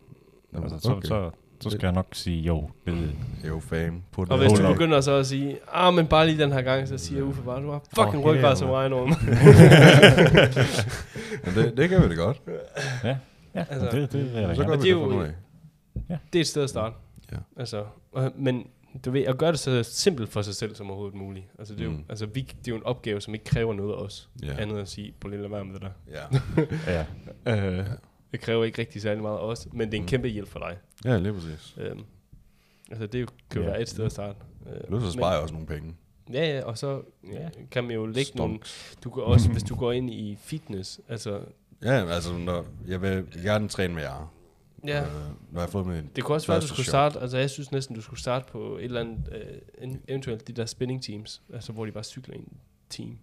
Jamen, 0.53 0.73
Altså, 0.73 0.89
så, 0.89 0.93
okay. 0.95 1.09
så, 1.09 1.31
så 1.61 1.71
skal 1.71 1.87
jeg 1.87 1.93
nok 1.93 2.07
sige, 2.13 2.41
jo, 2.43 2.71
det, 2.87 3.13
Jo, 3.49 3.61
fam. 3.61 4.03
På 4.13 4.25
det. 4.25 4.33
Og 4.33 4.39
hvis 4.39 4.53
du 4.53 4.67
up. 4.67 4.73
begynder 4.73 5.01
så 5.01 5.13
at 5.13 5.27
sige, 5.27 5.59
ah, 5.73 5.95
men 5.95 6.07
bare 6.07 6.27
lige 6.27 6.39
den 6.43 6.53
her 6.53 6.63
gang, 6.63 6.89
så 6.89 6.99
siger 6.99 7.23
Uffe 7.23 7.43
bare, 7.43 7.63
du 7.63 7.71
har 7.71 7.83
fucking 7.95 8.25
oh, 8.25 8.31
ryggrad 8.35 8.57
som 8.57 8.71
regnorm. 8.71 9.09
Men 11.45 11.55
det, 11.55 11.77
det 11.77 11.89
kan 11.89 12.03
vi 12.03 12.09
da 12.09 12.15
godt. 12.23 12.41
ja, 13.05 13.17
Altså, 13.55 13.75
altså, 13.87 13.99
det, 14.01 14.13
det 14.13 14.35
jeg 14.35 14.49
da 14.49 14.55
Så 14.55 14.65
gør 14.65 14.75
det 14.75 14.85
vi 14.85 14.91
er 14.91 14.95
det 14.95 15.03
jo- 15.03 15.23
det 16.33 16.39
er 16.39 16.41
et 16.41 16.47
sted 16.47 16.63
at 16.63 16.71
starte. 16.71 16.95
Ja. 17.33 17.37
Altså, 17.57 17.85
og, 18.13 18.33
men 18.37 18.67
du 19.05 19.11
ved, 19.11 19.23
at 19.25 19.39
gøre 19.39 19.53
det 19.53 19.59
så 19.59 19.83
simpelt 19.83 20.29
for 20.33 20.43
sig 20.43 20.55
selv 20.55 20.75
som 20.75 20.91
overhovedet 20.91 21.19
muligt. 21.19 21.47
Altså, 21.59 21.75
det 21.75 21.81
er, 21.81 21.85
jo, 21.85 21.91
Mm. 21.91 22.05
altså, 22.09 22.27
vi, 22.27 22.41
det 22.41 22.69
er 22.69 22.73
jo 22.73 22.77
en 22.77 22.85
opgave, 22.85 23.21
som 23.21 23.35
ikke 23.35 23.45
kræver 23.45 23.75
noget 23.75 23.93
af 23.93 23.97
os. 23.97 24.29
Ja. 24.43 24.53
Andet 24.53 24.71
end 24.71 24.79
at 24.81 24.89
sige, 24.89 25.15
på 25.21 25.29
lille 25.29 25.51
være 25.51 25.65
med 25.65 25.75
det 25.75 25.83
der. 25.83 25.91
Ja. 26.87 27.05
Ja, 27.47 27.67
Øh, 27.79 27.85
det 28.33 28.41
kræver 28.41 28.65
ikke 28.65 28.79
rigtig 28.81 29.03
særlig 29.03 29.23
meget 29.23 29.37
af 29.39 29.43
os, 29.43 29.69
men 29.73 29.89
det 29.89 29.95
er 29.95 29.99
en 29.99 30.03
Mm. 30.03 30.09
kæmpe 30.09 30.29
hjælp 30.29 30.49
for 30.49 30.59
dig. 30.59 30.77
ja, 31.05 31.19
lige 31.19 31.33
præcis. 31.33 31.75
Øhm, 31.79 32.05
altså, 32.91 33.07
det 33.07 33.21
jo- 33.21 33.27
kan 33.51 33.61
jo 33.61 33.67
Ja. 33.67 33.71
være 33.73 33.83
et 33.83 33.89
sted 33.89 34.05
at 34.05 34.13
starte. 34.13 34.39
Øh, 34.67 34.91
Nu 34.91 35.01
så 35.01 35.11
sparer 35.13 35.33
jeg 35.33 35.43
også 35.43 35.55
nogle 35.55 35.67
penge. 35.67 35.95
Ja, 36.33 36.57
ja, 36.57 36.65
og 36.65 36.79
så 36.79 37.03
ja, 37.33 37.49
kan 37.71 37.85
man 37.85 37.95
jo 37.95 38.07
lægge 38.07 38.31
nogle... 38.35 38.55
Stonks. 38.55 38.99
Du 39.05 39.11
kan 39.11 39.23
også, 39.23 39.51
hvis 39.53 39.63
du 39.63 39.75
går 39.77 39.93
ind 39.93 40.11
i 40.11 40.37
fitness, 40.41 41.01
altså... 41.09 41.41
Ja, 41.83 42.07
altså, 42.15 42.33
når, 42.39 42.65
jeg 42.89 43.03
vil 43.03 43.27
gerne 43.43 43.69
træne 43.69 43.95
med 43.95 44.03
jer. 44.03 44.35
Ja, 44.87 45.01
Øh, 45.03 45.07
når 45.13 45.61
jeg 45.61 45.61
har 45.63 45.67
fået 45.67 45.87
min 45.87 46.11
det 46.17 46.25
kunne 46.25 46.37
også 46.37 46.47
være, 46.47 46.57
at 46.57 46.63
du 46.63 46.67
skulle 46.69 46.87
starte... 46.87 47.21
Altså, 47.21 47.39
jeg 47.39 47.51
synes 47.51 47.73
næsten, 47.73 47.97
du 47.97 48.03
skulle 48.03 48.21
starte 48.21 48.45
på 48.53 48.77
et 48.77 48.85
eller 48.85 49.01
andet... 49.01 49.19
Øh, 49.33 49.85
en, 49.89 50.03
eventuelt 50.09 50.49
de 50.49 50.53
der 50.53 50.67
spinning 50.67 51.03
teams, 51.03 51.43
altså 51.53 51.73
hvor 51.73 51.85
de 51.85 51.93
bare 51.93 52.05
cykler 52.05 52.35
i 52.35 52.39
en 52.39 52.53
team. 52.91 53.19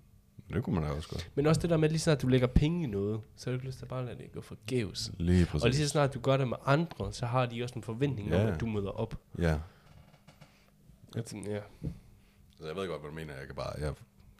Det 0.53 0.63
kunne 0.63 0.75
man 0.75 0.83
da 0.83 0.89
også 0.95 1.09
godt. 1.09 1.29
Men 1.35 1.45
også 1.47 1.61
det 1.61 1.69
der 1.69 1.77
med, 1.77 1.89
lige 1.89 1.99
snart 1.99 2.21
du 2.21 2.27
lægger 2.27 2.47
penge 2.47 2.83
i 2.83 2.87
noget, 2.87 3.21
så 3.35 3.45
har 3.49 3.51
du 3.51 3.55
ikke 3.55 3.65
lyst 3.65 3.77
til 3.77 3.85
at 3.85 3.89
bare 3.89 4.05
lade 4.05 4.17
det 4.17 4.31
gå 4.33 4.41
forgæves. 4.41 5.11
Lige 5.17 5.45
præcis. 5.45 5.63
Og 5.63 5.69
lige 5.69 5.83
så 5.83 5.89
snart 5.89 6.13
du 6.13 6.19
gør 6.19 6.37
det 6.37 6.47
med 6.47 6.57
andre, 6.65 7.13
så 7.13 7.25
har 7.25 7.45
de 7.45 7.63
også 7.63 7.75
en 7.75 7.83
forventning 7.83 8.35
om, 8.35 8.41
Ja. 8.41 8.53
at 8.53 8.59
du 8.59 8.65
møder 8.65 8.89
op. 8.89 9.15
Ja. 9.39 9.57
Altså, 11.15 11.35
ja. 11.47 11.59
Så 12.59 12.67
jeg 12.67 12.75
ved 12.75 12.87
godt, 12.87 13.01
hvad 13.01 13.09
du 13.09 13.15
mener. 13.15 13.33
Jeg 13.33 13.45
kan 13.47 13.55
bare, 13.55 13.73
jeg 13.79 13.93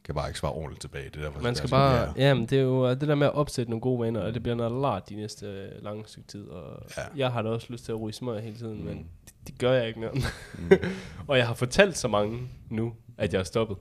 kan 0.04 0.16
bare 0.16 0.28
ikke 0.30 0.40
svare 0.40 0.52
ordentligt 0.52 0.82
tilbage. 0.82 1.10
Det 1.10 1.16
er 1.16 1.22
derfor, 1.24 1.40
Man 1.40 1.48
jeg 1.50 1.58
skal 1.58 1.70
bare, 1.70 2.14
ja. 2.18 2.34
men 2.34 2.46
det 2.46 2.58
er 2.58 2.62
jo 2.64 2.90
det 2.90 3.02
der 3.02 3.16
med 3.16 3.28
at 3.28 3.34
opsætte 3.34 3.70
nogle 3.70 3.82
gode 3.82 4.00
vaner, 4.02 4.22
og 4.22 4.34
det 4.34 4.44
bliver 4.44 4.56
noget 4.56 4.82
lart 4.82 5.10
de 5.10 5.16
næste 5.16 5.46
øh, 5.46 5.84
lange 5.84 6.04
stykke 6.08 6.28
tid. 6.28 6.48
Og 6.48 6.82
Ja. 6.98 7.02
jeg 7.16 7.32
har 7.32 7.42
da 7.42 7.50
også 7.50 7.68
lyst 7.70 7.86
til 7.86 7.92
at 7.92 8.02
ryge 8.02 8.14
smør 8.14 8.40
hele 8.40 8.58
tiden, 8.58 8.78
mm. 8.80 8.86
men 8.86 8.98
det, 9.26 9.34
det 9.48 9.58
gør 9.60 9.72
jeg 9.72 9.88
ikke 9.88 10.00
mere. 10.00 10.12
Mm. 10.58 10.72
og 11.28 11.38
jeg 11.38 11.48
har 11.48 11.54
fortalt 11.54 11.98
så 11.98 12.08
mange 12.08 12.50
nu, 12.70 12.94
at 13.18 13.34
jeg 13.34 13.40
er 13.40 13.44
stoppet. 13.44 13.78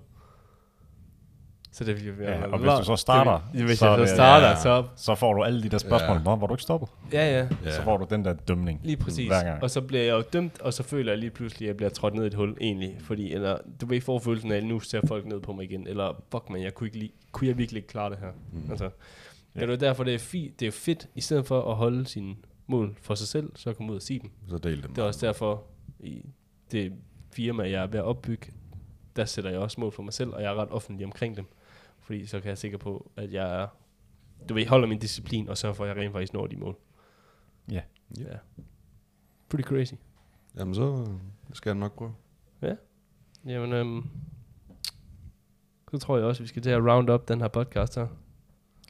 Så 1.76 1.84
det 1.84 1.96
bliver 1.96 2.14
Ja, 2.32 2.38
noget 2.38 2.52
og 2.52 2.58
hvis 2.58 2.70
du 2.78 2.84
så 2.84 2.96
starter, 2.96 3.50
det, 3.52 3.64
hvis 3.64 3.78
så 3.78 3.96
jeg 3.96 4.08
så 4.08 4.14
starter, 4.14 4.48
ja. 4.48 4.56
så 4.56 4.84
så 4.96 5.14
får 5.14 5.34
du 5.34 5.42
alle 5.42 5.62
de 5.62 5.68
der 5.68 5.78
spørgsmål. 5.78 6.16
Ja. 6.16 6.22
Var 6.34 6.46
du 6.46 6.54
ikke 6.54 6.62
stoppet? 6.62 6.88
ja, 7.12 7.38
ja, 7.38 7.48
Ja. 7.64 7.70
Så 7.72 7.82
får 7.82 7.96
du 7.96 8.06
den 8.10 8.24
der 8.24 8.32
dømning. 8.32 8.80
lige 8.84 8.96
præcis. 8.96 9.26
Hver 9.28 9.44
gang. 9.44 9.62
Og 9.62 9.70
så 9.70 9.80
bliver 9.80 10.02
jeg 10.02 10.12
jo 10.12 10.22
dømt, 10.32 10.60
og 10.60 10.74
så 10.74 10.82
føler 10.82 11.12
jeg 11.12 11.18
lige 11.18 11.30
pludselig, 11.30 11.66
at 11.66 11.68
jeg 11.68 11.76
bliver 11.76 11.90
trådt 11.90 12.14
ned 12.14 12.24
i 12.24 12.26
et 12.26 12.34
hul, 12.34 12.56
egentlig. 12.60 12.96
Fordi, 13.00 13.32
eller, 13.32 13.58
du 13.80 13.86
ved, 13.86 14.00
får 14.00 14.18
følelsen 14.18 14.52
af, 14.52 14.56
at 14.56 14.64
nu 14.64 14.80
ser 14.80 15.00
folk 15.06 15.26
ned 15.26 15.40
på 15.40 15.52
mig 15.52 15.64
igen. 15.64 15.86
Eller, 15.86 16.22
fuck 16.32 16.50
man, 16.50 16.62
jeg 16.62 16.74
kunne, 16.74 16.86
ikke 16.86 16.98
lige, 16.98 17.12
kunne 17.32 17.48
jeg 17.48 17.58
virkelig 17.58 17.78
ikke 17.78 17.88
klare 17.88 18.10
det 18.10 18.18
her? 18.18 18.30
Mm. 18.52 18.70
Altså, 18.70 18.90
Ja. 19.56 19.60
det 19.60 19.70
er 19.70 19.76
derfor, 19.76 20.04
det 20.04 20.14
er, 20.14 20.18
fi, 20.18 20.52
det 20.60 20.68
er 20.68 20.72
fedt, 20.72 21.08
i 21.14 21.20
stedet 21.20 21.46
for 21.46 21.70
at 21.70 21.76
holde 21.76 22.06
sine 22.06 22.34
mål 22.66 22.96
for 23.02 23.14
sig 23.14 23.28
selv, 23.28 23.50
så 23.56 23.72
komme 23.72 23.92
ud 23.92 23.96
og 23.96 24.02
sige 24.02 24.18
dem. 24.20 24.30
Så 24.48 24.58
del 24.58 24.82
dem. 24.82 24.94
Det 24.94 25.02
er 25.02 25.06
også 25.06 25.26
derfor, 25.26 25.62
i 26.00 26.22
det 26.72 26.92
firma, 27.32 27.62
jeg 27.70 27.82
er 27.82 27.86
ved 27.86 27.98
at 27.98 28.04
opbygge, 28.04 28.46
der 29.16 29.24
sætter 29.24 29.50
jeg 29.50 29.58
også 29.60 29.80
mål 29.80 29.92
for 29.92 30.02
mig 30.02 30.12
selv, 30.12 30.30
og 30.34 30.42
jeg 30.42 30.50
er 30.50 30.54
ret 30.54 30.68
offentlig 30.70 31.06
omkring 31.06 31.36
dem. 31.36 31.46
Fordi 32.04 32.26
så 32.26 32.40
kan 32.40 32.48
jeg 32.48 32.58
sikker 32.58 32.78
på, 32.78 33.10
at 33.16 33.32
jeg 33.32 33.62
er, 33.62 33.66
du 34.48 34.54
ved, 34.54 34.66
holder 34.66 34.88
min 34.88 34.98
disciplin, 34.98 35.48
og 35.48 35.58
sørger 35.58 35.74
for, 35.74 35.84
at 35.84 35.88
jeg 35.88 35.96
rent 36.04 36.12
faktisk 36.12 36.32
når 36.32 36.46
de 36.46 36.56
mål. 36.56 36.76
Ja. 37.70 37.80
Ja. 38.18 38.36
Pretty 39.48 39.68
crazy. 39.68 39.94
Jamen, 40.58 40.74
så 40.74 41.06
øh, 41.08 41.14
skal 41.52 41.70
jeg 41.70 41.76
nok 41.78 41.94
prøve. 41.96 42.14
Jamen, 43.46 43.72
øhm, 43.72 44.04
så 45.90 45.98
tror 45.98 46.16
jeg 46.16 46.26
også, 46.26 46.40
at 46.40 46.42
vi 46.42 46.48
skal 46.48 46.62
til 46.62 46.70
at 46.70 46.82
round 46.82 47.10
up 47.10 47.28
den 47.28 47.40
her 47.40 47.48
podcast 47.48 47.94
her. 47.96 48.06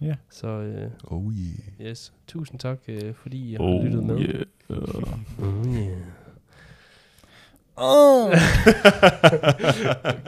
Ja. 0.01 0.17
Så 0.31 0.47
øh, 0.49 0.91
Oh 1.05 1.33
yeah. 1.33 1.91
yes, 1.91 2.15
tusind 2.27 2.61
tak, 2.61 2.79
øh, 2.89 3.15
fordi 3.15 3.51
I 3.51 3.55
har 3.55 3.85
lyttet 3.85 4.05
med. 4.05 4.19
yeah. 4.19 4.45
Oh 5.43 5.67
yeah. 5.67 5.99
Oh. 7.77 8.31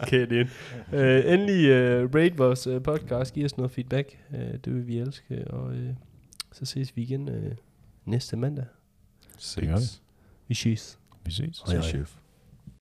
okay, 0.03 0.27
det 0.27 0.49
uh, 0.93 1.33
Endelig 1.33 1.71
uh, 1.71 2.15
rate 2.15 2.37
vores 2.37 2.67
uh, 2.67 2.83
podcast, 2.83 3.35
giv 3.35 3.45
os 3.45 3.57
noget 3.57 3.71
feedback. 3.71 4.19
Uh, 4.31 4.39
det 4.39 4.75
vil 4.75 4.87
vi 4.87 4.99
elske, 4.99 5.45
og 5.51 5.67
uh, 5.67 5.95
så 6.53 6.65
ses 6.65 6.97
vi 6.97 7.03
igen 7.03 7.29
uh, 7.29 7.53
næste 8.05 8.37
mandag. 8.37 8.65
Ses. 9.39 10.03
Vi 10.49 10.55
ses. 10.55 10.99
Vi 11.25 11.33
ses. 11.33 11.63
Hej, 11.67 11.75
hej. 11.75 11.83
chef. 11.83 12.17